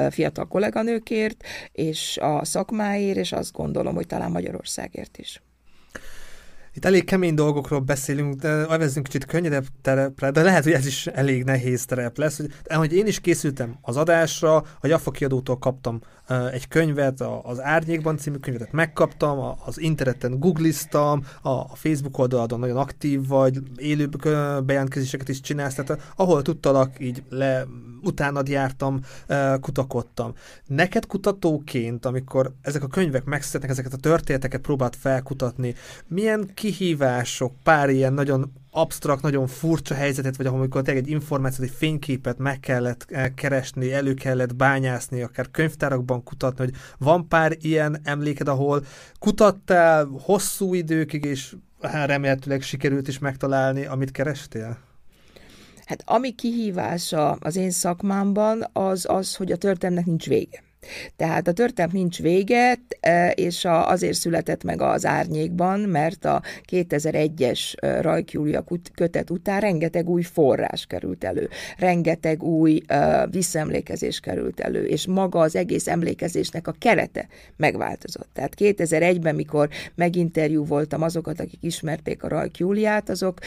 fiatal 0.10 0.48
kolléganőkért, 0.48 1.44
és 1.72 2.18
a 2.22 2.46
szakmáért, 2.46 3.18
és 3.18 3.32
azt 3.32 3.52
gondolom, 3.52 3.96
hogy 3.96 4.08
talán 4.08 4.32
Magyarországért 4.32 5.18
is. 5.18 5.42
Itt 6.76 6.86
elég 6.86 7.04
kemény 7.04 7.34
dolgokról 7.34 7.80
beszélünk, 7.80 8.34
de 8.34 8.48
elvezzünk 8.48 9.06
kicsit 9.06 9.26
könnyedebb 9.26 9.66
terepre, 9.82 10.32
de 10.32 10.42
lehet, 10.42 10.64
hogy 10.64 10.72
ez 10.72 10.86
is 10.86 11.08
elég 11.08 11.44
nehéz 11.44 11.86
terep 11.86 12.18
lesz. 12.18 12.38
Hogy, 12.38 12.52
hogy 12.76 12.94
én 12.94 13.08
is 13.08 13.20
készültem 13.20 13.78
az 13.82 13.98
adásra, 13.98 14.56
a 14.56 14.88
Jaffa 14.88 15.12
kiadótól 15.12 15.58
kaptam 15.58 16.02
uh, 16.30 16.54
egy 16.54 16.68
könyvet, 16.68 17.22
a, 17.22 17.42
az 17.44 17.62
Árnyékban 17.62 18.18
című 18.18 18.38
könyvet 18.38 18.72
megkaptam, 18.72 19.40
a, 19.40 19.58
az 19.66 19.80
interneten 19.80 20.40
googliztam, 20.40 21.26
a, 21.42 21.50
a 21.50 21.72
Facebook 21.74 22.18
oldaladon 22.18 22.60
nagyon 22.60 22.78
aktív 22.78 23.28
vagy, 23.28 23.58
élő 23.76 24.10
bejelentkezéseket 24.66 25.30
is 25.30 25.42
csinálsz, 25.42 25.76
tehát 25.76 26.14
ahol 26.16 26.42
tudtalak, 26.42 27.00
így 27.00 27.24
le, 27.30 27.66
utánad 28.04 28.48
jártam, 28.48 29.00
kutakodtam. 29.62 30.34
Neked 30.68 31.06
kutatóként, 31.06 32.06
amikor 32.06 32.54
ezek 32.62 32.84
a 32.84 32.88
könyvek 32.88 33.24
megszületnek, 33.24 33.72
ezeket 33.72 33.94
a 33.94 33.98
történeteket 33.98 34.62
próbált 34.62 34.96
felkutatni, 34.96 35.76
milyen 36.08 36.52
kihívások, 36.54 37.54
pár 37.64 37.90
ilyen 37.90 38.14
nagyon 38.14 38.52
absztrakt, 38.72 39.22
nagyon 39.22 39.48
furcsa 39.48 39.94
helyzetet, 39.94 40.38
vagy 40.38 40.46
amikor 40.46 40.82
tényleg 40.82 41.04
egy 41.04 41.10
információt, 41.10 41.70
egy 41.70 41.76
fényképet 41.76 42.38
meg 42.38 42.60
kellett 42.60 43.06
eh, 43.10 43.30
keresni, 43.36 43.94
elő 43.94 44.14
kellett 44.14 44.56
bányászni, 44.56 45.22
akár 45.22 45.52
könyvtárakban 45.52 46.24
kutatni, 46.24 46.64
hogy 46.64 46.74
van 46.98 47.28
pár 47.28 47.58
ilyen 47.62 48.00
emléked, 48.04 48.48
ahol 48.48 48.86
kutattál 49.20 50.06
hosszú 50.22 50.74
időkig, 50.74 51.26
és 51.26 51.56
hát 51.82 52.08
remélhetőleg 52.08 52.62
sikerült 52.62 53.08
is 53.08 53.20
megtalálni, 53.20 53.86
amit 53.86 54.12
kerestél? 54.12 54.78
Hát 55.94 56.04
ami 56.06 56.32
kihívása 56.32 57.32
az 57.32 57.56
én 57.56 57.72
szakmámban, 57.72 58.70
az 58.74 59.06
az, 59.10 59.36
hogy 59.36 59.52
a 59.52 59.58
történetnek 59.58 60.06
nincs 60.06 60.28
vége. 60.28 60.64
Tehát 61.16 61.48
a 61.48 61.52
történet 61.52 61.92
nincs 61.92 62.22
vége, 62.22 62.76
e, 63.00 63.32
és 63.32 63.66
azért 63.66 64.18
született 64.18 64.64
meg 64.64 64.82
az 64.82 65.06
árnyékban, 65.06 65.80
mert 65.80 66.26
a 66.26 66.42
2001-es 66.72 67.74
e, 67.76 68.02
Rajk 68.02 68.38
kötet 68.96 69.30
után 69.30 69.60
rengeteg 69.60 70.10
új 70.10 70.22
forrás 70.22 70.86
került 70.86 71.24
elő, 71.24 71.50
rengeteg 71.78 72.44
új 72.44 72.82
e, 72.86 73.28
visszaemlékezés 73.28 74.20
került 74.20 74.60
elő, 74.60 74.86
és 74.86 75.08
maga 75.08 75.40
az 75.40 75.56
egész 75.56 75.88
emlékezésnek 75.88 76.68
a 76.68 76.76
kerete 76.80 77.28
megváltozott. 77.56 78.30
Tehát 78.34 78.54
2001-ben, 78.58 79.36
mikor 79.36 79.70
meginterjú 79.96 80.66
voltam 80.66 81.02
azokat, 81.02 81.40
akik 81.40 81.60
ismerték 81.62 82.24
a 82.24 82.28
Rajk 82.28 82.52
azok 83.06 83.40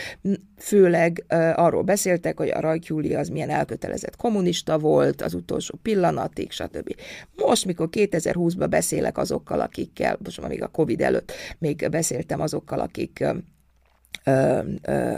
főleg 0.59 1.25
arról 1.55 1.83
beszéltek, 1.83 2.39
hogy 2.39 2.49
a 2.49 2.61
Rajk 2.61 2.85
az 3.17 3.29
milyen 3.29 3.51
elkötelezett 3.51 4.17
kommunista 4.17 4.79
volt, 4.79 5.23
az 5.23 5.35
utolsó 5.35 5.79
pillanatig, 5.83 6.51
stb. 6.51 6.95
Most, 7.35 7.65
mikor 7.65 7.89
2020-ban 7.93 8.67
beszélek 8.71 9.19
azokkal, 9.19 9.61
akikkel, 9.61 10.19
most 10.25 10.41
már 10.41 10.51
még 10.51 10.63
a 10.63 10.69
Covid 10.69 11.01
előtt 11.01 11.33
még 11.59 11.89
beszéltem 11.91 12.41
azokkal, 12.41 12.81
akik 12.81 13.21
ö, 13.21 13.37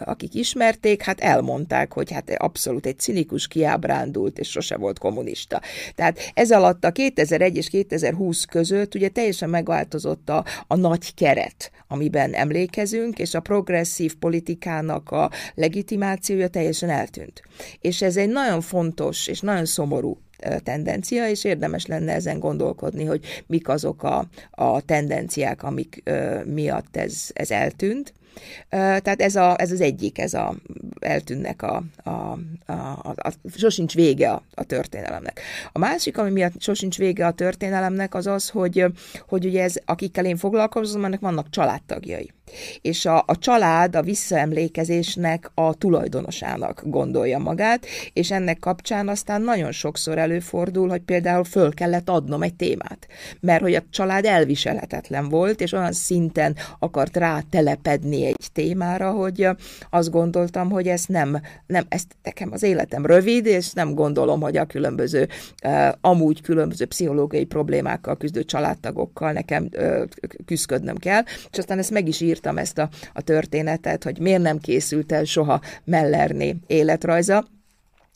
akik 0.04 0.34
ismerték, 0.34 1.02
hát 1.02 1.20
elmondták, 1.20 1.92
hogy 1.92 2.12
hát 2.12 2.30
abszolút 2.30 2.86
egy 2.86 2.98
cinikus, 2.98 3.46
kiábrándult, 3.46 4.38
és 4.38 4.50
sose 4.50 4.76
volt 4.76 4.98
kommunista. 4.98 5.60
Tehát 5.94 6.18
ez 6.34 6.50
alatt 6.50 6.84
a 6.84 6.90
2001 6.90 7.56
és 7.56 7.68
2020 7.68 8.44
között 8.44 8.94
ugye 8.94 9.08
teljesen 9.08 9.50
megváltozott 9.50 10.28
a, 10.28 10.44
a 10.66 10.76
nagy 10.76 11.14
keret, 11.14 11.70
amiben 11.88 12.34
emlékezünk, 12.34 13.18
és 13.18 13.34
a 13.34 13.40
progresszív 13.40 14.16
politikának 14.16 15.10
a 15.10 15.30
legitimációja 15.54 16.48
teljesen 16.48 16.90
eltűnt. 16.90 17.42
És 17.80 18.02
ez 18.02 18.16
egy 18.16 18.28
nagyon 18.30 18.60
fontos 18.60 19.26
és 19.26 19.40
nagyon 19.40 19.64
szomorú 19.64 20.18
tendencia, 20.62 21.28
és 21.28 21.44
érdemes 21.44 21.86
lenne 21.86 22.12
ezen 22.12 22.38
gondolkodni, 22.38 23.04
hogy 23.04 23.44
mik 23.46 23.68
azok 23.68 24.02
a, 24.02 24.26
a 24.50 24.80
tendenciák, 24.80 25.62
amik 25.62 26.02
miatt 26.44 26.96
ez, 26.96 27.30
ez 27.32 27.50
eltűnt. 27.50 28.12
Tehát 28.68 29.20
ez, 29.20 29.36
a, 29.36 29.60
ez 29.60 29.72
az 29.72 29.80
egyik, 29.80 30.18
ez 30.18 30.34
a, 30.34 30.54
eltűnnek 31.00 31.62
a, 31.62 31.82
a, 32.02 32.10
a, 32.10 32.38
a, 32.66 33.14
a 33.16 33.32
sosincs 33.56 33.94
vége 33.94 34.30
a, 34.30 34.42
a 34.54 34.64
történelemnek. 34.64 35.40
A 35.72 35.78
másik, 35.78 36.18
ami 36.18 36.30
miatt 36.30 36.62
sosincs 36.62 36.98
vége 36.98 37.26
a 37.26 37.32
történelemnek, 37.32 38.14
az 38.14 38.26
az, 38.26 38.48
hogy, 38.48 38.84
hogy 39.28 39.46
ugye 39.46 39.62
ez, 39.62 39.74
akikkel 39.84 40.24
én 40.24 40.36
foglalkozom, 40.36 41.04
ennek 41.04 41.20
vannak 41.20 41.50
családtagjai 41.50 42.32
és 42.80 43.06
a, 43.06 43.24
a 43.26 43.38
család 43.38 43.96
a 43.96 44.02
visszaemlékezésnek 44.02 45.50
a 45.54 45.74
tulajdonosának 45.74 46.82
gondolja 46.84 47.38
magát, 47.38 47.86
és 48.12 48.30
ennek 48.30 48.58
kapcsán 48.58 49.08
aztán 49.08 49.42
nagyon 49.42 49.72
sokszor 49.72 50.18
előfordul, 50.18 50.88
hogy 50.88 51.00
például 51.00 51.44
föl 51.44 51.74
kellett 51.74 52.08
adnom 52.08 52.42
egy 52.42 52.54
témát, 52.54 53.06
mert 53.40 53.62
hogy 53.62 53.74
a 53.74 53.82
család 53.90 54.24
elviselhetetlen 54.24 55.28
volt, 55.28 55.60
és 55.60 55.72
olyan 55.72 55.92
szinten 55.92 56.56
akart 56.78 57.16
rá 57.16 57.40
telepedni 57.50 58.24
egy 58.24 58.48
témára, 58.52 59.10
hogy 59.10 59.48
azt 59.90 60.10
gondoltam, 60.10 60.70
hogy 60.70 60.88
ezt 60.88 61.08
nem, 61.08 61.40
nem 61.66 61.84
ezt 61.88 62.16
nekem 62.22 62.52
az 62.52 62.62
életem 62.62 63.06
rövid, 63.06 63.46
és 63.46 63.72
nem 63.72 63.94
gondolom, 63.94 64.40
hogy 64.40 64.56
a 64.56 64.64
különböző, 64.64 65.28
amúgy 66.00 66.42
különböző 66.42 66.86
pszichológiai 66.86 67.44
problémákkal 67.44 68.16
küzdő 68.16 68.44
családtagokkal 68.44 69.32
nekem 69.32 69.68
küzdködnöm 70.46 70.96
kell, 70.96 71.22
és 71.50 71.58
aztán 71.58 71.78
ezt 71.78 71.90
meg 71.90 72.08
is 72.08 72.20
ír 72.20 72.37
írtam 72.38 72.58
ezt 72.58 72.78
a, 72.78 72.88
a 73.12 73.20
történetet, 73.20 74.04
hogy 74.04 74.18
miért 74.18 74.42
nem 74.42 74.58
készült 74.58 75.12
el 75.12 75.24
soha 75.24 75.60
Mellerné 75.84 76.56
életrajza, 76.66 77.46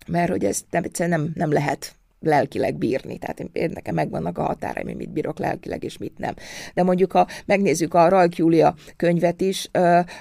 mert 0.06 0.30
hogy 0.30 0.44
ezt 0.44 0.64
nem, 0.70 0.82
nem, 1.08 1.30
nem 1.34 1.52
lehet 1.52 1.94
lelkileg 2.22 2.74
bírni. 2.74 3.18
Tehát 3.18 3.40
én, 3.52 3.70
nekem 3.74 3.94
megvannak 3.94 4.38
a 4.38 4.42
határaim, 4.42 4.96
mit 4.96 5.10
bírok 5.10 5.38
lelkileg, 5.38 5.84
és 5.84 5.98
mit 5.98 6.18
nem. 6.18 6.34
De 6.74 6.82
mondjuk, 6.82 7.12
ha 7.12 7.26
megnézzük 7.44 7.94
a 7.94 8.08
Rajk 8.08 8.36
Júlia 8.36 8.74
könyvet 8.96 9.40
is, 9.40 9.70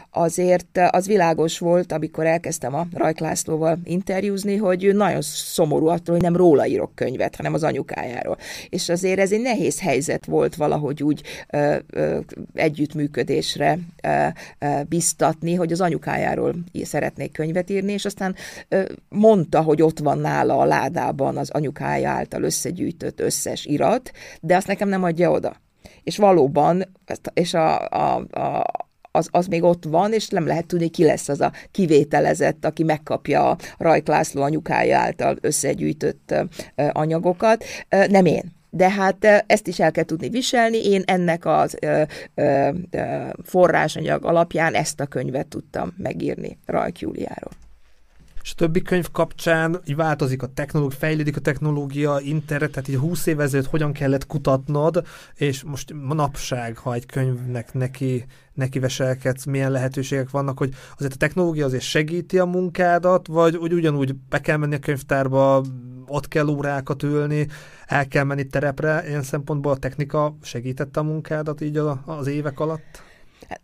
azért 0.09 0.79
az 0.89 1.07
világos 1.07 1.59
volt, 1.59 1.91
amikor 1.91 2.25
elkezdtem 2.25 2.75
a 2.75 2.87
Rajk 2.93 3.19
Lászlóval 3.19 3.79
interjúzni, 3.83 4.55
hogy 4.55 4.83
ő 4.83 4.91
nagyon 4.91 5.21
szomorú 5.21 5.87
attól, 5.87 6.15
hogy 6.15 6.23
nem 6.23 6.35
róla 6.35 6.65
írok 6.65 6.95
könyvet, 6.95 7.35
hanem 7.35 7.53
az 7.53 7.63
anyukájáról. 7.63 8.37
És 8.69 8.89
azért 8.89 9.19
ez 9.19 9.31
egy 9.31 9.41
nehéz 9.41 9.81
helyzet 9.81 10.25
volt 10.25 10.55
valahogy 10.55 11.03
úgy 11.03 11.21
együttműködésre 12.53 13.79
biztatni, 14.87 15.55
hogy 15.55 15.71
az 15.71 15.81
anyukájáról 15.81 16.55
szeretnék 16.83 17.31
könyvet 17.31 17.69
írni, 17.69 17.91
és 17.91 18.05
aztán 18.05 18.35
mondta, 19.09 19.61
hogy 19.61 19.81
ott 19.81 19.99
van 19.99 20.17
nála 20.17 20.57
a 20.57 20.65
ládában 20.65 21.37
az 21.37 21.49
anyukájáról, 21.49 21.90
munkája 21.91 22.09
által 22.09 22.43
összegyűjtött 22.43 23.19
összes 23.19 23.65
irat, 23.65 24.11
de 24.41 24.55
azt 24.55 24.67
nekem 24.67 24.89
nem 24.89 25.03
adja 25.03 25.31
oda. 25.31 25.55
És 26.03 26.17
valóban, 26.17 26.83
és 27.33 27.53
a, 27.53 27.87
a, 27.89 28.15
a 28.31 28.89
az, 29.13 29.27
az 29.31 29.47
még 29.47 29.63
ott 29.63 29.83
van, 29.83 30.13
és 30.13 30.27
nem 30.27 30.47
lehet 30.47 30.65
tudni, 30.65 30.89
ki 30.89 31.03
lesz 31.03 31.29
az 31.29 31.41
a 31.41 31.51
kivételezett, 31.71 32.65
aki 32.65 32.83
megkapja 32.83 33.49
a 33.49 33.57
Rajk 33.77 34.07
László 34.07 34.41
anyukája 34.41 34.97
által 34.97 35.37
összegyűjtött 35.41 36.33
anyagokat. 36.75 37.63
Nem 38.09 38.25
én. 38.25 38.43
De 38.69 38.89
hát 38.89 39.25
ezt 39.47 39.67
is 39.67 39.79
el 39.79 39.91
kell 39.91 40.03
tudni 40.03 40.29
viselni. 40.29 40.85
Én 40.85 41.01
ennek 41.05 41.45
az 41.45 41.77
ö, 41.81 42.01
ö, 42.35 42.69
forrásanyag 43.43 44.25
alapján 44.25 44.73
ezt 44.73 44.99
a 44.99 45.05
könyvet 45.05 45.47
tudtam 45.47 45.93
megírni 45.97 46.57
Rajk 46.65 46.99
Júliáról 46.99 47.61
és 48.43 48.51
a 48.51 48.55
többi 48.55 48.81
könyv 48.81 49.11
kapcsán 49.11 49.81
így 49.85 49.95
változik 49.95 50.43
a 50.43 50.47
technológia, 50.47 50.97
fejlődik 50.97 51.37
a 51.37 51.39
technológia, 51.39 52.19
internet, 52.19 52.71
tehát 52.71 52.87
így 52.87 52.97
20 52.97 53.25
év 53.25 53.39
ezelőtt 53.39 53.67
hogyan 53.67 53.93
kellett 53.93 54.27
kutatnod, 54.27 55.03
és 55.35 55.63
most 55.63 55.93
manapság, 55.93 56.77
ha 56.77 56.93
egy 56.93 57.05
könyvnek 57.05 57.73
neki, 57.73 58.25
neki 58.53 58.79
veselkedsz, 58.79 59.45
milyen 59.45 59.71
lehetőségek 59.71 60.29
vannak, 60.29 60.57
hogy 60.57 60.73
azért 60.97 61.13
a 61.13 61.17
technológia 61.17 61.65
azért 61.65 61.83
segíti 61.83 62.39
a 62.39 62.45
munkádat, 62.45 63.27
vagy 63.27 63.55
úgy 63.55 63.73
ugyanúgy 63.73 64.15
be 64.15 64.41
kell 64.41 64.57
menni 64.57 64.75
a 64.75 64.79
könyvtárba, 64.79 65.63
ott 66.07 66.27
kell 66.27 66.47
órákat 66.47 67.03
ülni, 67.03 67.47
el 67.85 68.07
kell 68.07 68.23
menni 68.23 68.47
terepre, 68.47 69.03
ilyen 69.07 69.23
szempontból 69.23 69.71
a 69.71 69.77
technika 69.77 70.37
segítette 70.41 70.99
a 70.99 71.03
munkádat 71.03 71.61
így 71.61 71.81
az 72.05 72.27
évek 72.27 72.59
alatt? 72.59 73.11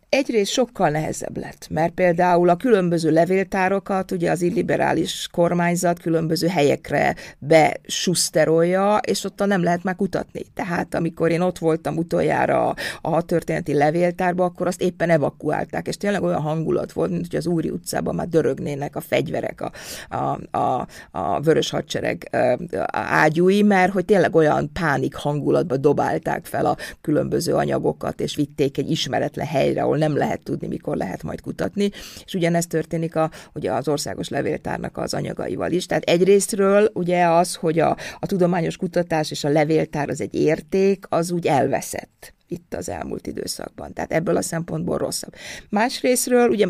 Egyrészt 0.08 0.52
sokkal 0.52 0.90
nehezebb 0.90 1.36
lett, 1.36 1.66
mert 1.70 1.92
például 1.92 2.48
a 2.48 2.56
különböző 2.56 3.10
levéltárokat 3.10 4.10
ugye 4.10 4.30
az 4.30 4.42
illiberális 4.42 5.28
kormányzat 5.32 6.00
különböző 6.00 6.46
helyekre 6.46 7.14
besuszterolja, 7.38 8.96
és 8.96 9.24
ott 9.24 9.46
nem 9.46 9.62
lehet 9.62 9.82
már 9.82 9.96
kutatni. 9.96 10.42
Tehát 10.54 10.94
amikor 10.94 11.30
én 11.30 11.40
ott 11.40 11.58
voltam 11.58 11.96
utoljára 11.96 12.74
a, 13.00 13.22
történeti 13.22 13.74
levéltárba, 13.74 14.44
akkor 14.44 14.66
azt 14.66 14.82
éppen 14.82 15.10
evakuálták, 15.10 15.86
és 15.86 15.96
tényleg 15.96 16.22
olyan 16.22 16.40
hangulat 16.40 16.92
volt, 16.92 17.10
mint 17.10 17.26
hogy 17.30 17.38
az 17.38 17.46
Úri 17.46 17.70
utcában 17.70 18.14
már 18.14 18.28
dörögnének 18.28 18.96
a 18.96 19.00
fegyverek, 19.00 19.60
a, 19.60 19.72
a, 20.16 20.58
a, 20.58 20.86
a 21.10 21.40
vörös 21.40 21.70
hadsereg 21.70 22.28
ágyúi, 22.92 23.62
mert 23.62 23.92
hogy 23.92 24.04
tényleg 24.04 24.34
olyan 24.34 24.72
pánik 24.72 25.14
hangulatba 25.14 25.76
dobálták 25.76 26.46
fel 26.46 26.66
a 26.66 26.76
különböző 27.00 27.54
anyagokat, 27.54 28.20
és 28.20 28.36
vitték 28.36 28.78
egy 28.78 28.90
ismeretlen 28.90 29.46
helyre, 29.68 29.82
ahol 29.82 29.96
nem 29.96 30.16
lehet 30.16 30.42
tudni, 30.42 30.66
mikor 30.66 30.96
lehet 30.96 31.22
majd 31.22 31.40
kutatni, 31.40 31.90
és 32.24 32.34
ugyanezt 32.34 32.68
történik 32.68 33.16
a, 33.16 33.30
ugye 33.54 33.72
az 33.72 33.88
országos 33.88 34.28
levéltárnak 34.28 34.96
az 34.96 35.14
anyagaival 35.14 35.72
is. 35.72 35.86
Tehát 35.86 36.04
egyrésztről 36.04 36.90
ugye 36.94 37.26
az, 37.26 37.54
hogy 37.54 37.78
a, 37.78 37.96
a 38.18 38.26
tudományos 38.26 38.76
kutatás 38.76 39.30
és 39.30 39.44
a 39.44 39.48
levéltár 39.48 40.08
az 40.08 40.20
egy 40.20 40.34
érték, 40.34 41.06
az 41.08 41.30
úgy 41.30 41.46
elveszett 41.46 42.32
itt 42.50 42.74
az 42.74 42.88
elmúlt 42.88 43.26
időszakban. 43.26 43.92
Tehát 43.92 44.12
ebből 44.12 44.36
a 44.36 44.42
szempontból 44.42 44.98
rosszabb. 44.98 45.34
Másrésztről 45.68 46.48
ugye 46.48 46.66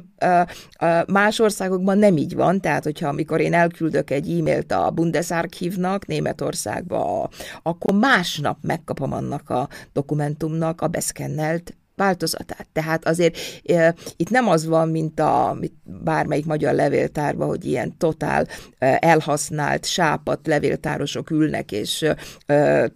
más 1.07 1.39
országokban 1.39 1.99
nem 1.99 2.17
így 2.17 2.35
van, 2.35 2.61
tehát 2.61 2.85
hogyha 2.85 3.09
amikor 3.09 3.41
én 3.41 3.55
elküldök 3.55 4.11
egy 4.11 4.39
e-mailt 4.39 4.73
a 4.73 4.91
Bundesarchivnak 4.91 6.07
Németországba, 6.07 7.31
akkor 7.63 7.95
másnap 7.95 8.59
megkapom 8.61 9.13
annak 9.13 9.51
a 9.51 9.69
dokumentumnak 9.93 10.81
a 10.81 10.87
beszkennelt 10.87 11.78
változatát. 11.99 12.67
Tehát 12.73 13.07
azért 13.07 13.37
e, 13.65 13.95
itt 14.17 14.31
nem 14.31 14.49
az 14.49 14.67
van, 14.67 14.89
mint 14.89 15.21
a 15.21 15.59
bármelyik 15.85 16.47
magyar 16.47 16.75
levéltárban, 16.75 17.49
hogy 17.49 17.65
ilyen 17.65 17.97
totál 17.99 18.47
e, 18.79 18.99
elhasznált, 19.01 19.85
sápat 19.85 20.47
levéltárosok 20.47 21.31
ülnek, 21.31 21.73
és 21.73 22.07
e, 22.47 22.91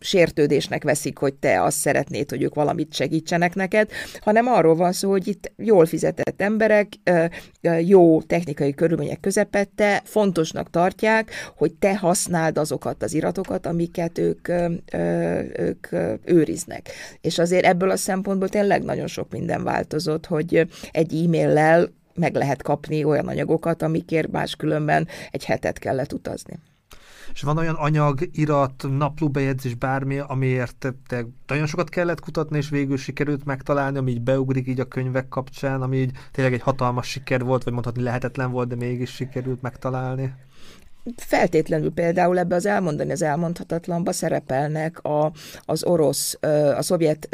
sértődésnek 0.00 0.82
veszik, 0.82 1.18
hogy 1.18 1.34
te 1.34 1.62
azt 1.62 1.76
szeretnéd, 1.76 2.30
hogy 2.30 2.42
ők 2.42 2.54
valamit 2.54 2.94
segítsenek 2.94 3.54
neked, 3.54 3.90
hanem 4.20 4.46
arról 4.46 4.74
van 4.74 4.92
szó, 4.92 5.10
hogy 5.10 5.28
itt 5.28 5.52
jól 5.56 5.86
fizetett 5.86 6.40
emberek, 6.40 6.88
jó 7.80 8.22
technikai 8.22 8.74
körülmények 8.74 9.20
közepette 9.20 10.02
fontosnak 10.04 10.70
tartják, 10.70 11.30
hogy 11.56 11.72
te 11.72 11.96
használd 11.96 12.58
azokat 12.58 13.02
az 13.02 13.14
iratokat, 13.14 13.66
amiket 13.66 14.18
ők, 14.18 14.48
ők 15.58 15.86
őriznek. 16.24 16.88
És 17.20 17.38
azért 17.38 17.64
ebből 17.64 17.90
a 17.90 17.96
szempontból 17.96 18.48
tényleg 18.48 18.82
nagyon 18.82 19.06
sok 19.06 19.30
minden 19.30 19.64
változott, 19.64 20.26
hogy 20.26 20.66
egy 20.90 21.24
e-maillel 21.24 21.92
meg 22.14 22.34
lehet 22.34 22.62
kapni 22.62 23.04
olyan 23.04 23.28
anyagokat, 23.28 23.82
amikért 23.82 24.30
máskülönben 24.30 25.08
egy 25.30 25.44
hetet 25.44 25.78
kellett 25.78 26.12
utazni. 26.12 26.58
És 27.32 27.42
van 27.42 27.58
olyan 27.58 27.74
anyag, 27.74 28.28
irat, 28.32 28.84
naplóbejegyzés, 28.88 29.74
bármi, 29.74 30.18
amiért 30.18 30.94
te 31.06 31.26
nagyon 31.46 31.66
sokat 31.66 31.88
kellett 31.88 32.20
kutatni, 32.20 32.56
és 32.56 32.68
végül 32.68 32.96
sikerült 32.96 33.44
megtalálni, 33.44 33.98
ami 33.98 34.10
így 34.10 34.20
beugrik 34.20 34.68
így 34.68 34.80
a 34.80 34.84
könyvek 34.84 35.28
kapcsán, 35.28 35.82
ami 35.82 35.96
így 35.96 36.10
tényleg 36.30 36.52
egy 36.52 36.62
hatalmas 36.62 37.08
siker 37.08 37.44
volt, 37.44 37.64
vagy 37.64 37.72
mondhatni 37.72 38.02
lehetetlen 38.02 38.50
volt, 38.50 38.68
de 38.68 38.74
mégis 38.74 39.10
sikerült 39.10 39.62
megtalálni? 39.62 40.34
Feltétlenül 41.16 41.92
például 41.92 42.38
ebbe 42.38 42.54
az 42.54 42.66
elmondani 42.66 43.12
az 43.12 43.22
elmondhatatlanba 43.22 44.12
szerepelnek 44.12 45.02
a, 45.02 45.32
az 45.64 45.84
orosz, 45.84 46.38
a 46.76 46.82
szovjet 46.82 47.28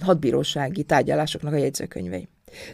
hadbírósági 0.00 0.82
tárgyalásoknak 0.82 1.52
a 1.52 1.56
jegyzőkönyvei. 1.56 2.28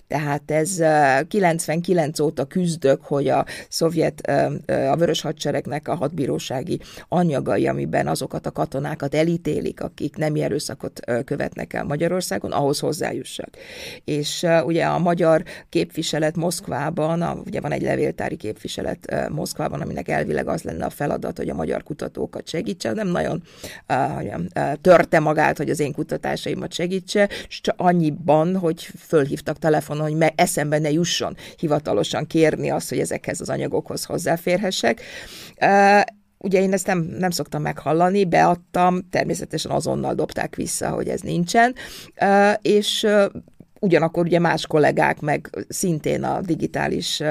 Tehát 0.07 0.51
ez 0.51 0.83
99 1.29 2.21
óta 2.21 2.45
küzdök, 2.45 3.05
hogy 3.05 3.29
a 3.29 3.45
szovjet, 3.69 4.21
a 4.67 4.97
vörös 4.97 5.21
hadseregnek 5.21 5.89
a 5.89 5.95
hadbírósági 5.95 6.81
anyagai, 7.09 7.67
amiben 7.67 8.07
azokat 8.07 8.47
a 8.47 8.51
katonákat 8.51 9.15
elítélik, 9.15 9.81
akik 9.81 10.17
nem 10.17 10.35
erőszakot 10.35 11.01
követnek 11.25 11.73
el 11.73 11.85
Magyarországon, 11.85 12.53
ahhoz 12.53 12.79
hozzájussak. 12.79 13.49
És 14.05 14.47
ugye 14.65 14.85
a 14.85 14.99
magyar 14.99 15.43
képviselet 15.69 16.37
Moszkvában, 16.37 17.43
ugye 17.47 17.61
van 17.61 17.73
egy 17.73 17.83
levéltári 17.83 18.37
képviselet 18.37 19.29
Moszkvában, 19.29 19.81
aminek 19.81 20.09
elvileg 20.09 20.49
az 20.49 20.63
lenne 20.63 20.85
a 20.85 20.91
feladat, 20.91 21.37
hogy 21.37 21.49
a 21.49 21.55
magyar 21.55 21.83
kutatókat 21.83 22.49
segítse, 22.49 22.93
nem 22.93 23.09
nagyon 23.09 23.43
uh, 23.89 24.73
törte 24.81 25.19
magát, 25.19 25.57
hogy 25.57 25.71
az 25.71 25.81
én 25.81 25.93
kutatásaimat 25.93 26.73
segítse, 26.73 27.29
és 27.49 27.61
csak 27.61 27.75
annyiban, 27.79 28.57
hogy 28.57 28.83
fölhívtak 28.83 29.59
telefonon, 29.71 30.03
hogy 30.03 30.17
meg 30.17 30.33
eszembe 30.37 30.79
ne 30.79 30.91
jusson 30.91 31.37
hivatalosan 31.57 32.27
kérni 32.27 32.71
azt, 32.71 32.89
hogy 32.89 32.99
ezekhez 32.99 33.41
az 33.41 33.49
anyagokhoz 33.49 34.05
hozzáférhessek. 34.05 35.03
Ugye 36.39 36.61
én 36.61 36.73
ezt 36.73 36.87
nem, 36.87 36.99
nem 36.99 37.31
szoktam 37.31 37.63
meghallani, 37.63 38.25
beadtam, 38.25 39.09
természetesen 39.11 39.71
azonnal 39.71 40.15
dobták 40.15 40.57
vissza, 40.57 40.89
hogy 40.89 41.09
ez 41.09 41.21
nincsen, 41.21 41.75
és 42.63 43.07
ugyanakkor 43.81 44.25
ugye 44.25 44.39
más 44.39 44.67
kollégák 44.67 45.21
meg 45.21 45.51
szintén 45.69 46.25
a 46.25 46.41
digitális 46.41 47.23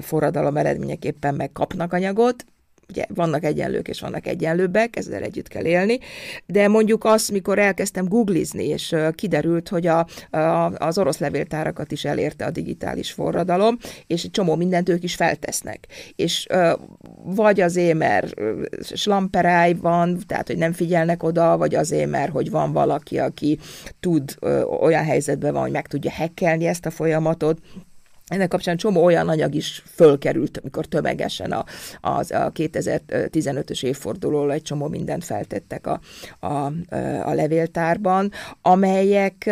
forradalom 0.00 0.56
eredményeképpen 0.56 1.34
megkapnak 1.34 1.92
anyagot, 1.92 2.44
ugye 2.90 3.04
vannak 3.14 3.44
egyenlők 3.44 3.88
és 3.88 4.00
vannak 4.00 4.26
egyenlőbbek, 4.26 4.96
ezzel 4.96 5.22
együtt 5.22 5.48
kell 5.48 5.64
élni, 5.64 5.98
de 6.46 6.68
mondjuk 6.68 7.04
azt, 7.04 7.30
mikor 7.30 7.58
elkezdtem 7.58 8.08
googlizni, 8.08 8.64
és 8.64 8.94
kiderült, 9.14 9.68
hogy 9.68 9.86
a, 9.86 10.06
a, 10.30 10.72
az 10.76 10.98
orosz 10.98 11.18
levéltárakat 11.18 11.92
is 11.92 12.04
elérte 12.04 12.44
a 12.44 12.50
digitális 12.50 13.12
forradalom, 13.12 13.78
és 14.06 14.24
egy 14.24 14.30
csomó 14.30 14.54
mindent 14.54 14.88
ők 14.88 15.02
is 15.02 15.14
feltesznek. 15.14 15.86
És 16.16 16.46
vagy 17.24 17.60
azért, 17.60 17.98
mert 17.98 18.34
slamperáj 18.94 19.74
van, 19.74 20.18
tehát, 20.26 20.46
hogy 20.46 20.58
nem 20.58 20.72
figyelnek 20.72 21.22
oda, 21.22 21.56
vagy 21.56 21.74
azért, 21.74 22.10
mert 22.10 22.32
hogy 22.32 22.50
van 22.50 22.72
valaki, 22.72 23.18
aki 23.18 23.58
tud, 24.00 24.36
olyan 24.80 25.04
helyzetben 25.04 25.52
van, 25.52 25.62
hogy 25.62 25.70
meg 25.70 25.86
tudja 25.86 26.10
hekkelni 26.10 26.66
ezt 26.66 26.86
a 26.86 26.90
folyamatot, 26.90 27.58
ennek 28.30 28.48
kapcsán 28.48 28.76
csomó 28.76 29.04
olyan 29.04 29.28
anyag 29.28 29.54
is 29.54 29.82
fölkerült, 29.94 30.58
amikor 30.58 30.86
tömegesen 30.86 31.52
a, 31.52 31.64
az, 32.00 32.30
a 32.30 32.52
2015-ös 32.54 33.84
évfordulóra 33.84 34.52
egy 34.52 34.62
csomó 34.62 34.88
mindent 34.88 35.24
feltettek 35.24 35.86
a, 35.86 36.00
a, 36.46 36.72
a 37.24 37.32
levéltárban, 37.32 38.32
amelyek 38.62 39.50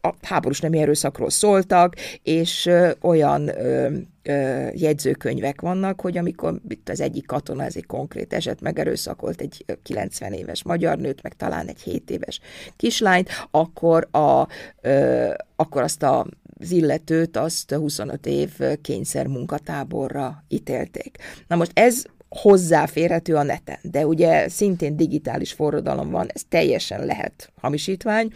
a 0.00 0.14
háborús 0.22 0.60
nemi 0.60 0.78
erőszakról 0.78 1.30
szóltak, 1.30 1.94
és 2.22 2.70
olyan 3.00 3.48
ö, 3.48 3.96
ö, 4.22 4.68
jegyzőkönyvek 4.72 5.60
vannak, 5.60 6.00
hogy 6.00 6.18
amikor 6.18 6.60
itt 6.68 6.88
az 6.88 7.00
egyik 7.00 7.26
katona, 7.26 7.64
ez 7.64 7.76
egy 7.76 7.86
konkrét 7.86 8.32
eset, 8.32 8.60
megerőszakolt 8.60 9.40
egy 9.40 9.64
90 9.82 10.32
éves 10.32 10.62
magyar 10.62 10.98
nőt, 10.98 11.22
meg 11.22 11.36
talán 11.36 11.66
egy 11.66 11.80
7 11.80 12.10
éves 12.10 12.40
kislányt, 12.76 13.28
akkor, 13.50 14.08
a, 14.10 14.48
ö, 14.80 15.30
akkor 15.56 15.82
azt 15.82 16.02
a 16.02 16.26
az 16.58 16.70
illetőt 16.70 17.36
azt 17.36 17.72
25 17.72 18.26
év 18.26 18.50
kényszer 18.80 19.26
munkatáborra 19.26 20.44
ítélték. 20.48 21.16
Na 21.46 21.56
most 21.56 21.70
ez 21.74 22.04
hozzáférhető 22.28 23.34
a 23.34 23.42
neten, 23.42 23.78
de 23.82 24.06
ugye 24.06 24.48
szintén 24.48 24.96
digitális 24.96 25.52
forradalom 25.52 26.10
van, 26.10 26.26
ez 26.34 26.42
teljesen 26.48 27.04
lehet 27.06 27.52
hamisítvány, 27.60 28.30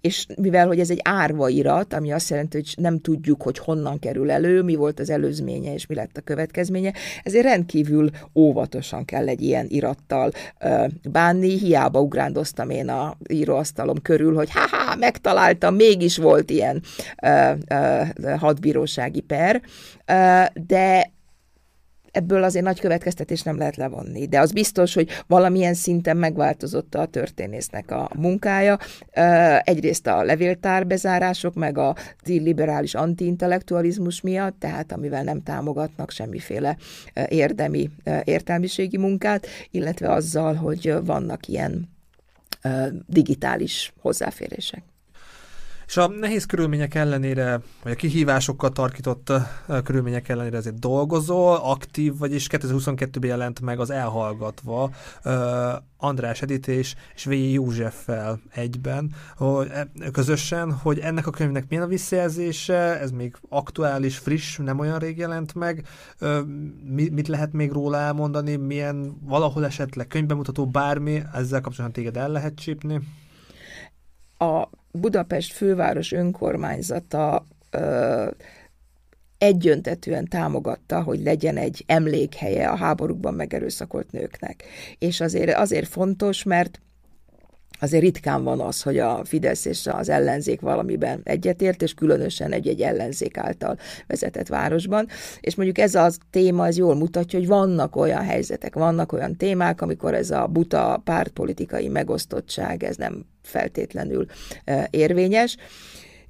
és 0.00 0.26
mivel, 0.36 0.66
hogy 0.66 0.80
ez 0.80 0.90
egy 0.90 1.00
árva 1.02 1.48
irat, 1.48 1.92
ami 1.92 2.12
azt 2.12 2.30
jelenti, 2.30 2.56
hogy 2.56 2.74
nem 2.76 3.00
tudjuk, 3.00 3.42
hogy 3.42 3.58
honnan 3.58 3.98
kerül 3.98 4.30
elő, 4.30 4.62
mi 4.62 4.74
volt 4.74 5.00
az 5.00 5.10
előzménye, 5.10 5.72
és 5.72 5.86
mi 5.86 5.94
lett 5.94 6.16
a 6.16 6.20
következménye, 6.20 6.92
ezért 7.22 7.44
rendkívül 7.44 8.10
óvatosan 8.34 9.04
kell 9.04 9.28
egy 9.28 9.42
ilyen 9.42 9.66
irattal 9.68 10.30
bánni, 11.10 11.58
hiába 11.58 12.00
ugrándoztam 12.00 12.70
én 12.70 12.88
a 12.88 13.16
íróasztalom 13.28 14.02
körül, 14.02 14.34
hogy 14.34 14.50
ha-ha, 14.50 14.96
megtaláltam, 14.96 15.74
mégis 15.74 16.16
volt 16.16 16.50
ilyen 16.50 16.82
ö, 17.22 17.52
ö, 17.68 18.02
hadbírósági 18.38 19.20
per, 19.20 19.62
ö, 20.06 20.42
de 20.66 21.14
ebből 22.16 22.42
azért 22.42 22.64
nagy 22.64 22.80
következtetés 22.80 23.42
nem 23.42 23.58
lehet 23.58 23.76
levonni, 23.76 24.26
de 24.26 24.40
az 24.40 24.52
biztos, 24.52 24.94
hogy 24.94 25.08
valamilyen 25.26 25.74
szinten 25.74 26.16
megváltozott 26.16 26.94
a 26.94 27.06
történésznek 27.06 27.90
a 27.90 28.10
munkája. 28.14 28.78
Egyrészt 29.60 30.06
a 30.06 30.22
levéltárbezárások, 30.22 31.54
meg 31.54 31.78
a 31.78 31.96
liberális 32.24 32.94
antiintellektualizmus 32.94 34.20
miatt, 34.20 34.58
tehát 34.58 34.92
amivel 34.92 35.22
nem 35.22 35.42
támogatnak 35.42 36.10
semmiféle 36.10 36.76
érdemi, 37.28 37.90
értelmiségi 38.24 38.98
munkát, 38.98 39.46
illetve 39.70 40.12
azzal, 40.12 40.54
hogy 40.54 40.94
vannak 41.04 41.48
ilyen 41.48 41.88
digitális 43.06 43.92
hozzáférések. 44.00 44.82
És 45.86 45.96
a 45.96 46.08
nehéz 46.08 46.44
körülmények 46.44 46.94
ellenére, 46.94 47.60
vagy 47.82 47.92
a 47.92 47.96
kihívásokkal 47.96 48.70
tarkított 48.70 49.32
körülmények 49.84 50.28
ellenére 50.28 50.56
ezért 50.56 50.78
dolgozol, 50.78 51.56
aktív, 51.56 52.18
vagyis 52.18 52.46
2022-ben 52.50 53.30
jelent 53.30 53.60
meg 53.60 53.80
az 53.80 53.90
Elhallgatva 53.90 54.90
András 55.96 56.42
Edit 56.42 56.68
és, 56.68 56.94
és 57.14 57.24
V. 57.24 57.32
Józseffel 57.32 58.40
egyben, 58.50 59.14
hogy, 59.36 59.68
e, 59.72 59.88
közösen, 60.12 60.72
hogy 60.72 60.98
ennek 60.98 61.26
a 61.26 61.30
könyvnek 61.30 61.68
milyen 61.68 61.84
a 61.84 61.88
visszajelzése, 61.88 63.00
ez 63.00 63.10
még 63.10 63.36
aktuális, 63.48 64.18
friss, 64.18 64.56
nem 64.56 64.78
olyan 64.78 64.98
rég 64.98 65.18
jelent 65.18 65.54
meg, 65.54 65.86
mit 66.88 67.28
lehet 67.28 67.52
még 67.52 67.72
róla 67.72 67.98
elmondani, 67.98 68.56
milyen 68.56 69.18
valahol 69.20 69.64
esetleg 69.64 70.06
könyvbemutató 70.06 70.66
bármi, 70.66 71.22
ezzel 71.32 71.60
kapcsolatban 71.60 72.02
téged 72.02 72.16
el 72.16 72.28
lehet 72.28 72.54
csípni? 72.54 73.00
A 74.38 74.68
Budapest 74.96 75.52
főváros 75.52 76.12
önkormányzata 76.12 77.46
ö, 77.70 78.30
egyöntetően 79.38 80.28
támogatta, 80.28 81.02
hogy 81.02 81.22
legyen 81.22 81.56
egy 81.56 81.84
emlékhelye 81.86 82.68
a 82.68 82.76
háborúkban 82.76 83.34
megerőszakolt 83.34 84.12
nőknek. 84.12 84.64
És 84.98 85.20
azért, 85.20 85.56
azért 85.56 85.88
fontos, 85.88 86.42
mert 86.42 86.80
azért 87.80 88.02
ritkán 88.02 88.44
van 88.44 88.60
az, 88.60 88.82
hogy 88.82 88.98
a 88.98 89.24
Fidesz 89.24 89.64
és 89.64 89.86
az 89.86 90.08
ellenzék 90.08 90.60
valamiben 90.60 91.20
egyetért, 91.24 91.82
és 91.82 91.94
különösen 91.94 92.52
egy-egy 92.52 92.80
ellenzék 92.80 93.36
által 93.36 93.78
vezetett 94.06 94.48
városban. 94.48 95.06
És 95.40 95.54
mondjuk 95.54 95.78
ez 95.78 95.94
a 95.94 96.10
téma, 96.30 96.66
ez 96.66 96.76
jól 96.76 96.94
mutatja, 96.94 97.38
hogy 97.38 97.48
vannak 97.48 97.96
olyan 97.96 98.22
helyzetek, 98.22 98.74
vannak 98.74 99.12
olyan 99.12 99.36
témák, 99.36 99.80
amikor 99.80 100.14
ez 100.14 100.30
a 100.30 100.46
buta 100.46 101.00
pártpolitikai 101.04 101.88
megosztottság, 101.88 102.82
ez 102.82 102.96
nem 102.96 103.24
feltétlenül 103.42 104.26
érvényes 104.90 105.56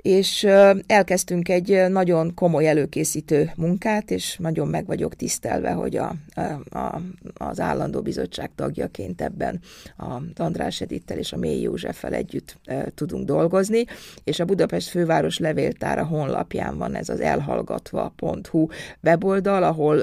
és 0.07 0.47
elkezdtünk 0.87 1.49
egy 1.49 1.85
nagyon 1.89 2.35
komoly 2.35 2.69
előkészítő 2.69 3.51
munkát, 3.57 4.11
és 4.11 4.37
nagyon 4.37 4.69
meg 4.69 4.87
vagyok 4.87 5.15
tisztelve, 5.15 5.71
hogy 5.71 5.97
a, 5.97 6.15
a, 6.71 7.01
az 7.35 7.61
állandó 7.61 8.03
bizottság 8.03 8.51
tagjaként 8.55 9.23
ebben 9.23 9.61
a 9.97 10.21
András 10.37 10.81
Edittel 10.81 11.19
és 11.19 11.33
a 11.33 11.37
Mély 11.37 11.61
Józseffel 11.61 12.13
együtt 12.13 12.59
tudunk 12.95 13.27
dolgozni, 13.27 13.85
és 14.25 14.41
a 14.41 14.45
Budapest 14.45 14.89
főváros 14.89 15.39
levéltára 15.39 16.05
honlapján 16.05 16.79
van 16.79 16.95
ez 16.95 17.09
az 17.09 17.21
elhallgatva.hu 17.21 18.67
weboldal, 19.03 19.63
ahol 19.63 20.03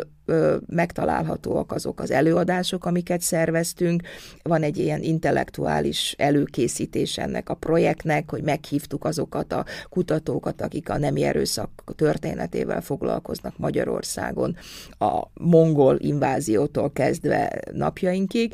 megtalálhatóak 0.66 1.72
azok 1.72 2.00
az 2.00 2.12
előadások, 2.12 2.86
amiket 2.86 3.22
szerveztünk. 3.22 4.02
Van 4.44 4.64
egy 4.64 4.78
ilyen 4.78 5.02
intellektuális 5.02 6.16
előkészítés 6.18 7.18
ennek 7.18 7.50
a 7.50 7.54
projektnek, 7.54 8.30
hogy 8.30 8.44
meghívtuk 8.44 9.06
azokat 9.06 9.54
a 9.54 9.66
kutatókat, 9.90 10.62
akik 10.62 10.90
a 10.90 10.98
nemi 10.98 11.24
erőszak 11.24 11.84
történetével 11.96 12.82
foglalkoznak 12.82 13.58
Magyarországon, 13.58 14.56
a 15.00 15.22
mongol 15.34 15.98
inváziótól 16.00 16.92
kezdve 16.92 17.62
napjainkig. 17.72 18.54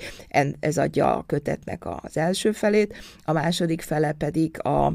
Ez 0.59 0.78
adja 0.78 1.15
a 1.15 1.24
kötetnek 1.28 1.86
az 2.03 2.17
első 2.17 2.51
felét, 2.51 2.95
a 3.24 3.32
második 3.32 3.82
fele 3.82 4.11
pedig 4.11 4.65
a 4.65 4.93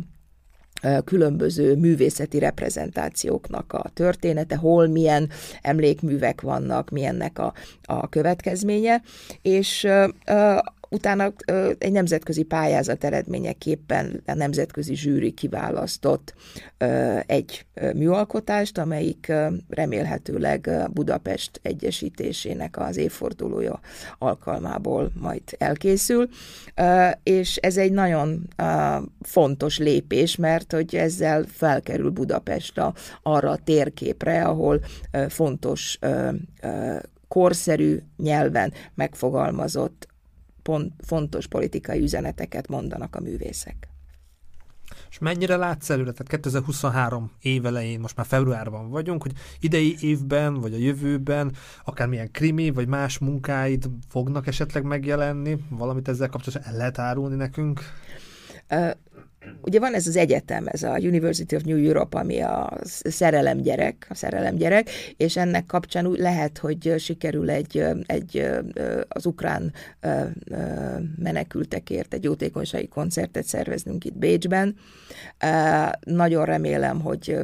különböző 1.04 1.76
művészeti 1.76 2.38
reprezentációknak 2.38 3.72
a 3.72 3.90
története, 3.94 4.56
hol 4.56 4.86
milyen 4.86 5.30
emlékművek 5.62 6.40
vannak, 6.40 6.90
milyennek 6.90 7.38
a, 7.38 7.52
a 7.82 8.08
következménye, 8.08 9.02
és 9.42 9.86
Utána 10.94 11.32
egy 11.78 11.92
nemzetközi 11.92 12.42
pályázat 12.42 13.04
eredményeképpen 13.04 14.22
a 14.26 14.34
nemzetközi 14.34 14.94
zsűri 14.94 15.30
kiválasztott 15.30 16.34
egy 17.26 17.66
műalkotást, 17.94 18.78
amelyik 18.78 19.32
remélhetőleg 19.68 20.70
Budapest 20.92 21.60
egyesítésének 21.62 22.78
az 22.78 22.96
évfordulója 22.96 23.80
alkalmából 24.18 25.10
majd 25.20 25.42
elkészül, 25.58 26.28
és 27.22 27.56
ez 27.56 27.76
egy 27.76 27.92
nagyon 27.92 28.48
fontos 29.20 29.78
lépés, 29.78 30.36
mert 30.36 30.72
hogy 30.72 30.94
ezzel 30.94 31.44
felkerül 31.48 32.10
Budapest 32.10 32.78
a, 32.78 32.94
arra 33.22 33.50
a 33.50 33.58
térképre, 33.64 34.42
ahol 34.44 34.80
fontos 35.28 35.98
korszerű 37.28 37.98
nyelven 38.16 38.72
megfogalmazott 38.94 40.12
pont, 40.64 40.92
fontos 41.04 41.46
politikai 41.46 42.00
üzeneteket 42.00 42.68
mondanak 42.68 43.16
a 43.16 43.20
művészek. 43.20 43.88
És 45.10 45.18
mennyire 45.18 45.56
látsz 45.56 45.90
előre, 45.90 46.10
tehát 46.10 46.28
2023 46.28 47.30
évelején, 47.40 48.00
most 48.00 48.16
már 48.16 48.26
februárban 48.26 48.90
vagyunk, 48.90 49.22
hogy 49.22 49.32
idei 49.60 49.96
évben, 50.00 50.54
vagy 50.54 50.74
a 50.74 50.76
jövőben, 50.76 51.52
akármilyen 51.84 52.30
krimi, 52.30 52.70
vagy 52.70 52.88
más 52.88 53.18
munkáid 53.18 53.84
fognak 54.08 54.46
esetleg 54.46 54.84
megjelenni? 54.84 55.56
Valamit 55.68 56.08
ezzel 56.08 56.28
kapcsolatban 56.28 56.72
el 56.72 56.78
lehet 56.78 56.98
árulni 56.98 57.36
nekünk? 57.36 57.80
Ugye 59.60 59.78
van 59.78 59.94
ez 59.94 60.06
az 60.06 60.16
egyetem, 60.16 60.66
ez 60.66 60.82
a 60.82 60.98
University 60.98 61.54
of 61.54 61.62
New 61.62 61.86
Europe, 61.86 62.18
ami 62.18 62.40
a 62.40 62.78
szerelem 63.02 63.60
gyerek, 63.60 64.06
a 64.08 64.14
szerelem 64.14 64.54
gyerek, 64.54 64.90
és 65.16 65.36
ennek 65.36 65.66
kapcsán 65.66 66.06
úgy 66.06 66.18
lehet, 66.18 66.58
hogy 66.58 66.94
sikerül 66.98 67.50
egy, 67.50 67.84
egy 68.06 68.46
az 69.08 69.26
ukrán 69.26 69.72
menekültekért 71.16 72.14
egy 72.14 72.24
jótékonysági 72.24 72.88
koncertet 72.88 73.44
szerveznünk 73.44 74.04
itt 74.04 74.16
Bécsben. 74.16 74.76
Nagyon 76.00 76.44
remélem, 76.44 77.00
hogy 77.00 77.38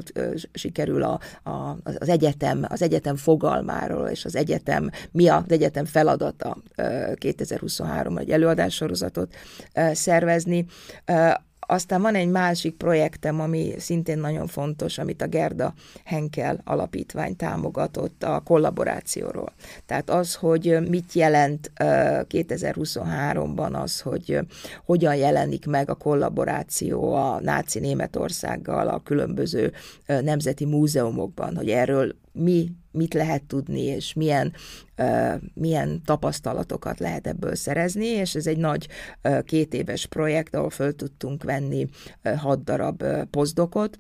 sikerül 0.52 1.02
a, 1.02 1.20
a, 1.50 1.76
az 1.84 2.08
egyetem, 2.08 2.66
az 2.68 2.82
egyetem 2.82 3.16
fogalmáról, 3.16 4.08
és 4.08 4.24
az 4.24 4.36
egyetem, 4.36 4.90
mi 5.12 5.28
az 5.28 5.44
egyetem 5.48 5.84
feladata 5.84 6.56
2023 7.14 8.16
egy 8.16 8.30
előadássorozatot 8.30 9.34
szervezni, 9.92 10.66
aztán 11.70 12.02
van 12.02 12.14
egy 12.14 12.28
másik 12.28 12.74
projektem, 12.74 13.40
ami 13.40 13.74
szintén 13.78 14.18
nagyon 14.18 14.46
fontos, 14.46 14.98
amit 14.98 15.22
a 15.22 15.26
Gerda 15.26 15.74
Henkel 16.04 16.60
alapítvány 16.64 17.36
támogatott 17.36 18.22
a 18.22 18.40
kollaborációról. 18.44 19.52
Tehát 19.86 20.10
az, 20.10 20.34
hogy 20.34 20.78
mit 20.88 21.12
jelent 21.12 21.72
2023-ban 21.76 23.72
az, 23.82 24.00
hogy 24.00 24.38
hogyan 24.84 25.14
jelenik 25.16 25.66
meg 25.66 25.90
a 25.90 25.94
kollaboráció 25.94 27.14
a 27.14 27.40
náci 27.40 27.78
Németországgal 27.78 28.88
a 28.88 29.02
különböző 29.04 29.72
nemzeti 30.06 30.64
múzeumokban, 30.64 31.56
hogy 31.56 31.68
erről 31.68 32.14
mi 32.32 32.70
mit 32.92 33.14
lehet 33.14 33.42
tudni, 33.42 33.80
és 33.80 34.12
milyen, 34.12 34.52
uh, 34.98 35.34
milyen 35.54 36.02
tapasztalatokat 36.04 36.98
lehet 36.98 37.26
ebből 37.26 37.54
szerezni, 37.54 38.06
és 38.06 38.34
ez 38.34 38.46
egy 38.46 38.58
nagy 38.58 38.88
uh, 39.24 39.42
két 39.42 39.74
éves 39.74 40.06
projekt, 40.06 40.54
ahol 40.54 40.70
föl 40.70 40.94
tudtunk 40.94 41.42
venni 41.42 41.86
uh, 42.24 42.36
hat 42.36 42.64
darab 42.64 43.02
uh, 43.02 43.22
pozdokot, 43.22 43.98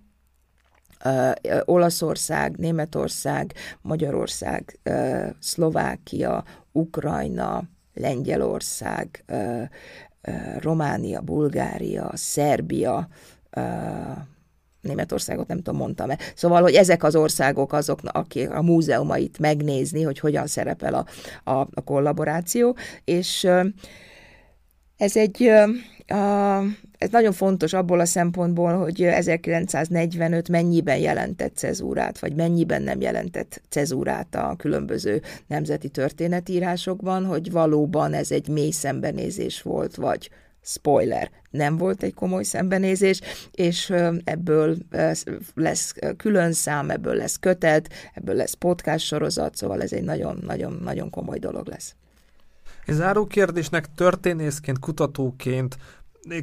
Uh, 1.04 1.30
Olaszország, 1.64 2.56
Németország, 2.56 3.52
Magyarország, 3.80 4.78
uh, 4.84 5.26
Szlovákia, 5.38 6.44
Ukrajna, 6.72 7.62
Lengyelország, 7.94 9.24
uh, 9.28 9.68
Románia, 10.58 11.20
Bulgária, 11.20 12.10
Szerbia, 12.14 13.08
Németországot 14.80 15.46
nem 15.46 15.56
tudom, 15.56 15.76
mondtam-e. 15.76 16.18
Szóval, 16.34 16.62
hogy 16.62 16.74
ezek 16.74 17.02
az 17.02 17.16
országok 17.16 17.72
azok, 17.72 17.98
akik 18.02 18.50
a 18.50 18.62
múzeumait 18.62 19.38
megnézni, 19.38 20.02
hogy 20.02 20.18
hogyan 20.18 20.46
szerepel 20.46 20.94
a, 20.94 21.06
a, 21.50 21.68
a 21.74 21.80
kollaboráció, 21.84 22.76
és 23.04 23.48
ez 24.96 25.16
egy 25.16 25.50
a, 26.10 26.62
ez 26.98 27.10
nagyon 27.10 27.32
fontos 27.32 27.72
abból 27.72 28.00
a 28.00 28.04
szempontból, 28.04 28.78
hogy 28.78 29.02
1945 29.02 30.48
mennyiben 30.48 30.98
jelentett 30.98 31.56
cezúrát, 31.56 32.18
vagy 32.18 32.34
mennyiben 32.34 32.82
nem 32.82 33.00
jelentett 33.00 33.62
cezúrát 33.68 34.34
a 34.34 34.54
különböző 34.58 35.22
nemzeti 35.46 35.88
történetírásokban, 35.88 37.24
hogy 37.24 37.50
valóban 37.50 38.12
ez 38.12 38.30
egy 38.30 38.48
mély 38.48 38.70
szembenézés 38.70 39.62
volt, 39.62 39.94
vagy 39.94 40.30
spoiler, 40.62 41.30
nem 41.50 41.76
volt 41.76 42.02
egy 42.02 42.14
komoly 42.14 42.42
szembenézés, 42.42 43.20
és 43.50 43.92
ebből 44.24 44.76
lesz 45.54 45.94
külön 46.16 46.52
szám, 46.52 46.90
ebből 46.90 47.14
lesz 47.14 47.36
kötet, 47.36 47.92
ebből 48.14 48.34
lesz 48.34 48.54
podcast 48.54 49.06
sorozat, 49.06 49.56
szóval 49.56 49.82
ez 49.82 49.92
egy 49.92 50.04
nagyon-nagyon-nagyon 50.04 51.10
komoly 51.10 51.38
dolog 51.38 51.68
lesz. 51.68 51.94
Egy 52.86 52.94
záró 52.94 53.26
kérdésnek 53.26 53.94
történészként, 53.94 54.78
kutatóként 54.78 55.76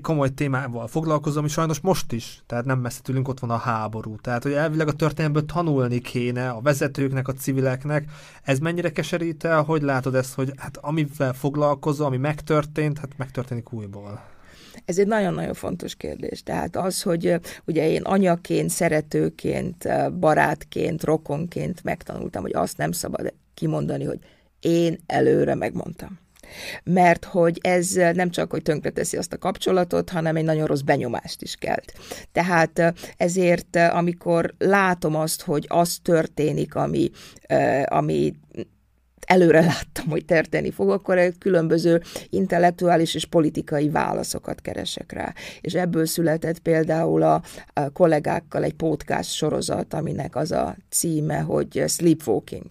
komoly 0.01 0.29
témával 0.29 0.87
foglalkozom, 0.87 1.45
és 1.45 1.51
sajnos 1.51 1.79
most 1.79 2.11
is, 2.11 2.41
tehát 2.45 2.65
nem 2.65 2.79
messze 2.79 3.01
tőlünk 3.01 3.27
ott 3.27 3.39
van 3.39 3.49
a 3.49 3.57
háború. 3.57 4.15
Tehát, 4.15 4.43
hogy 4.43 4.51
elvileg 4.51 4.87
a 4.87 4.93
történelmből 4.93 5.45
tanulni 5.45 5.99
kéne 5.99 6.49
a 6.49 6.61
vezetőknek, 6.61 7.27
a 7.27 7.33
civileknek. 7.33 8.11
Ez 8.43 8.59
mennyire 8.59 8.91
keserít 8.91 9.43
el? 9.43 9.61
Hogy 9.61 9.81
látod 9.81 10.15
ezt, 10.15 10.33
hogy 10.33 10.51
hát 10.57 10.77
amivel 10.77 11.33
foglalkozom, 11.33 12.05
ami 12.05 12.17
megtörtént, 12.17 12.97
hát 12.97 13.17
megtörténik 13.17 13.73
újból? 13.73 14.21
Ez 14.85 14.97
egy 14.97 15.07
nagyon-nagyon 15.07 15.53
fontos 15.53 15.95
kérdés. 15.95 16.43
Tehát 16.43 16.75
az, 16.75 17.01
hogy 17.01 17.39
ugye 17.65 17.89
én 17.89 18.01
anyaként, 18.01 18.69
szeretőként, 18.69 19.87
barátként, 20.19 21.03
rokonként 21.03 21.83
megtanultam, 21.83 22.41
hogy 22.41 22.53
azt 22.53 22.77
nem 22.77 22.91
szabad 22.91 23.33
kimondani, 23.53 24.03
hogy 24.03 24.19
én 24.59 24.99
előre 25.05 25.55
megmondtam 25.55 26.19
mert 26.83 27.25
hogy 27.25 27.59
ez 27.61 27.91
nem 27.91 28.29
csak, 28.29 28.51
hogy 28.51 28.61
tönkreteszi 28.61 29.17
azt 29.17 29.33
a 29.33 29.37
kapcsolatot, 29.37 30.09
hanem 30.09 30.35
egy 30.35 30.43
nagyon 30.43 30.67
rossz 30.67 30.81
benyomást 30.81 31.41
is 31.41 31.55
kelt. 31.55 31.93
Tehát 32.31 32.93
ezért, 33.17 33.75
amikor 33.75 34.53
látom 34.57 35.15
azt, 35.15 35.41
hogy 35.41 35.65
az 35.67 35.97
történik, 36.01 36.75
ami, 36.75 37.09
ami 37.85 38.33
előre 39.25 39.61
láttam, 39.61 40.09
hogy 40.09 40.25
történni 40.25 40.71
fog, 40.71 40.89
akkor 40.89 41.31
különböző 41.39 42.01
intellektuális 42.29 43.15
és 43.15 43.25
politikai 43.25 43.89
válaszokat 43.89 44.61
keresek 44.61 45.11
rá. 45.11 45.33
És 45.61 45.73
ebből 45.73 46.05
született 46.05 46.59
például 46.59 47.23
a 47.23 47.41
kollégákkal 47.93 48.63
egy 48.63 48.73
podcast 48.73 49.31
sorozat, 49.31 49.93
aminek 49.93 50.35
az 50.35 50.51
a 50.51 50.75
címe, 50.89 51.39
hogy 51.39 51.83
Sleepwalking. 51.87 52.65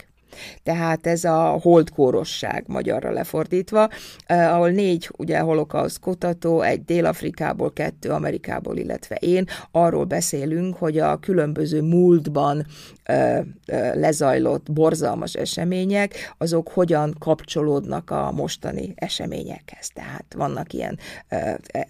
Tehát 0.63 1.07
ez 1.07 1.25
a 1.25 1.59
holdkórosság 1.63 2.65
magyarra 2.67 3.11
lefordítva, 3.11 3.89
eh, 4.27 4.55
ahol 4.55 4.71
négy 4.71 5.11
ugye 5.17 5.39
holokauszt 5.39 6.01
kutató, 6.01 6.61
egy 6.61 6.85
Dél-Afrikából, 6.85 7.73
kettő 7.73 8.11
Amerikából, 8.11 8.77
illetve 8.77 9.15
én, 9.15 9.45
arról 9.71 10.05
beszélünk, 10.05 10.77
hogy 10.77 10.99
a 10.99 11.17
különböző 11.17 11.83
múltban 11.83 12.67
eh, 13.03 13.41
eh, 13.67 13.95
lezajlott 13.95 14.73
borzalmas 14.73 15.35
események, 15.35 16.35
azok 16.39 16.69
hogyan 16.69 17.15
kapcsolódnak 17.19 18.11
a 18.11 18.33
mostani 18.33 18.93
eseményekhez. 18.95 19.89
Tehát 19.95 20.25
vannak 20.37 20.73
ilyen 20.73 20.99
eh, 21.29 21.55
eh, 21.67 21.83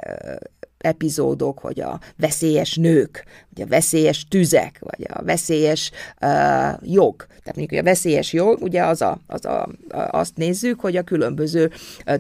epizódok, 0.87 1.59
hogy 1.59 1.81
a 1.81 2.01
veszélyes 2.17 2.77
nők, 2.77 3.25
vagy 3.55 3.65
a 3.65 3.69
veszélyes 3.69 4.25
tüzek, 4.29 4.79
vagy 4.81 5.07
a 5.09 5.23
veszélyes 5.23 5.91
uh, 6.21 6.93
jog. 6.93 7.27
Tehát 7.27 7.57
mondjuk, 7.57 7.81
a 7.81 7.85
veszélyes 7.85 8.33
jog, 8.33 8.63
ugye 8.63 8.85
az 8.85 9.03
a, 9.03 9.21
az 9.27 9.45
a, 9.45 9.69
azt 10.11 10.37
nézzük, 10.37 10.81
hogy 10.81 10.97
a 10.97 11.03
különböző 11.03 11.71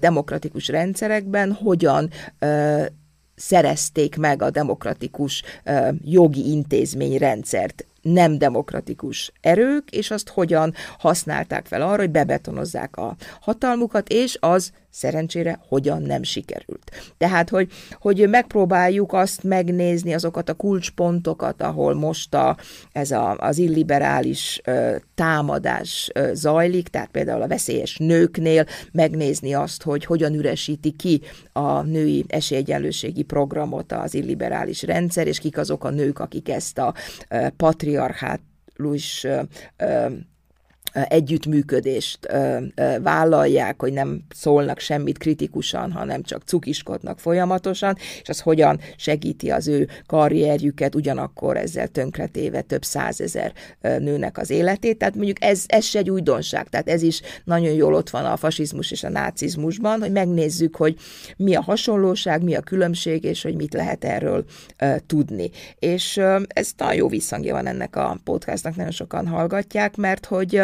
demokratikus 0.00 0.68
rendszerekben 0.68 1.52
hogyan 1.52 2.10
uh, 2.40 2.86
szerezték 3.34 4.16
meg 4.16 4.42
a 4.42 4.50
demokratikus 4.50 5.42
uh, 5.64 5.88
jogi 6.04 6.50
intézményrendszert 6.50 7.86
nem 8.02 8.38
demokratikus 8.38 9.32
erők, 9.40 9.90
és 9.90 10.10
azt 10.10 10.28
hogyan 10.28 10.74
használták 10.98 11.66
fel 11.66 11.82
arra, 11.82 12.00
hogy 12.00 12.10
bebetonozzák 12.10 12.96
a 12.96 13.16
hatalmukat, 13.40 14.08
és 14.08 14.36
az 14.40 14.72
Szerencsére 14.96 15.58
hogyan 15.68 16.02
nem 16.02 16.22
sikerült. 16.22 16.90
Tehát, 17.18 17.50
hogy, 17.50 17.72
hogy 17.92 18.28
megpróbáljuk 18.28 19.12
azt 19.12 19.42
megnézni, 19.42 20.14
azokat 20.14 20.48
a 20.48 20.54
kulcspontokat, 20.54 21.62
ahol 21.62 21.94
most 21.94 22.34
a, 22.34 22.56
ez 22.92 23.10
a, 23.10 23.36
az 23.38 23.58
illiberális 23.58 24.60
ö, 24.64 24.96
támadás 25.14 26.10
ö, 26.14 26.30
zajlik, 26.34 26.88
tehát 26.88 27.08
például 27.08 27.42
a 27.42 27.46
veszélyes 27.46 27.96
nőknél 27.96 28.66
megnézni 28.92 29.54
azt, 29.54 29.82
hogy 29.82 30.04
hogyan 30.04 30.34
üresíti 30.34 30.90
ki 30.90 31.20
a 31.52 31.82
női 31.82 32.24
esélyegyenlőségi 32.28 33.22
programot 33.22 33.92
az 33.92 34.14
illiberális 34.14 34.82
rendszer, 34.82 35.26
és 35.26 35.38
kik 35.38 35.58
azok 35.58 35.84
a 35.84 35.90
nők, 35.90 36.18
akik 36.18 36.48
ezt 36.48 36.78
a 36.78 36.94
ö, 37.28 37.46
patriarchát 37.56 38.40
együttműködést 41.08 42.18
vállalják, 43.02 43.80
hogy 43.80 43.92
nem 43.92 44.22
szólnak 44.34 44.78
semmit 44.78 45.18
kritikusan, 45.18 45.92
hanem 45.92 46.22
csak 46.22 46.42
cukiskodnak 46.42 47.18
folyamatosan, 47.18 47.96
és 48.22 48.28
az 48.28 48.40
hogyan 48.40 48.80
segíti 48.96 49.50
az 49.50 49.68
ő 49.68 49.88
karrierjüket, 50.06 50.94
ugyanakkor 50.94 51.56
ezzel 51.56 51.88
tönkretéve 51.88 52.60
több 52.60 52.84
százezer 52.84 53.52
nőnek 53.80 54.38
az 54.38 54.50
életét. 54.50 54.98
Tehát 54.98 55.14
mondjuk 55.14 55.42
ez, 55.42 55.64
ez 55.66 55.84
se 55.84 55.98
egy 55.98 56.10
újdonság, 56.10 56.68
tehát 56.68 56.88
ez 56.88 57.02
is 57.02 57.20
nagyon 57.44 57.72
jól 57.72 57.94
ott 57.94 58.10
van 58.10 58.24
a 58.24 58.36
fasizmus 58.36 58.90
és 58.90 59.04
a 59.04 59.08
nácizmusban, 59.08 60.00
hogy 60.00 60.12
megnézzük, 60.12 60.76
hogy 60.76 60.96
mi 61.36 61.54
a 61.54 61.62
hasonlóság, 61.62 62.42
mi 62.42 62.54
a 62.54 62.60
különbség, 62.60 63.24
és 63.24 63.42
hogy 63.42 63.54
mit 63.54 63.74
lehet 63.74 64.04
erről 64.04 64.44
tudni. 65.06 65.50
És 65.78 66.20
ez 66.46 66.70
nagyon 66.76 66.94
jó 66.94 67.08
visszhangja 67.08 67.54
van 67.54 67.66
ennek 67.66 67.96
a 67.96 68.18
podcastnak, 68.24 68.76
nagyon 68.76 68.92
sokan 68.92 69.26
hallgatják, 69.26 69.96
mert 69.96 70.26
hogy 70.26 70.62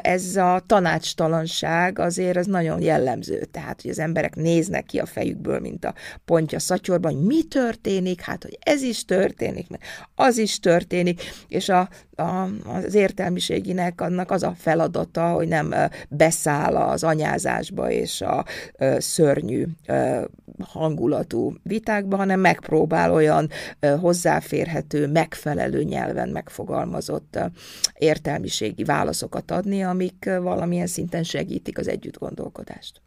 ez 0.00 0.36
a 0.36 0.62
tanácstalanság 0.66 1.98
azért 1.98 2.36
az 2.36 2.46
nagyon 2.46 2.82
jellemző. 2.82 3.44
Tehát, 3.44 3.82
hogy 3.82 3.90
az 3.90 3.98
emberek 3.98 4.36
néznek 4.36 4.84
ki 4.84 4.98
a 4.98 5.06
fejükből, 5.06 5.60
mint 5.60 5.84
a 5.84 5.94
pontja 6.24 6.58
szatyorban, 6.58 7.14
hogy 7.14 7.24
mi 7.24 7.42
történik, 7.42 8.20
hát, 8.20 8.42
hogy 8.42 8.58
ez 8.60 8.82
is 8.82 9.04
történik, 9.04 9.68
meg 9.68 9.80
az 10.14 10.38
is 10.38 10.60
történik, 10.60 11.22
és 11.48 11.68
a, 11.68 11.88
a, 12.16 12.48
az 12.66 12.94
értelmiséginek 12.94 14.00
annak 14.00 14.30
az 14.30 14.42
a 14.42 14.54
feladata, 14.58 15.28
hogy 15.28 15.48
nem 15.48 15.74
beszáll 16.08 16.76
az 16.76 17.04
anyázásba 17.04 17.90
és 17.90 18.20
a 18.20 18.44
szörnyű 18.98 19.66
hangulatú 20.60 21.54
vitákba, 21.62 22.16
hanem 22.16 22.40
megpróbál 22.40 23.12
olyan 23.12 23.50
hozzáférhető, 24.00 25.06
megfelelő 25.06 25.82
nyelven 25.82 26.28
megfogalmazott 26.28 27.38
értelmiségi 27.94 28.84
válaszokat 28.84 29.47
adni, 29.50 29.84
amik 29.84 30.24
valamilyen 30.24 30.86
szinten 30.86 31.22
segítik 31.22 31.78
az 31.78 31.88
együttgondolkodást. 31.88 33.00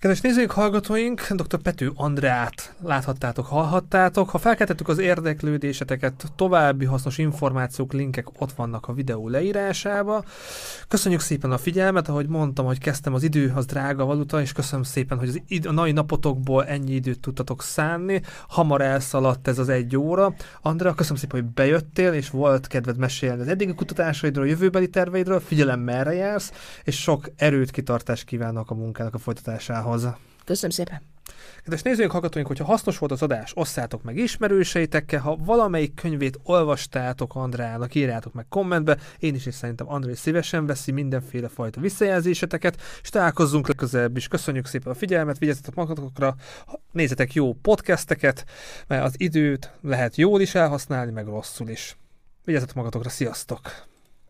Kedves 0.00 0.20
nézőink, 0.20 0.50
hallgatóink, 0.50 1.32
dr. 1.32 1.58
Pető 1.58 1.92
Andrát 1.94 2.74
láthattátok, 2.82 3.46
hallhattátok. 3.46 4.30
Ha 4.30 4.38
felkeltettük 4.38 4.88
az 4.88 4.98
érdeklődéseteket, 4.98 6.24
további 6.36 6.84
hasznos 6.84 7.18
információk, 7.18 7.92
linkek 7.92 8.40
ott 8.40 8.52
vannak 8.52 8.88
a 8.88 8.92
videó 8.92 9.28
leírásába. 9.28 10.24
Köszönjük 10.88 11.20
szépen 11.20 11.50
a 11.50 11.58
figyelmet, 11.58 12.08
ahogy 12.08 12.28
mondtam, 12.28 12.66
hogy 12.66 12.78
kezdtem, 12.78 13.14
az 13.14 13.22
idő 13.22 13.52
az 13.54 13.66
drága 13.66 14.04
valuta, 14.04 14.40
és 14.40 14.52
köszönöm 14.52 14.82
szépen, 14.84 15.18
hogy 15.18 15.28
az 15.28 15.42
id- 15.46 15.66
a 15.66 15.72
mai 15.72 15.92
napotokból 15.92 16.66
ennyi 16.66 16.92
időt 16.92 17.20
tudtatok 17.20 17.62
szánni. 17.62 18.20
Hamar 18.48 18.80
elszaladt 18.80 19.48
ez 19.48 19.58
az 19.58 19.68
egy 19.68 19.96
óra. 19.96 20.34
Andrea, 20.62 20.94
köszönöm 20.94 21.18
szépen, 21.18 21.40
hogy 21.40 21.50
bejöttél, 21.50 22.12
és 22.12 22.30
volt 22.30 22.66
kedved 22.66 22.96
mesélni 22.96 23.40
az 23.40 23.48
eddigi 23.48 23.74
kutatásaidról, 23.74 24.44
a 24.44 24.48
jövőbeli 24.48 24.88
terveidről, 24.88 25.40
figyelem 25.40 25.80
merre 25.80 26.12
jársz, 26.12 26.52
és 26.84 27.00
sok 27.00 27.30
erőt, 27.36 27.70
kitartást 27.70 28.24
kívánok 28.24 28.70
a 28.70 28.74
munkának 28.74 29.14
a 29.14 29.18
folytatásához 29.18 29.89
hozzá. 29.90 30.18
Köszönöm 30.44 30.70
szépen! 30.70 31.10
Kedves 31.62 31.82
nézőink, 31.82 32.10
hallgatóink, 32.10 32.46
hogyha 32.48 32.64
hasznos 32.64 32.98
volt 32.98 33.12
az 33.12 33.22
adás, 33.22 33.52
osszátok 33.54 34.02
meg 34.02 34.16
ismerőseitekkel, 34.16 35.20
ha 35.20 35.36
valamelyik 35.36 35.94
könyvét 35.94 36.38
olvastátok 36.42 37.34
Andrának, 37.34 37.94
írjátok 37.94 38.32
meg 38.32 38.46
kommentbe, 38.48 38.98
én 39.18 39.34
is 39.34 39.46
és 39.46 39.54
szerintem 39.54 39.92
André 39.92 40.14
szívesen 40.14 40.66
veszi 40.66 40.92
mindenféle 40.92 41.48
fajta 41.48 41.80
visszajelzéseteket, 41.80 42.80
és 43.02 43.08
találkozzunk 43.08 43.68
legközelebb 43.68 44.16
is. 44.16 44.28
Köszönjük 44.28 44.66
szépen 44.66 44.92
a 44.92 44.94
figyelmet, 44.94 45.38
vigyázzatok 45.38 45.74
magatokra, 45.74 46.34
nézzetek 46.92 47.32
jó 47.32 47.52
podcasteket, 47.52 48.44
mert 48.86 49.04
az 49.04 49.14
időt 49.16 49.72
lehet 49.80 50.16
jól 50.16 50.40
is 50.40 50.54
elhasználni, 50.54 51.10
meg 51.10 51.26
rosszul 51.26 51.68
is. 51.68 51.96
Vigyázzatok 52.44 52.76
magatokra, 52.76 53.08
sziasztok! 53.08 53.89